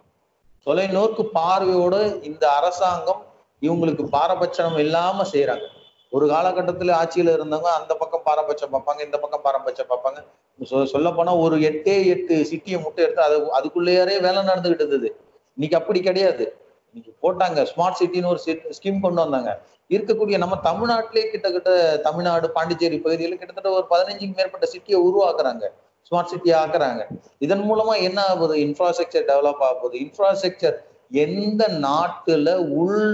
தொலைநோக்கு 0.66 1.22
பார்வையோடு 1.36 2.00
இந்த 2.28 2.44
அரசாங்கம் 2.58 3.20
இவங்களுக்கு 3.62 4.04
பாரபட்சம் 4.16 4.76
இல்லாம 4.84 5.24
செய்யறாங்க 5.32 5.66
ஒரு 6.12 6.24
காலகட்டத்துல 6.32 6.94
ஆட்சியில 7.00 7.34
இருந்தவங்க 7.36 7.70
அந்த 7.78 7.92
பக்கம் 8.00 8.24
பாரபட்சம் 8.28 8.72
பார்ப்பாங்க 8.72 9.00
இந்த 9.06 9.16
பக்கம் 9.22 9.44
பாரபட்சம் 9.44 9.90
பார்ப்பாங்க. 9.90 10.20
சொல்ல 10.92 11.08
போனா 11.18 11.32
ஒரு 11.44 11.56
எட்டே 11.68 11.94
எட்டு 12.14 12.34
சிட்டியை 12.50 12.78
முட்டை 12.84 13.02
எடுத்து 13.04 13.22
அது 13.26 13.36
அதுக்குள்ளேயே 13.58 14.16
வேலை 14.26 14.40
நடந்துகிட்டு 14.48 14.84
இருந்தது. 14.84 15.08
இன்னைக்கு 15.56 15.78
அப்படி 15.80 16.00
கிடையாது. 16.08 16.46
இன்னைக்கு 16.94 17.12
போட்டாங்க 17.24 17.62
ஸ்மார்ட் 17.70 17.98
சிட்டின்னு 18.00 18.32
ஒரு 18.32 18.40
ஸ்கீம் 18.78 19.04
கொண்டு 19.04 19.22
வந்தாங்க. 19.24 19.52
இருக்கக்கூடிய 19.94 20.36
நம்ம 20.44 20.56
தமிழ்நாட்டிலே 20.68 21.24
கிட்டத்தட்ட 21.30 21.70
தமிழ்நாடு 22.08 22.48
பாண்டிச்சேரி 22.56 22.98
பகுதியில் 23.06 23.38
கிட்டத்தட்ட 23.40 23.70
ஒரு 23.78 23.86
பதினஞ்சுக்கு 23.92 24.38
மேற்பட்ட 24.40 24.66
சிட்டியை 24.74 24.98
உருவாக்குறாங்க. 25.08 25.64
ஸ்மார்ட் 26.10 26.30
சிட்டி 26.30 26.50
ஆக்குறாங்க. 26.52 27.02
இதன் 27.38 27.64
மூலமா 27.70 27.92
என்ன 28.06 28.20
ஆகுது? 28.30 28.54
இன்ஃப்ராஸ்ட்ரக்சர் 28.62 29.26
டெவலப் 29.28 29.60
ஆக 29.66 29.74
போகுது 29.74 29.96
இன்ஃப்ராஸ்ட்ரக்சர் 30.04 30.76
எந்த 31.24 31.62
நாட்டுல 31.84 32.48
உள் 32.80 33.04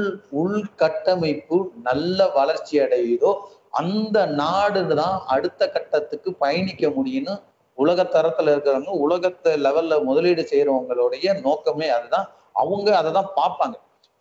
உள்கட்டமைப்பு 0.43 1.59
நல்ல 1.89 2.29
வளர்ச்சி 2.29 2.75
அடையுதோ 2.81 3.33
அந்த 3.71 4.19
நாடு 4.41 4.81
தான் 4.95 5.17
அடுத்த 5.35 5.63
கட்டத்துக்கு 5.71 6.31
பயணிக்க 6.35 6.89
முடியும்னு 6.89 7.35
உலக 7.79 8.03
தரத்துல 8.15 8.53
இருக்கிறவங்க 8.55 8.93
உலகத்தை 9.07 9.53
லெவல்ல 9.65 9.95
முதலீடு 10.05 10.43
செய்யறவங்களுடைய 10.51 11.27
நோக்கமே 11.41 11.89
அதுதான். 11.89 12.29
அவங்க 12.53 12.89
அதை 12.97 13.11
தான் 13.13 13.33
பார்ப்பாங்க. 13.41 13.77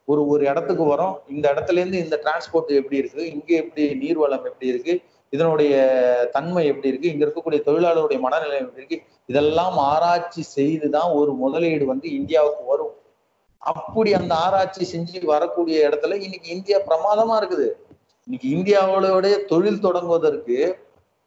ஒரு 0.07 0.21
ஒரு 0.27 0.43
இடத்துக்கு 0.45 0.83
வரோம். 0.93 1.13
இந்த 1.29 1.45
இடத்துல 1.53 1.79
இருந்து 1.81 2.01
இந்த 2.05 2.15
டிரான்ஸ்போர்ட் 2.23 2.79
எப்படி 2.79 2.97
இருக்கு? 2.97 3.21
இங்க 3.31 3.51
எப்படி 3.61 3.83
நீர்வளம் 4.01 4.47
எப்படி 4.49 4.67
இருக்கு? 4.73 4.93
இதனுடைய 5.33 5.73
தன்மை 6.31 6.65
எப்படி 6.65 6.87
இருக்கு? 6.87 7.11
இங்க 7.11 7.25
இருக்கக்கூடிய 7.25 7.59
தொழிலாளருடைய 7.67 8.19
மனநிலை 8.19 8.57
எப்படி 8.57 8.81
இருக்கு? 8.81 8.97
இதெல்லாம் 9.25 9.77
ஆராய்ச்சி 9.91 10.41
செய்துதான் 10.57 11.09
ஒரு 11.11 11.31
முதலீடு 11.33 11.85
வந்து 11.85 12.07
இந்தியாவுக்கு 12.19 12.63
வரும். 12.65 12.93
அப்படி 13.61 14.13
அந்த 14.13 14.33
ஆராய்ச்சி 14.35 14.83
செஞ்சு 14.93 15.25
வரக்கூடிய 15.25 15.77
இடத்துல 15.89 16.17
இன்னைக்கு 16.25 16.49
இந்தியா 16.49 16.77
பிரமாதமா 16.89 17.35
இருக்குது. 17.41 17.67
இன்னைக்கு 18.27 18.47
இந்தியாவோடைய 18.57 19.35
தொழில் 19.45 19.83
தொடங்குவதற்கு 19.85 20.57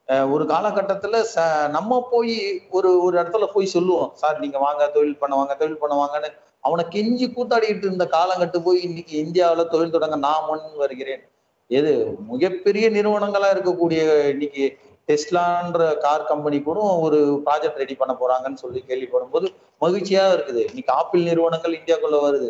ஒரு 0.08 0.44
காலகட்டத்துல 0.44 1.16
ச 1.34 1.38
நம்ம 1.68 1.98
போய் 2.10 2.36
ஒரு 2.70 2.90
ஒரு 3.02 3.14
இடத்துல 3.20 3.46
போய் 3.54 3.66
சொல்லுவோம். 3.66 4.12
சார் 4.14 4.38
நீங்க 4.38 4.58
வாங்க 4.58 4.82
தொழில் 4.94 5.18
பண்ண 5.18 5.34
வாங்க 5.36 5.54
தொழில் 5.54 5.80
பண்ண 5.82 5.94
வாங்கன்னு 6.02 6.30
அவனை 6.64 6.84
கெஞ்சி 6.94 7.26
கூத்தாடிட்டு 7.34 7.84
இருந்த 7.86 8.04
காலங்கட்டு 8.14 8.58
போய் 8.62 8.78
இன்னைக்கு 8.82 9.14
இந்தியாவில 9.24 9.66
தொழில் 9.68 9.94
தொடங்க 9.96 10.16
நான் 10.16 10.46
முன் 10.48 10.64
வருகிறேன். 10.76 11.22
எது? 11.70 11.92
மிகப்பெரிய 12.32 12.86
நிறுவனங்களா 12.96 13.48
இருக்கக்கூடிய 13.54 14.00
இன்னைக்கு 14.34 14.64
டெஸ்லான்ற 15.08 15.82
கார் 16.04 16.28
கம்பெனி 16.30 16.58
கூட 16.68 16.78
ஒரு 17.04 17.18
ப்ராஜெக்ட் 17.46 17.80
ரெடி 17.82 17.94
பண்ண 18.00 18.12
போறாங்கன்னு 18.20 18.62
சொல்லி 18.64 18.80
கேள்விப்படும் 18.88 19.32
போது 19.34 19.46
மகிழ்ச்சியா 19.84 20.24
இருக்குது. 20.36 20.62
இன்னைக்கு 20.70 20.92
ஆப்பிள் 21.00 21.28
நிறுவனங்கள் 21.30 21.76
இந்தியாக்குள்ள 21.78 22.18
வருது. 22.26 22.48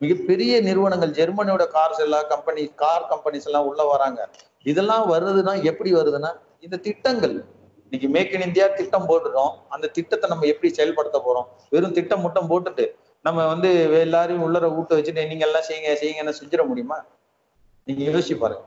மிகப்பெரிய 0.00 0.54
நிறுவனங்கள் 0.68 1.12
ஜெர்மனியோட 1.18 1.64
கார்ஸ் 1.76 2.02
எல்லாம் 2.06 2.26
கம்பெனி 2.32 2.64
கார் 2.82 3.08
கம்பெனிஸ் 3.12 3.48
எல்லாம் 3.48 3.68
உள்ள 3.70 3.82
வராங்க. 3.92 4.20
இதெல்லாம் 4.72 5.04
வருதுன்னா 5.12 5.54
எப்படி 5.70 5.92
வருதுன்னா 5.98 6.30
இந்த 6.66 6.76
திட்டங்கள். 6.86 7.36
இன்னைக்கு 7.86 8.08
மேக் 8.14 8.32
இன் 8.36 8.46
இந்தியா 8.46 8.66
திட்டம் 8.78 9.08
போட்டுட்டோம் 9.10 9.52
அந்த 9.74 9.86
திட்டத்தை 9.96 10.26
நம்ம 10.32 10.46
எப்படி 10.52 10.70
செயல்படுத்த 10.78 11.18
போறோம்? 11.26 11.46
வெறும் 11.74 11.94
திட்டம் 11.98 12.24
மட்டும் 12.26 12.50
போட்டுட்டு 12.50 12.86
நம்ம 13.24 13.46
வந்து 13.52 13.70
எல்லாரையும் 14.06 14.44
உள்ளர 14.46 14.66
ஊட்ட 14.78 14.92
வச்சுட்டு 14.98 15.22
நீங்க 15.30 15.44
எல்லாம் 15.48 15.66
செய்யுங்க 15.68 15.92
செய்யுங்கன்னு 16.02 16.38
செஞ்சிட 16.40 16.64
முடியுமா? 16.70 16.98
நீங்க 17.88 18.02
யோசிச்சு 18.10 18.34
பாருங்க. 18.40 18.64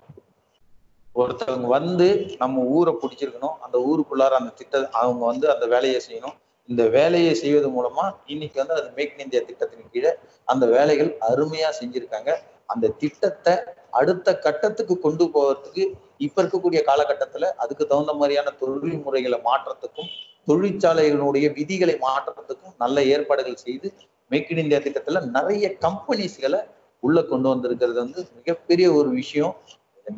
ஒருத்தவங்க 1.15 1.67
வந்து 1.67 2.07
நம்ம 2.37 2.63
ஊரை 2.75 2.93
பிடிச்சிருக்கணும் 3.01 3.57
அந்த 3.65 3.77
ஊருக்குள்ளார 3.89 4.33
அந்த 4.41 4.51
திட்ட 4.59 4.89
அவங்க 5.01 5.23
வந்து 5.25 5.45
அந்த 5.53 5.65
வேலையை 5.73 5.99
செய்யணும். 6.07 6.35
இந்த 6.69 6.83
வேலையை 6.95 7.33
செய்வது 7.33 7.67
மூலமா 7.69 8.05
இன்னைக்கு 8.25 8.57
வந்து 8.59 8.75
அது 8.79 8.89
மேக் 8.97 9.13
இன் 9.15 9.23
இந்தியா 9.25 9.41
திட்டத்தின் 9.47 9.91
கீழே 9.93 10.11
அந்த 10.45 10.65
வேலைகள் 10.65 11.11
அருமையா 11.29 11.69
செஞ்சிருக்காங்க. 11.79 12.31
அந்த 12.65 12.91
திட்டத்தை 13.03 13.53
அடுத்த 13.99 14.37
கட்டத்துக்கு 14.39 14.95
கொண்டு 14.99 15.25
போவதுக்கு 15.33 15.83
இப்ப 16.17 16.41
இருக்கக்கூடிய 16.41 16.81
காலகட்டத்துல 16.89 17.45
அதுக்கு 17.63 17.83
தகுந்த 17.87 18.13
மாதிரியான 18.13 18.53
தொழில் 18.61 19.01
முறைகளை 19.05 19.39
மாற்றத்துக்கும் 19.49 20.11
தொழிற்சாலைகளுடைய 20.47 21.47
விதிகளை 21.57 21.95
மாற்றத்துக்கும் 22.07 22.75
நல்ல 22.77 23.03
ஏற்பாடுகள் 23.13 23.63
செய்து 23.65 23.87
மேக் 24.31 24.51
இன் 24.51 24.57
இந்தியா 24.57 24.79
திட்டத்துல 24.79 25.21
நிறைய 25.37 25.67
கம்பெனிஸ்களை 25.85 26.61
உள்ள 27.05 27.19
கொண்டு 27.31 27.47
வந்திருக்கிறது 27.49 27.97
வந்து 28.03 28.21
மிகப்பெரிய 28.35 28.87
ஒரு 28.99 29.09
விஷயம். 29.21 29.53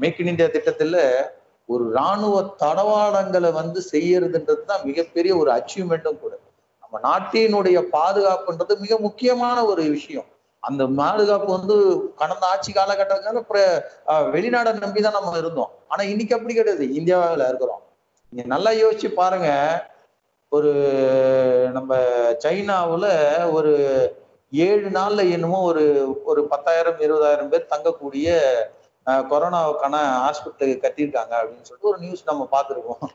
மேக் 0.02 0.20
இன் 0.20 0.32
இந்தியா 0.32 0.48
திட்டத்துல 0.56 0.98
ஒரு 1.66 1.84
இராணுவ 1.92 2.42
தடவாடங்களை 2.60 3.50
வந்து 3.60 3.80
செய்யறதுன்றது 3.92 4.64
தான் 4.66 4.86
மிகப்பெரிய 4.90 5.32
ஒரு 5.42 5.50
அச்சீவ்மெண்ட்டும் 5.52 6.20
கூட. 6.24 6.34
நம்ம 6.82 6.96
நாட்டினுடைய 7.10 7.78
பாதுகாப்புன்றது 7.98 8.76
மிக 8.80 8.98
முக்கியமான 9.08 9.58
ஒரு 9.66 9.84
விஷயம். 9.96 10.28
அந்த 10.60 10.84
பாதுகாப்பு 11.00 11.50
வந்து 11.58 11.78
கடந்த 12.16 12.44
ஆட்சி 12.48 12.72
காலகட்டத்துல 12.72 13.62
வெளிநாடை 14.36 14.72
நம்பிதான் 14.84 15.18
நம்ம 15.18 15.38
இருந்தோம். 15.38 15.72
ஆனா 15.88 16.04
இன்னைக்கு 16.10 16.36
அப்படி 16.36 16.54
கிடையாது. 16.54 16.86
இந்தியாவில் 16.94 17.48
இருக்கிறோம். 17.48 17.82
நீங்க 18.34 18.46
நல்லா 18.56 18.72
யோசிச்சு 18.72 19.10
பாருங்க. 19.22 19.50
ஒரு 20.50 20.72
நம்ம 21.74 21.92
சைனாவுல 22.44 23.06
ஒரு 23.52 23.72
ஏழு 24.54 24.88
நாள்ல 24.98 25.22
என்னமோ 25.36 25.60
ஒரு 25.70 25.84
ஒரு 26.32 26.42
பத்தாயிரம் 26.52 27.00
இருபதாயிரம் 27.06 27.52
பேர் 27.54 27.72
தங்கக்கூடிய 27.74 28.28
கொரோனாவுக்கான 29.32 29.96
ஹாஸ்பிட்டல் 30.26 30.74
கட்டியிருக்காங்க 30.84 31.34
அப்படின்னு 31.40 31.68
சொல்லிட்டு 31.70 31.92
ஒரு 31.92 32.00
நியூஸ் 32.04 32.30
நம்ம 32.30 32.44
பார்த்துருக்கோம். 32.52 33.08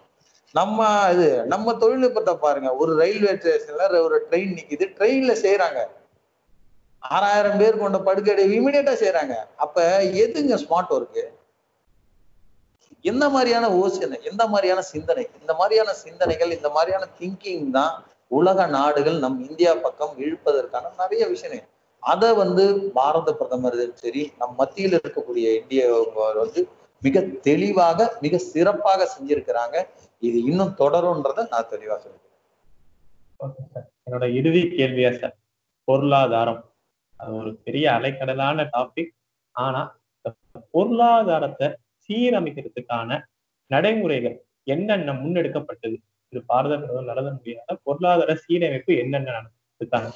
நம்ம 0.55 0.87
இது 1.13 1.29
நம்ம 1.53 1.75
தொழில்நுட்பத்தை 1.83 2.35
பாருங்க. 2.45 2.69
ஒரு 2.77 2.93
ரயில்வே 3.01 3.33
ஸ்டேஷன்ல 3.39 4.03
ஒரு 4.07 4.19
ட்ரெயின் 4.29 4.55
நிக்குது. 4.59 4.87
ட்ரெயின்ல 4.99 5.33
செய்யறாங்க 5.45 5.81
ஆறாயிரம் 7.03 7.59
பேர் 7.61 7.83
கொண்ட 7.83 7.99
படுக்கை 8.07 8.45
இமீடியட்டா 8.59 8.95
செய்யறாங்க 9.03 9.35
அப்ப 9.65 9.77
எதுங்க 10.25 10.55
ஸ்மார்ட் 10.65 10.95
ஒர்க்கு 10.97 11.25
எந்த 13.05 13.25
மாதிரியான 13.35 13.67
யோசனை 13.77 14.17
எந்த 14.31 14.43
மாதிரியான 14.53 14.81
சிந்தனை? 14.93 15.25
இந்த 15.41 15.53
மாதிரியான 15.59 15.91
சிந்தனைகள் 16.05 16.57
இந்த 16.57 16.69
மாதிரியான 16.77 17.05
திங்கிங் 17.19 17.69
தான் 17.71 17.95
உலக 18.31 18.67
நாடுகள் 18.77 19.19
நம் 19.19 19.39
இந்தியா 19.49 19.73
பக்கம் 19.85 20.15
இழுப்பதற்கான 20.25 20.91
நிறைய 21.03 21.23
விஷயம் 21.35 21.69
அதை 22.03 22.29
வந்து 22.41 22.65
பாரத 22.97 23.29
பிரதமர் 23.39 23.79
சரி 24.03 24.23
நம் 24.41 24.57
மத்தியில் 24.61 24.97
இருக்கக்கூடிய 24.99 25.47
இந்திய 25.61 25.83
வந்து 26.43 26.61
மிக 27.03 27.21
தெளிவாக 27.47 28.07
மிக 28.25 28.39
சிறப்பாக 28.53 29.01
செஞ்சிருக்கிறாங்க. 29.15 29.77
இது 30.23 30.39
இன்னும் 30.51 30.73
தொடரும்ன்றத 30.79 31.45
நான் 31.53 31.71
தெளிவா 31.75 31.97
சொல்றேன் 32.05 32.27
என்னோட 34.07 34.27
இறுதி 34.39 34.63
கேள்வியா 34.79 35.11
சார்? 35.21 35.35
பொருளாதாரம். 35.89 36.61
அது 37.21 37.31
ஒரு 37.41 37.51
பெரிய 37.67 37.85
அலைக்கடலான 37.97 38.65
டாபிக் 38.75 39.13
ஆனா 39.55 39.83
பொருளாதாரத்தை 40.75 41.69
சீரமைக்கிறதுக்கான 42.05 43.11
நடைமுறைகள் 43.71 44.37
என்னென்ன 44.67 45.13
முன்னெடுக்கப்பட்டது? 45.23 45.97
இது 46.33 46.41
பாரத 46.51 46.73
பிரதமர் 46.81 47.11
நடத்த 47.11 47.31
முடியாத? 47.37 47.77
பொருளாதார 47.87 48.33
சீரமைப்பு 48.45 48.93
என்னென்ன 49.03 49.35
நடந்துட்டாங்க 49.39 50.11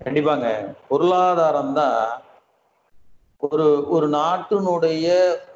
கண்டிப்பாங்க. 0.00 0.46
பொருளாதாரம் 0.90 1.74
தான் 1.78 1.98
ஒரு 3.46 3.66
ஒரு 3.94 4.06
நாட்டினுடைய 4.18 5.06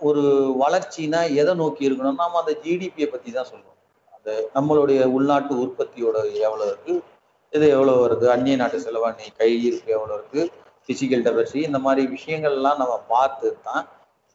ஒரு 0.08 0.22
வளர்ச்சினா 0.62 1.20
எதை 1.40 1.52
நோக்கி 1.62 1.86
இருக்கணும்? 1.88 2.20
நாம 2.22 2.38
அந்த 2.42 2.52
ஜிடிபியை 2.64 3.08
பத்தி 3.10 3.30
தான் 3.36 3.50
சொல்லுவோம் 3.50 3.78
அந்த 4.16 4.30
நம்மளுடைய 4.56 5.00
உள்நாட்டு 5.16 5.54
உற்பத்தியோட 5.64 6.16
எவ்வளவு 6.46 6.70
இருக்கு? 6.72 6.94
இது 7.52 7.66
எவ்வளவு 7.76 8.02
வருது 8.04 8.26
அந்நிய 8.34 8.56
நாட்டு 8.62 8.78
செலவாணி 8.86 9.26
கையிருப்பு 9.40 9.94
எவ்வளவு 9.98 10.16
இருக்கு? 10.18 10.42
பிசிக்கல் 10.88 11.24
டெபசி 11.26 11.58
இந்த 11.68 11.78
மாதிரி 11.86 12.02
விஷயங்கள்லாம் 12.16 12.80
நம்ம 12.82 12.96
பார்த்து 13.12 13.48
தான் 13.68 13.84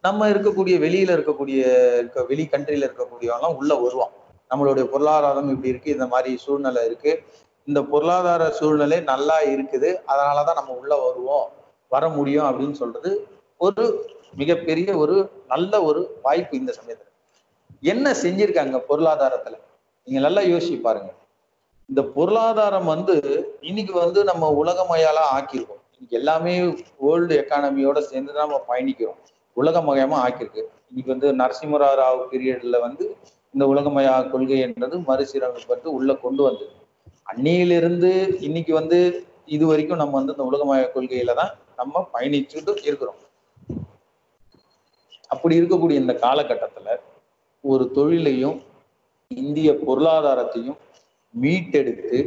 நம்ம 0.04 0.28
இருக்கக்கூடிய 0.34 0.76
வெளியில 0.86 1.16
இருக்கக்கூடிய 1.18 1.60
இருக்க 2.02 2.24
வெளி 2.32 2.46
கண்ட்ரில 2.54 2.88
இருக்கக்கூடியவங்கலாம் 2.88 3.58
உள்ள 3.60 3.74
வருவான் 3.84 4.16
நம்மளுடைய 4.52 4.84
பொருளாதாரம் 4.84 5.50
இப்படி 5.50 5.68
இருக்கு 5.68 5.92
இந்த 5.92 6.06
மாதிரி 6.06 6.38
சூழ்நிலை 6.38 6.86
இருக்கு. 6.86 7.24
இந்த 7.66 7.84
பொருளாதார 7.84 8.50
சூழ்நிலை 8.50 9.00
நல்லா 9.02 9.42
இருக்குது 9.42 9.90
அதனாலதான் 10.08 10.54
நம்ம 10.54 10.74
உள்ள 10.74 10.96
வருவோம் 10.96 11.50
வர 11.90 12.10
முடியும் 12.10 12.46
அப்படின்னு 12.46 12.72
சொல்றது 12.72 13.28
ஒரு 13.58 14.10
மிகப்பெரிய 14.36 14.98
ஒரு 14.98 15.32
நல்ல 15.48 15.84
ஒரு 15.84 16.20
வாய்ப்பு 16.22 16.58
இந்த 16.58 16.74
சமயத்துல. 16.84 17.10
என்ன 17.82 18.12
செஞ்சிருக்காங்க 18.12 18.82
பொருளாதாரத்துல? 18.90 19.58
நீங்க 20.04 20.30
நல்லா 20.30 20.42
யோசிச்சு 20.42 20.80
பாருங்க. 20.80 21.14
இந்த 21.90 22.04
பொருளாதாரம் 22.04 22.86
வந்து 22.86 23.16
இன்னைக்கு 23.62 23.94
வந்து 23.94 24.24
நம்ம 24.24 24.64
உலகமயாலா 24.64 25.24
ஆக்கியிருக்கோம். 25.38 25.82
இன்னைக்கு 25.92 26.18
எல்லாமே 26.18 26.76
வேர்ல்டு 26.98 27.46
எக்கானமியோட 27.48 28.00
சேர்ந்து 28.00 28.34
தான் 28.34 28.50
நம்ம 28.50 28.64
பயணிக்கிறோம். 28.68 29.20
உலகமயமா 29.56 30.18
ஆக்கியிருக்கு. 30.28 30.64
இன்னைக்கு 30.90 31.08
வந்து 31.08 31.34
நரசிம்மரா 31.34 31.90
ராவ் 32.02 32.28
பீரியட்ல 32.32 32.80
வந்து 32.80 33.16
இந்த 33.54 33.64
உலகமயா 33.72 34.14
கொள்கை 34.34 34.58
என்றது 34.66 34.96
மறுசீரமைப்பட்டு 35.08 35.88
உள்ள 35.98 36.12
கொண்டு 36.26 36.42
வந்தது. 36.48 36.74
அன்னையிலிருந்து 37.32 38.12
இன்னைக்கு 38.48 38.74
வந்து 38.80 39.00
இது 39.56 39.66
வரைக்கும் 39.70 40.02
நம்ம 40.02 40.16
வந்து 40.20 40.34
இந்த 40.36 40.46
உலகமய 40.50 40.84
கொள்கையில 40.94 41.34
தான் 41.40 41.52
நம்ம 41.80 42.04
பயணிச்சுட்டு 42.14 42.74
இருக்கிறோம். 42.88 43.20
அப்படி 45.34 45.58
இருக்கக்கூடிய 45.60 45.98
இந்த 46.04 46.14
காலகட்டத்துல 46.26 46.96
ஒரு 47.64 47.84
தொழிலையும் 47.98 48.58
இந்திய 49.32 49.72
பொருளாதாரத்தையும் 49.88 50.80
மீட்டெடுத்து 51.34 52.20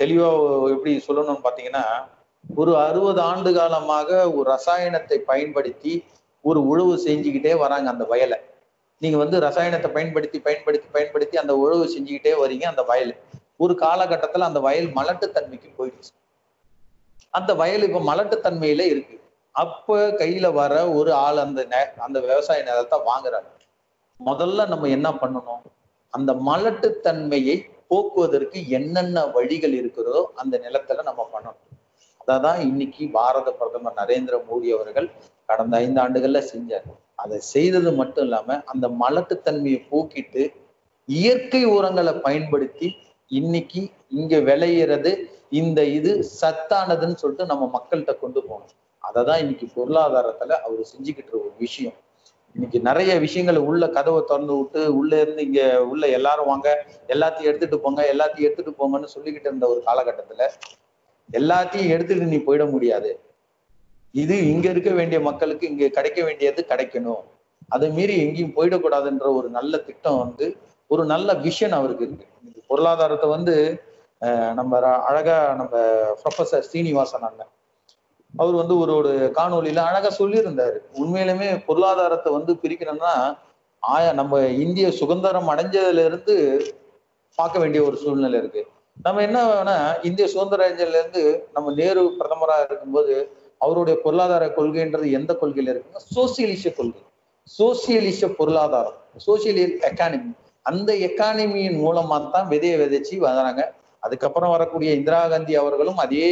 தெளிவா 0.00 0.28
எப்படி 0.74 0.92
சொல்லணும்னு 1.06 1.44
பாத்தீங்கன்னா 1.46 1.84
ஒரு 2.44 2.72
அறுபது 2.86 3.20
ஆண்டு 3.30 3.50
காலமாக 3.58 4.08
ஒரு 4.36 4.46
ரசாயனத்தை 4.54 5.18
பயன்படுத்தி 5.30 5.92
ஒரு 6.44 6.60
உழவு 6.70 6.94
செஞ்சுக்கிட்டே 7.06 7.52
வராங்க 7.64 7.88
அந்த 7.94 8.04
வயலை. 8.12 8.38
நீங்க 9.02 9.16
வந்து 9.16 9.36
ரசாயனத்தை 9.40 9.88
பயன்படுத்தி 9.96 10.38
பயன்படுத்தி 10.46 10.88
பயன்படுத்தி 10.96 11.36
அந்த 11.42 11.52
உழவு 11.56 11.84
செஞ்சுக்கிட்டே 11.94 12.32
வரீங்க 12.42 12.64
அந்த 12.72 12.82
வயல். 12.90 13.12
ஒரு 13.56 13.74
காலகட்டத்துல 13.84 14.48
அந்த 14.48 14.60
வயல் 14.66 14.88
மலட்டுத்தன்மைக்கு 14.98 15.70
போயிடுச்சு. 15.78 16.12
அந்த 17.34 17.50
வயல் 17.54 17.86
இப்ப 17.88 18.02
மலட்டுத்தன்மையில 18.10 18.86
இருக்கு. 18.92 19.16
அப்ப 19.54 19.96
கையில 20.20 20.46
வர 20.52 20.74
ஒரு 20.98 21.10
ஆள் 21.26 21.40
அந்த 21.44 21.60
அந்த 21.98 22.18
விவசாய 22.20 22.60
நிலத்தை 22.62 22.98
வாங்குறாங்க 23.10 23.48
முதல்ல 24.20 24.66
நம்ம 24.68 24.88
என்ன 24.88 25.08
பண்ணணும்? 25.20 25.62
அந்த 26.14 26.30
மலட்டுத்தன்மையை 26.48 27.56
போக்குவதற்கு 27.88 28.58
என்னென்ன 28.68 29.26
வழிகள் 29.36 29.74
இருக்கிறதோ 29.80 30.22
அந்த 30.34 30.54
நிலத்துல 30.64 31.02
நம்ம 31.02 31.22
பண்ணணும். 31.32 31.60
அததான் 32.20 32.60
இன்னைக்கு 32.60 33.04
பாரத 33.12 33.48
பிரதமர் 33.52 33.98
நரேந்திர 34.00 34.36
மோடி 34.48 34.68
அவர்கள் 34.76 35.08
கடந்த 35.46 35.74
ஐந்து 35.76 36.00
ஆண்டுகள்ல 36.00 36.40
செஞ்சார். 36.52 36.86
அதை 37.22 37.38
செய்தது 37.52 37.90
மட்டும் 37.92 38.24
இல்லாம 38.26 38.58
அந்த 38.72 38.86
மலட்டுத்தன்மையை 39.02 39.80
போக்கிட்டு 39.90 40.42
இயற்கை 41.08 41.62
உரங்களை 41.76 42.12
பயன்படுத்தி 42.26 42.88
இன்னைக்கு 43.30 43.80
இங்க 44.18 44.36
விளையிறது 44.48 45.10
இந்த 45.60 45.80
இது 45.96 46.10
சத்தானதுன்னு 46.40 47.16
சொல்லிட்டு 47.22 47.50
நம்ம 47.52 47.64
மக்கள்கிட்ட 47.76 48.12
கொண்டு 48.18 48.40
போகணும். 48.48 48.76
அதை 49.02 49.20
தான் 49.28 49.40
இன்னைக்கு 49.42 49.66
பொருளாதாரத்துல 49.76 50.56
அவர் 50.66 50.90
செஞ்சுக்கிட்டு 50.92 51.32
ஒரு 51.40 51.50
விஷயம். 51.58 51.96
இன்னைக்கு 52.54 52.78
நிறைய 52.88 53.12
விஷயங்களை 53.24 53.60
உள்ள 53.70 53.84
கதவை 53.96 54.20
திறந்து 54.30 54.54
விட்டு 54.58 54.80
உள்ள 54.98 55.12
இருந்து 55.22 55.42
இங்க 55.48 55.62
உள்ள 55.90 56.04
எல்லாரும் 56.18 56.50
வாங்க 56.52 56.68
எல்லாத்தையும் 57.14 57.50
எடுத்துட்டு 57.50 57.76
போங்க 57.84 58.00
எல்லாத்தையும் 58.12 58.48
எடுத்துட்டு 58.48 58.72
போங்கன்னு 58.80 59.14
சொல்லிக்கிட்டு 59.14 59.48
இருந்த 59.50 59.66
ஒரு 59.72 59.80
காலகட்டத்துல 59.88 60.46
எல்லாத்தையும் 61.28 61.92
எடுத்துட்டு 61.94 62.32
நீ 62.32 62.38
போயிட 62.48 62.64
முடியாது. 62.74 63.10
இது 64.14 64.36
இங்க 64.52 64.66
இருக்க 64.74 64.90
வேண்டிய 64.98 65.18
மக்களுக்கு 65.26 65.64
இங்க 65.72 65.88
கிடைக்க 65.96 66.20
வேண்டியது 66.28 66.60
கிடைக்கணும். 66.70 67.22
அதை 67.74 67.86
மீறி 67.96 68.14
எங்கேயும் 68.24 68.56
போயிடக்கூடாதுன்ற 68.56 69.26
ஒரு 69.38 69.48
நல்ல 69.58 69.74
திட்டம் 69.88 70.20
வந்து 70.24 70.46
ஒரு 70.90 71.02
நல்ல 71.12 71.32
விஷன் 71.46 71.76
அவருக்கு 71.78 72.04
இருக்கு. 72.06 72.26
பொருளாதாரத்தை 72.70 73.28
வந்து 73.36 73.54
நம்ம 74.58 74.80
அழகா 75.10 75.36
நம்ம 75.60 75.74
ப்ரொஃபசர் 76.22 76.66
ஸ்ரீனிவாசன் 76.68 77.26
அண்ணன். 77.28 77.52
அவர் 78.34 78.56
வந்து 78.62 78.74
ஒரு 78.82 78.92
ஒரு 79.00 79.12
காணொலியில 79.38 79.84
அழகா 79.90 80.10
சொல்லியிருந்தாரு. 80.18 80.78
உண்மையிலுமே 81.00 81.48
பொருளாதாரத்தை 81.68 82.30
வந்து 82.38 82.52
பிரிக்கணும்னா 82.62 83.12
ஆயா 83.82 84.10
நம்ம 84.20 84.40
இந்திய 84.64 84.86
சுதந்திரம் 85.00 85.50
அடைஞ்சதுல 85.52 86.04
இருந்து 86.08 86.34
பார்க்க 87.38 87.62
வேண்டிய 87.62 87.80
ஒரு 87.88 87.96
சூழ்நிலை 88.02 88.38
இருக்கு. 88.42 88.62
நம்ம 88.96 89.22
என்ன 89.28 89.38
வேணா 89.50 89.76
இந்திய 90.08 90.24
சுதந்திர 90.32 90.64
அடைஞ்சதுல 90.64 91.00
இருந்து 91.02 91.22
நம்ம 91.54 91.72
நேரு 91.80 92.02
பிரதமரா 92.20 92.56
இருக்கும்போது 92.68 93.14
அவருடைய 93.60 93.96
பொருளாதார 94.04 94.44
கொள்கைன்றது 94.58 95.06
எந்த 95.18 95.32
கொள்கையில 95.40 95.72
இருக்குன்னா 95.72 96.02
சோசியலிச 96.16 96.66
கொள்கை. 96.78 97.02
சோசியலிச 97.58 98.22
பொருளாதாரம் 98.38 98.98
சோசியல் 99.26 99.60
எக்கானமி 99.88 100.30
அந்த 100.66 100.90
எக்கானமியின் 101.08 101.78
மூலமா 101.84 102.16
தான் 102.34 102.48
விதையை 102.52 102.76
விதைச்சு 102.82 103.14
வராங்க 103.26 103.60
அதுக்கப்புறம் 104.02 104.52
வரக்கூடிய 104.54 104.90
இந்திரா 104.98 105.20
காந்தி 105.32 105.54
அவர்களும் 105.62 105.98
அதே 106.04 106.28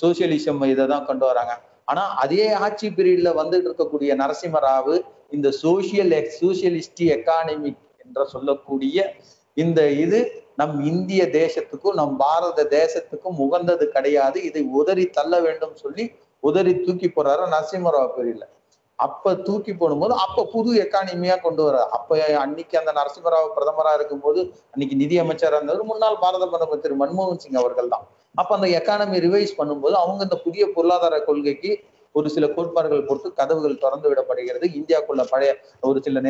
சோசியலிசம் 0.00 0.62
இதை 0.72 0.84
தான் 0.92 1.06
கொண்டு 1.08 1.24
வராங்க. 1.30 1.52
ஆனா 1.90 2.02
அதே 2.22 2.44
ஆட்சி 2.64 2.88
பீரியட்ல 2.96 3.30
வந்துட்டு 3.40 3.68
இருக்கக்கூடிய 3.68 4.10
நரசிம்மராவு 4.22 4.94
இந்த 5.36 5.48
சோசியல் 5.62 6.14
சோசியலிஸ்டி 6.38 7.06
எக்கானமி 7.16 7.72
என்ற 8.04 8.24
சொல்லக்கூடிய 8.34 8.96
இந்த 9.56 9.80
இது 10.04 10.18
நம் 10.60 10.76
இந்திய 10.90 11.22
தேசத்துக்கும் 11.40 11.98
நம் 12.00 12.14
பாரத 12.22 12.66
தேசத்துக்கும் 12.78 13.38
உகந்தது 13.44 13.84
கிடையாது. 13.96 14.38
இதை 14.48 14.62
உதறி 14.80 15.04
தள்ள 15.18 15.34
வேண்டும் 15.46 15.76
சொல்லி 15.82 16.04
உதறி 16.42 16.72
தூக்கி 16.86 17.08
போறாரு? 17.10 17.42
நரசிம்மராவ் 17.54 18.16
பெரியல 18.16 18.44
அப்ப 18.98 19.32
தூக்கி 19.46 19.72
போடும்போது 19.74 20.14
அப்ப 20.24 20.44
புது 20.54 20.70
எக்கானமியா 20.82 21.36
கொண்டு 21.44 21.62
வர 21.66 21.76
அப்ப 21.96 22.18
அன்னைக்கு 22.42 22.74
அந்த 22.80 22.92
நரசிம்மராவ் 22.98 23.54
பிரதமரா 23.56 23.92
இருக்கும்போது 23.98 24.40
அன்னைக்கு 24.72 24.96
நிதியமைச்சரா 25.02 25.58
இருந்தவர் 25.58 25.88
முன்னாள் 25.90 26.18
பாரத 26.24 26.46
பிரதமர் 26.52 26.82
திரு 26.84 26.96
மன்மோகன் 27.02 27.40
சிங் 27.44 27.60
அவர்கள் 27.62 27.92
தான் 27.94 28.04
அப்ப 28.34 28.50
அந்த 28.58 28.68
எக்கானமி 28.78 29.24
ரிவைஸ் 29.26 29.56
பண்ணும்போது 29.60 29.96
அவங்க 30.02 30.20
இந்த 30.28 30.38
புதிய 30.44 30.64
பொருளாதார 30.76 31.14
கொள்கைக்கு 31.28 31.70
ஒரு 32.14 32.28
சில 32.34 32.44
கோட்பாடுகள் 32.54 33.06
போட்டு 33.08 33.28
கதவுகள் 33.40 33.80
திறந்து 33.82 34.06
விடப்படுகிறது. 34.10 34.66
இந்தியாக்குள்ள 34.78 35.22
பழைய 35.32 35.50
ஒரு 35.88 35.98
சில 36.06 36.20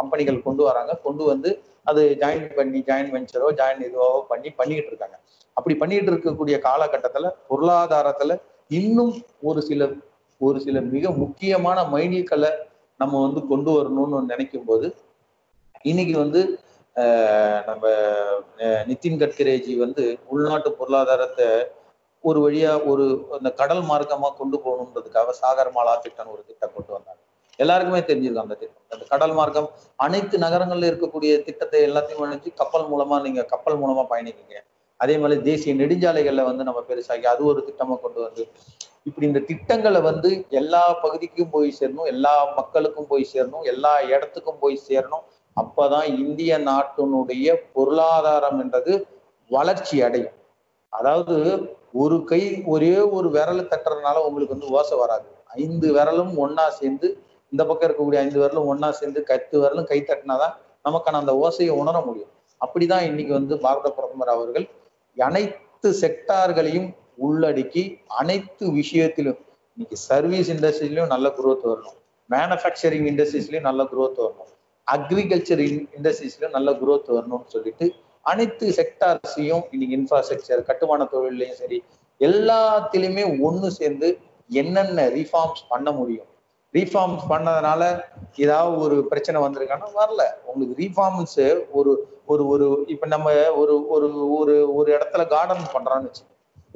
கம்பெனிகள் 0.00 0.44
கொண்டு 0.46 0.62
வராங்க. 0.68 0.92
கொண்டு 1.06 1.22
வந்து 1.30 1.50
அது 1.90 2.02
ஜாயின் 2.22 2.48
பண்ணி 2.58 2.80
ஜாயின் 2.88 3.10
வெஞ்சரோ 3.14 3.48
ஜாயின் 3.60 3.82
இதுவோ 3.88 4.08
பண்ணி 4.30 4.50
பண்ணிக்கிட்டு 4.58 4.92
இருக்காங்க. 4.92 5.16
அப்படி 5.56 5.74
பண்ணிட்டு 5.82 6.12
இருக்கக்கூடிய 6.12 6.56
காலகட்டத்துல 6.68 7.30
பொருளாதாரத்துல 7.50 8.32
இன்னும் 8.70 9.12
ஒரு 9.42 9.60
சில 9.62 9.82
ஒரு 10.40 10.58
சில 10.60 10.78
மிக 10.90 11.10
முக்கியமான 11.20 11.78
மைல்கல்லை 11.92 12.50
நம்ம 13.00 13.20
வந்து 13.22 13.40
கொண்டு 13.48 13.70
வரணும்னு 13.72 14.20
நினைக்கும் 14.30 14.66
போது 14.66 14.86
இன்னைக்கு 15.84 16.14
வந்து 16.18 16.40
நம்ம 17.68 17.84
அஹ், 18.60 18.82
நிதின் 18.88 19.20
கட்கரேஜி 19.20 19.72
வந்து 19.80 20.04
உள்நாட்டு 20.30 20.70
பொருளாதாரத்தை 20.78 21.48
ஒரு 22.24 22.38
வழியா 22.44 22.70
ஒரு 22.90 23.04
அந்த 23.34 23.50
கடல் 23.58 23.82
மார்க்கமா 23.88 24.28
கொண்டு 24.38 24.56
போகணுன்றதுக்காக 24.62 25.34
சாகர்மாலா 25.40 25.94
திட்டம் 26.04 26.30
ஒரு 26.32 26.42
திட்டம் 26.48 26.72
கொண்டு 26.76 26.92
வந்தாங்க. 26.94 27.20
எல்லாருக்குமே 27.58 28.00
தெரிஞ்சிருக்கும் 28.08 28.44
அந்த 28.44 28.56
திட்டம். 28.56 28.82
அந்த 28.92 29.04
கடல் 29.12 29.34
மார்க்கம் 29.34 29.68
அனைத்து 29.98 30.36
நகரங்கள்ல 30.42 30.88
இருக்கக்கூடிய 30.90 31.32
திட்டத்தை 31.46 31.78
எல்லாத்தையும் 31.86 32.24
அணைச்சு 32.26 32.50
கப்பல் 32.60 32.88
மூலமா 32.90 33.18
நீங்க 33.22 33.42
கப்பல் 33.52 33.78
மூலமா 33.82 34.04
பயணிக்கீங்க 34.10 34.56
அதே 35.00 35.14
மாதிரி 35.18 35.40
தேசிய 35.50 35.72
நெடுஞ்சாலைகள்ல 35.80 36.44
வந்து 36.50 36.66
நம்ம 36.68 36.80
பெருசாக்கி 36.88 37.26
அது 37.32 37.42
ஒரு 37.44 37.60
திட்டமா 37.68 37.96
கொண்டு 38.04 38.20
வந்து 38.26 38.44
இப்படி 39.08 39.26
இந்த 39.26 39.40
திட்டங்களை 39.48 40.00
வந்து 40.00 40.30
எல்லா 40.60 40.84
பகுதிக்கும் 41.02 41.50
போய் 41.50 41.68
சேரணும் 41.80 42.08
எல்லா 42.12 42.32
மக்களுக்கும் 42.56 43.08
போய் 43.10 43.30
சேரணும் 43.32 43.66
எல்லா 43.72 43.92
இடத்துக்கும் 44.12 44.60
போய் 44.62 44.76
சேரணும். 44.88 45.24
அப்பதான் 45.56 46.06
இந்திய 46.22 46.52
நாட்டினுடைய 46.68 47.54
பொருளாதாரம் 47.76 48.58
என்றது 48.64 48.92
வளர்ச்சி 49.50 49.96
அடையும். 50.06 50.34
அதாவது 50.92 51.36
ஒரு 52.02 52.16
கை 52.30 52.40
ஒரே 52.72 52.94
ஒரு 53.16 53.28
விரல் 53.36 53.70
தட்டுறதுனால 53.72 54.22
உங்களுக்கு 54.26 54.56
வந்து 54.56 54.72
ஓசை 54.78 54.96
வராது. 55.02 55.26
ஐந்து 55.64 55.88
விரலும் 55.96 56.32
ஒன்னா 56.44 56.64
சேர்ந்து 56.80 57.08
இந்த 57.52 57.62
பக்கம் 57.68 57.88
இருக்கக்கூடிய 57.88 58.18
ஐந்து 58.24 58.40
விரலும் 58.42 58.68
ஒன்னா 58.72 58.88
சேர்ந்து 59.00 59.20
கத்து 59.30 59.56
விரலும் 59.62 59.88
கை 59.92 60.00
தட்டினாதான் 60.10 60.56
நமக்கான 60.88 61.20
அந்த 61.22 61.34
ஓசையை 61.44 61.74
உணர 61.82 61.96
முடியும். 62.08 62.32
அப்படிதான் 62.60 63.06
இன்னைக்கு 63.10 63.32
வந்து 63.38 63.54
பாரத 63.64 63.88
பிரதமர் 63.96 64.34
அவர்கள் 64.34 64.66
அனைத்து 65.16 65.90
செக்டார்களையும் 65.90 66.94
உள்ளடக்கி 67.26 68.00
அனைத்து 68.06 68.72
விஷயத்திலும் 68.72 69.38
இன்னைக்கு 69.72 69.96
சர்வீஸ் 69.96 70.50
இண்டஸ்ட்ரியிலும் 70.50 71.06
நல்ல 71.06 71.28
குரோத் 71.28 71.64
வரணும். 71.64 71.96
மேனுஃபேக்சரிங் 72.30 73.06
இண்டஸ்ட்ரீஸ்லயும் 73.12 73.60
நல்ல 73.60 73.82
குரோத் 73.82 74.20
வரணும். 74.20 74.52
அக்ரிகல்ச்சர் 74.86 75.62
இண்டஸ்ட்ரீஸ்லயும் 75.98 76.50
நல்ல 76.50 76.72
குரோத் 76.72 77.08
வரணும்னு 77.08 77.46
சொல்லிட்டு 77.46 77.92
அனைத்து 78.22 78.70
செக்டார்ஸையும் 78.70 79.62
இன்னைக்கு 79.70 79.96
இன்ஃப்ராஸ்ட்ரக்சர் 79.98 80.62
கட்டுமான 80.62 81.04
தொழிலையும் 81.04 81.56
சரி 81.56 81.82
எல்லாத்திலுமே 82.20 83.40
ஒன்று 83.40 83.70
சேர்ந்து 83.70 84.18
என்னென்ன 84.48 85.08
ரீஃபார்ம்ஸ் 85.08 85.62
பண்ண 85.68 85.92
முடியும்? 85.92 86.26
ரீஃபார்ம்ஸ் 86.76 87.24
பண்ணதுனால 87.30 88.02
ஏதாவது 88.36 88.80
ஒரு 88.80 89.06
பிரச்சனை 89.06 89.42
வந்திருக்கான்னா 89.42 89.88
வரல. 89.96 90.22
உங்களுக்கு 90.44 90.84
ரீஃபார்ம்ஸ் 90.84 91.64
ஒரு 91.70 92.18
ஒரு 92.26 92.46
ஒரு 92.46 92.84
இப்ப 92.86 93.06
நம்ம 93.06 93.52
ஒரு 93.52 93.88
ஒரு 93.88 94.32
ஒரு 94.34 94.74
ஒரு 94.74 94.96
இடத்துல 94.96 95.26
கார்டன் 95.26 95.62
பண்றோம்னு 95.72 96.02
வச்சு 96.02 96.22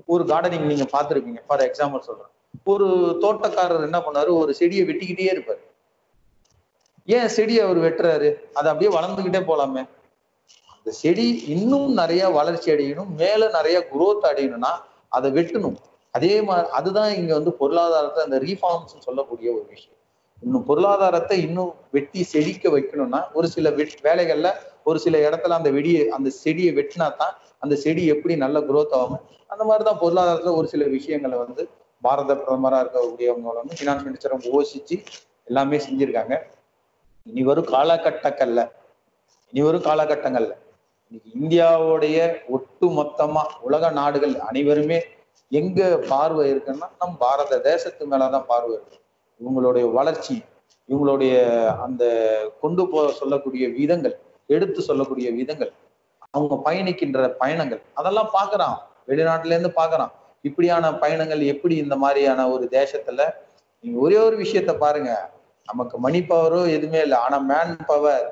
ஒரு 0.07 0.25
கார்டனிங் 0.25 0.61
நீங்க 0.61 0.83
பாத்துருப்பீங்க 0.83 1.43
ஃபார் 1.47 1.61
எக்ஸாம்பிள் 1.61 1.99
சொல்றேன். 1.99 2.31
ஒரு 2.65 3.19
தோட்டக்காரர் 3.21 3.83
என்ன 3.83 3.99
பண்ணாரு? 3.99 4.29
ஒரு 4.29 4.55
செடியை 4.55 4.87
வெட்டிக்கிட்டே 4.87 5.35
இருப்பாரு. 5.35 5.63
ஏன் 7.05 7.29
செடியை 7.29 7.65
அவர் 7.65 7.77
வெட்டுறாரு? 7.77 8.53
அது 8.53 8.69
அப்படியே 8.69 8.99
வளர்ந்துகிட்டே 8.99 9.43
போலாமே. 9.43 9.89
அந்த 10.77 10.91
செடி 10.91 11.45
இன்னும் 11.47 11.93
நிறைய 11.93 12.29
வளர்ச்சி 12.29 12.73
அடையணும். 12.73 13.09
மேல 13.17 13.49
நிறைய 13.49 13.89
குரோத் 13.93 14.27
அடையணும்னா 14.27 14.69
அதை 15.09 15.31
வெட்டணும். 15.31 15.77
அதே 16.15 16.35
மாதிரி 16.49 16.69
அதுதான் 16.79 17.13
இங்க 17.21 17.33
வந்து 17.39 17.53
பொருளாதாரத்தை 17.61 18.21
அந்த 18.25 18.39
ரீஃபார்ம்ஸ் 18.47 19.05
சொல்லக்கூடிய 19.07 19.49
ஒரு 19.57 19.67
விஷயம். 19.75 19.99
இன்னும் 20.43 20.65
பொருளாதாரத்தை 20.65 21.37
இன்னும் 21.47 21.73
வெட்டி 21.91 22.21
செழிக்க 22.33 22.65
வைக்கணும்னா 22.77 23.21
ஒரு 23.33 23.49
சில 23.55 23.71
வேலைகள்ல 24.07 24.51
ஒரு 24.89 24.99
சில 25.05 25.17
இடத்துல 25.29 25.57
அந்த 25.61 25.71
வெடியை 25.71 26.03
அந்த 26.17 26.29
செடியை 26.43 26.71
வெட்டினா 26.79 27.07
தான் 27.17 27.35
அந்த 27.59 27.75
செடி 27.83 28.03
எப்படி 28.15 28.35
நல்ல 28.37 28.59
குரோத் 28.61 28.95
ஆகும் 29.01 29.23
அந்த 29.53 29.63
மாதிரி 29.65 29.85
தான் 29.89 30.01
பொருளாதாரத்துல 30.03 30.55
ஒரு 30.61 30.69
சில 30.69 30.85
விஷயங்களை 30.97 31.37
வந்து 31.39 31.63
பாரத 32.03 32.35
பிரதமரா 32.35 32.79
இருக்கக்கூடியவங்க 32.83 33.55
வந்து 33.61 33.77
ஃபினான்ஸ் 33.79 34.05
மினிஸ்டரும் 34.07 34.47
யோசிச்சு 34.51 34.97
எல்லாமே 35.49 35.77
செஞ்சிருக்காங்க. 35.77 36.35
இனி 37.27 37.43
வரும் 37.49 37.71
காலகட்டங்கள்ல 37.75 38.61
இனி 39.53 39.63
வரும் 39.67 39.87
காலகட்டங்கள்ல. 39.89 40.53
இன்னைக்கு 41.13 41.31
இந்தியாவுடைய 41.41 42.19
ஒட்டு 42.57 42.87
மொத்தமா 42.99 43.43
உலக 43.67 43.91
நாடுகள் 44.01 44.35
அனைவருமே 44.49 44.99
எங்க 45.51 45.99
பார்வை 46.09 46.53
இருக்குன்னா 46.53 46.89
நம் 46.99 47.17
பாரத 47.19 47.59
தேசத்து 47.59 48.11
மேலதான் 48.11 48.49
பார்வை 48.51 48.73
இருக்கு. 48.73 48.97
இவங்களுடைய 49.41 49.93
வளர்ச்சி 49.93 50.43
இவங்களுடைய 50.89 51.35
அந்த 51.85 52.05
கொண்டு 52.61 52.89
போ 52.89 53.13
சொல்லக்கூடிய 53.13 53.69
விதங்கள் 53.69 54.19
எடுத்து 54.47 54.83
சொல்லக்கூடிய 54.83 55.31
விதங்கள் 55.31 55.73
அவங்க 56.31 56.57
பயணிக்கின்ற 56.71 57.29
பயணங்கள் 57.43 57.83
அதெல்லாம் 57.95 58.31
பார்க்கறான். 58.39 58.77
வெளிநாட்டுல 59.09 59.55
இருந்து 59.57 59.73
பார்க்கறான். 59.77 60.13
இப்படியான 60.43 60.95
பயணங்கள் 60.95 61.41
எப்படி 61.41 61.77
இந்த 61.77 61.97
மாதிரியான 61.97 62.49
ஒரு 62.51 62.69
தேசத்துல 62.71 63.31
நீங்க 63.81 63.99
ஒரே 64.01 64.17
ஒரு 64.17 64.37
விஷயத்த 64.39 64.73
பாருங்க. 64.79 65.31
நமக்கு 65.67 65.99
மணி 65.99 66.21
பவரோ 66.21 66.61
எதுவுமே 66.71 67.01
இல்லை. 67.01 67.19
ஆனா 67.19 67.39
மேன் 67.39 67.77
பவர் 67.87 68.27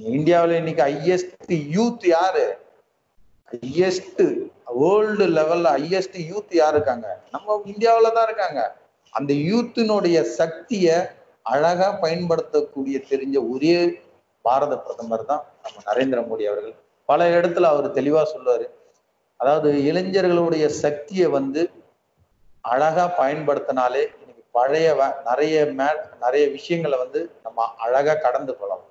இந்தியாவுல 0.00 0.56
இன்னைக்கு 0.56 0.82
ஹையஸ்ட் 0.84 1.54
யூத் 1.76 2.06
யாரு? 2.06 2.58
ஹையஸ்ட் 3.52 4.22
வேர்ல்டு 4.80 5.24
லெவல்ல 5.38 5.68
ஹையஸ்ட் 5.76 6.18
யூத் 6.30 6.52
யார் 6.60 6.74
இருக்காங்க? 6.74 7.06
நம்ம 7.30 7.62
இந்தியாவில 7.66 8.12
தான் 8.12 8.26
இருக்காங்க. 8.28 8.60
அந்த 9.12 9.32
யூத்தினுடைய 9.34 10.22
சக்தியை 10.22 10.96
அழகா 11.42 11.88
பயன்படுத்தக்கூடிய 12.02 12.96
தெரிஞ்ச 13.10 13.36
ஒரே 13.52 13.74
பாரத 14.44 14.76
பிரதமர் 14.76 15.24
தான் 15.24 15.42
நம்ம 15.64 15.78
நரேந்திர 15.90 16.20
மோடி 16.28 16.44
அவர்கள். 16.50 16.74
பல 17.08 17.28
இடத்துல 17.30 17.70
அவர் 17.72 17.96
தெளிவா 17.98 18.22
சொல்லுவாரு. 18.34 18.66
அதாவது 19.40 19.70
இளைஞர்களுடைய 19.90 20.66
சக்தியை 20.84 21.28
வந்து 21.28 21.62
அழகா 22.64 23.04
பயன்படுத்தினாலே 23.18 24.02
இன்னைக்கு 24.20 24.44
பழைய 24.50 24.86
நிறைய 25.28 25.66
மே 25.78 25.88
நிறைய 26.20 26.48
விஷயங்களை 26.48 26.98
வந்து 26.98 27.20
நம்ம 27.42 27.66
அழகா 27.76 28.14
கடந்து 28.14 28.52
கொள்ளலாம் 28.56 28.84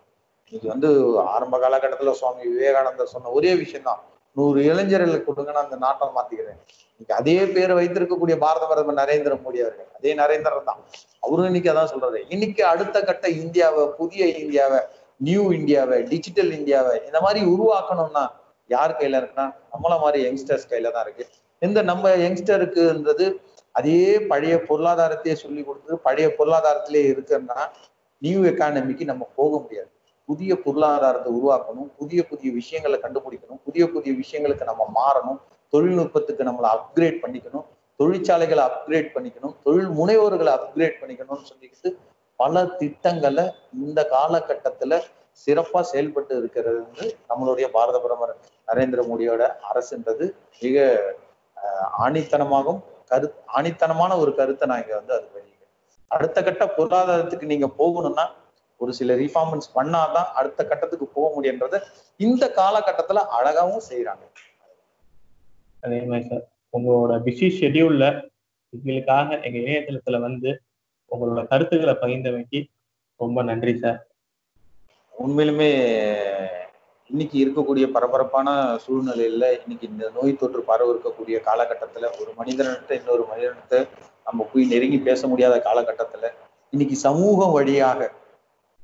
இன்னைக்கு 0.47 0.67
வந்து 0.67 0.89
ஆரம்ப 1.35 1.55
காலகட்டத்துல 1.59 2.11
சுவாமி 2.11 2.43
விவேகானந்தர் 2.53 3.13
சொன்ன 3.15 3.29
ஒரே 3.29 3.55
விஷயம்தான். 3.55 4.01
நூறு 4.37 4.59
இளைஞர்களுக்கு 4.71 5.27
கொடுங்க 5.29 5.51
நான் 5.55 5.65
அந்த 5.67 5.77
நாட்டை 5.85 6.07
மாத்திக்கிறேன். 6.17 6.59
இன்னைக்கு 6.91 7.13
அதே 7.19 7.37
பேரை 7.55 7.73
வைத்திருக்கக்கூடிய 7.79 8.35
பாரத 8.43 8.63
பிரதமர் 8.69 8.99
நரேந்திர 9.01 9.33
மோடி 9.43 9.59
அவர்கள் 9.63 9.89
அதே 9.97 10.11
நரேந்திரன் 10.21 10.69
தான். 10.69 10.81
அவரும் 11.25 11.49
இன்னைக்கு 11.49 11.71
அதான் 11.73 11.91
சொல்றாரு. 11.93 12.19
இன்னைக்கு 12.33 12.61
அடுத்த 12.73 12.97
கட்ட 13.09 13.27
இந்தியாவை 13.41 13.83
புதிய 13.99 14.25
இந்தியாவை 14.43 14.79
நியூ 15.27 15.43
இந்தியாவை 15.59 15.97
டிஜிட்டல் 16.11 16.51
இந்தியாவை 16.59 16.95
இந்த 17.07 17.19
மாதிரி 17.25 17.41
உருவாக்கணும்னா 17.53 18.25
யார் 18.69 18.97
கையில 18.99 19.19
இருக்குன்னா 19.19 19.47
நம்மள 19.73 19.93
மாதிரி 20.03 20.19
யங்ஸ்டர்ஸ் 20.27 20.69
கையில 20.71 20.91
தான் 20.95 21.05
இருக்கு. 21.07 21.25
இந்த 21.61 21.79
நம்ம 21.91 22.09
யங்ஸ்டருக்குன்றது 22.25 23.25
அதே 23.79 24.01
பழைய 24.31 24.55
பொருளாதாரத்தையே 24.69 25.35
சொல்லி 25.43 25.61
கொடுத்து 25.63 25.97
பழைய 26.07 26.27
பொருளாதாரத்திலே 26.37 27.01
இருக்குன்னா 27.13 27.59
நியூ 28.21 28.39
எக்கானமிக்கு 28.51 29.05
நம்ம 29.11 29.23
போக 29.39 29.51
முடியாது. 29.63 29.91
புதிய 30.29 30.53
பொருளாதாரத்தை 30.65 31.29
உருவாக்கணும் 31.37 31.89
புதிய 31.99 32.21
புதிய 32.31 32.49
விஷயங்களை 32.59 32.97
கண்டுபிடிக்கணும் 33.05 33.61
புதிய 33.67 33.83
புதிய 33.95 34.11
விஷயங்களுக்கு 34.21 34.65
நம்ம 34.71 34.83
மாறணும் 34.99 35.39
தொழில்நுட்பத்துக்கு 35.73 36.43
நம்மளை 36.49 36.69
அப்கிரேட் 36.75 37.21
பண்ணிக்கணும் 37.23 37.65
தொழிற்சாலைகளை 37.99 38.63
அப்கிரேட் 38.69 39.09
பண்ணிக்கணும் 39.15 39.55
தொழில் 39.65 39.91
முனைவோர்களை 39.99 40.51
அப்கிரேட் 40.57 40.99
பண்ணிக்கணும்னு 41.01 41.49
சொல்லிக்கிட்டு 41.51 41.89
பல 42.39 42.61
திட்டங்களை 42.81 43.45
இந்த 43.83 43.99
காலகட்டத்துல 44.13 44.93
சிறப்பா 45.41 45.79
செயல்பட்டு 45.91 46.33
இருக்கிறது 46.37 46.79
வந்து 46.85 47.05
நம்மளுடைய 47.29 47.65
பாரத 47.75 47.97
பிரதமர் 47.99 48.33
நரேந்திர 48.67 49.01
மோடியோட 49.09 49.43
அரசுன்றது. 49.69 50.25
மிக 50.63 50.77
ஆணித்தனமாகவும் 52.05 52.81
கரு 53.11 53.27
ஆணித்தனமான 53.57 54.11
ஒரு 54.23 54.31
கருத்தை 54.39 54.65
நான் 54.71 54.81
இங்க 54.83 54.95
வந்து 54.99 55.13
அது 55.17 55.27
வெளியிடுறேன். 55.35 55.73
அடுத்த 56.11 56.37
கட்ட 56.47 56.63
பொருளாதாரத்துக்கு 56.77 57.51
நீங்க 57.53 57.67
போகணும்னா 57.79 58.25
ஒரு 58.79 58.91
சில 58.93 59.15
ரீஃபார்மன்ஸ் 59.15 59.67
பண்ணாதான் 59.75 60.29
அடுத்த 60.33 60.61
கட்டத்துக்கு 60.63 61.07
போக 61.07 61.27
முடியுன்றத 61.35 61.77
இந்த 62.19 62.45
காலகட்டத்துல 62.57 63.21
அழகாவும் 63.37 63.87
செய்யறாங்க 63.89 64.25
அதே 65.83 65.99
மாதிரி 66.05 66.27
சார் 66.27 66.45
உங்களோட 66.73 67.13
பிஸி 67.23 67.47
ஷெட்யூல்ல 67.57 68.05
எங்களுக்காக 68.73 69.29
எங்க 69.43 69.57
இணையதளத்துல 69.57 70.19
வந்து 70.19 70.49
உங்களோட 71.11 71.41
கருத்துக்களை 71.47 71.95
பகிர்ந்தமைக்கு 71.95 72.59
ரொம்ப 73.19 73.43
நன்றி 73.43 73.73
சார் 73.77 73.99
உண்மையிலுமே 75.13 75.69
இன்னைக்கு 77.09 77.37
இருக்கக்கூடிய 77.37 77.85
பரபரப்பான 77.91 78.49
சூழ்நிலையில 78.77 79.45
இன்னைக்கு 79.59 79.85
இந்த 79.87 80.05
நோய் 80.09 80.37
தொற்று 80.37 80.61
பரவ 80.63 80.91
இருக்கக்கூடிய 80.93 81.37
காலகட்டத்துல 81.45 82.09
ஒரு 82.19 82.31
மனிதனிட்ட 82.37 82.93
இன்னொரு 82.93 83.23
மனிதனிட்ட 83.27 83.77
நம்ம 84.23 84.45
போய் 84.53 84.65
நெருங்கி 84.65 84.99
பேச 84.99 85.27
முடியாத 85.27 85.55
காலகட்டத்துல 85.59 86.27
இன்னைக்கு 86.73 86.95
சமூகம் 86.99 87.51
வழியாக 87.51 88.09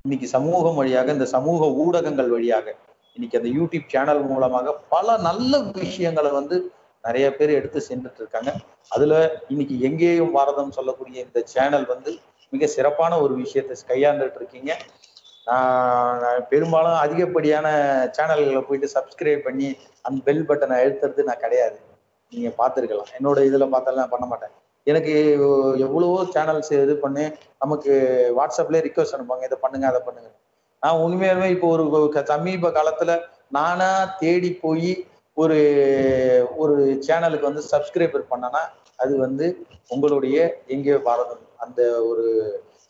இன்னைக்கு 0.06 0.28
சமூகம் 0.34 0.76
வழியாக 0.80 1.14
இந்த 1.16 1.26
சமூக 1.34 1.68
ஊடகங்கள் 1.84 2.28
வழியாக 2.34 2.68
இன்னைக்கு 3.16 3.38
அந்த 3.40 3.50
யூடியூப் 3.58 3.86
சேனல் 3.94 4.22
மூலமாக 4.32 4.74
பல 4.94 5.16
நல்ல 5.28 5.60
விஷயங்களை 5.78 6.32
வந்து 6.36 6.58
நிறைய 7.04 7.28
பேர் 7.38 7.52
எடுத்து 7.60 7.80
சென்றுட்டு 7.88 8.22
இருக்காங்க 8.24 8.52
அதுல 8.96 9.14
இன்னைக்கு 9.54 9.76
எங்கேயும் 9.88 10.36
பாரதம் 10.36 10.76
சொல்லக்கூடிய 10.78 11.18
இந்த 11.28 11.42
சேனல் 11.54 11.88
வந்து 11.94 12.12
மிக 12.54 12.68
சிறப்பான 12.76 13.20
ஒரு 13.24 13.34
விஷயத்தை 13.44 13.78
கையாண்டுட்டு 13.92 14.40
இருக்கீங்க 14.42 14.72
நான் 16.24 16.46
பெரும்பாலும் 16.52 17.02
அதிகப்படியான 17.06 17.68
சேனல்களை 18.20 18.62
போயிட்டு 18.70 18.90
சப்ஸ்கிரைப் 18.96 19.46
பண்ணி 19.48 19.70
அந்த 20.08 20.22
பெல் 20.28 20.48
பட்டனை 20.52 20.78
அழுத்துறது 20.82 21.28
நான் 21.30 21.44
கிடையாது. 21.46 21.78
நீங்க 22.32 22.52
பார்த்துருக்கலாம். 22.62 23.12
என்னோட 23.18 23.40
இதுல 23.50 23.68
பார்த்தாலும் 23.74 24.04
நான் 24.04 24.16
பண்ண 24.16 24.28
மாட்டேன். 24.32 24.56
எனக்கு 24.88 25.14
எவ்வளவோ 25.78 26.24
சேனல்ஸ் 26.24 26.84
இது 26.84 26.98
பண்ணி 26.98 27.24
நமக்கு 27.60 27.94
வாட்ஸ்அப்ல 28.38 28.82
ரிக்வஸ்ட் 28.88 29.16
அனுப்பாங்க 29.18 29.44
இதை 29.44 29.58
பண்ணுங்க 29.62 29.88
அதை 29.88 30.02
பண்ணுங்க. 30.06 30.30
நான் 30.84 30.98
உண்மையாலுமே 30.98 31.50
இப்போ 31.50 31.68
ஒரு 31.68 32.10
க- 32.10 32.26
சமீப 32.26 32.70
காலத்துல 32.70 33.12
நானா 33.50 34.16
தேடி 34.20 34.54
போய் 34.54 35.08
ஒரு 35.34 35.58
ஒரு 36.56 36.76
சேனலுக்கு 37.08 37.42
வந்து 37.42 37.64
சப்ஸ்கிரைபர் 37.72 38.26
பண்ணனா 38.32 38.62
அது 38.96 39.18
வந்து 39.18 39.66
உங்களுடைய 39.88 40.64
எங்கே 40.68 40.98
பாரதம் 40.98 41.40
அந்த 41.58 42.04
ஒரு 42.06 42.26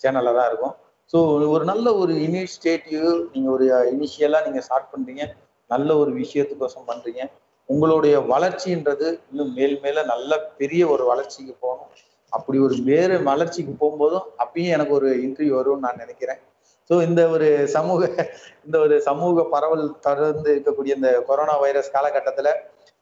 சேனல்ல 0.04 0.34
தான் 0.36 0.48
இருக்கும். 0.48 0.76
ஸோ 1.14 1.50
ஒரு 1.50 1.66
நல்ல 1.66 1.96
ஒரு 1.96 2.14
இனிஷியேட்டிவ் 2.14 3.26
நீங்க 3.34 3.52
ஒரு 3.52 3.66
இனிஷியலா 3.94 4.46
நீங்க 4.46 4.62
ஸ்டார்ட் 4.62 4.94
பண்றீங்க. 4.94 5.24
நல்ல 5.68 5.98
ஒரு 5.98 6.12
விஷயத்துக்கோசம் 6.12 6.88
பண்றீங்க. 6.88 7.22
உங்களுடைய 7.70 8.16
வளர்ச்சின்றது 8.20 9.08
இன்னும் 9.32 9.54
மேல் 9.54 9.80
மேல 9.80 10.04
நல்ல 10.04 10.40
பெரிய 10.60 10.88
ஒரு 10.88 11.04
வளர்ச்சிக்கு 11.06 11.54
போகணும். 11.60 11.92
அப்படி 12.30 12.58
ஒரு 12.60 12.76
வேறு 12.90 13.24
வளர்ச்சிக்கு 13.24 13.74
போகும்போதும் 13.82 14.28
அப்பயும் 14.44 14.76
எனக்கு 14.78 14.94
ஒரு 14.94 15.10
இன்டர்வியூ 15.26 15.54
வரும்னு 15.60 15.86
நான் 15.88 16.02
நினைக்கிறேன். 16.04 16.40
ஸோ 16.90 16.96
இந்த 17.08 17.22
ஒரு 17.30 17.48
சமூக 17.68 18.02
இந்த 18.66 18.80
ஒரு 18.80 18.96
சமூக 19.02 19.44
பரவல் 19.44 19.86
தொடர்ந்து 20.00 20.50
இருக்கக்கூடிய 20.56 20.96
இந்த 20.96 21.12
கொரோனா 21.30 21.56
வைரஸ் 21.58 21.94
காலகட்டத்துல 21.94 22.52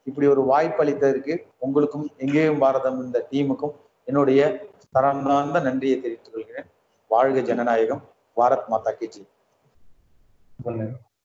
இப்படி 0.04 0.28
ஒரு 0.28 0.44
வாய்ப்பு 0.44 0.84
அளித்ததற்கு 0.84 1.34
உங்களுக்கும் 1.58 2.08
எங்கேயும் 2.18 2.62
பாரதம் 2.64 3.00
இந்த 3.06 3.28
டீமுக்கும் 3.32 3.76
என்னுடைய 4.08 4.42
தரமார்ந்த 4.96 5.60
நன்றியை 5.60 5.98
தெரிவித்துக் 6.02 6.34
கொள்கிறேன். 6.34 6.68
வாழ்க 7.12 7.40
ஜனநாயகம். 7.40 8.04
பாரத் 8.38 8.70
மாதா 8.74 8.92
கி 8.92 9.08
ஜெய் 9.08 9.32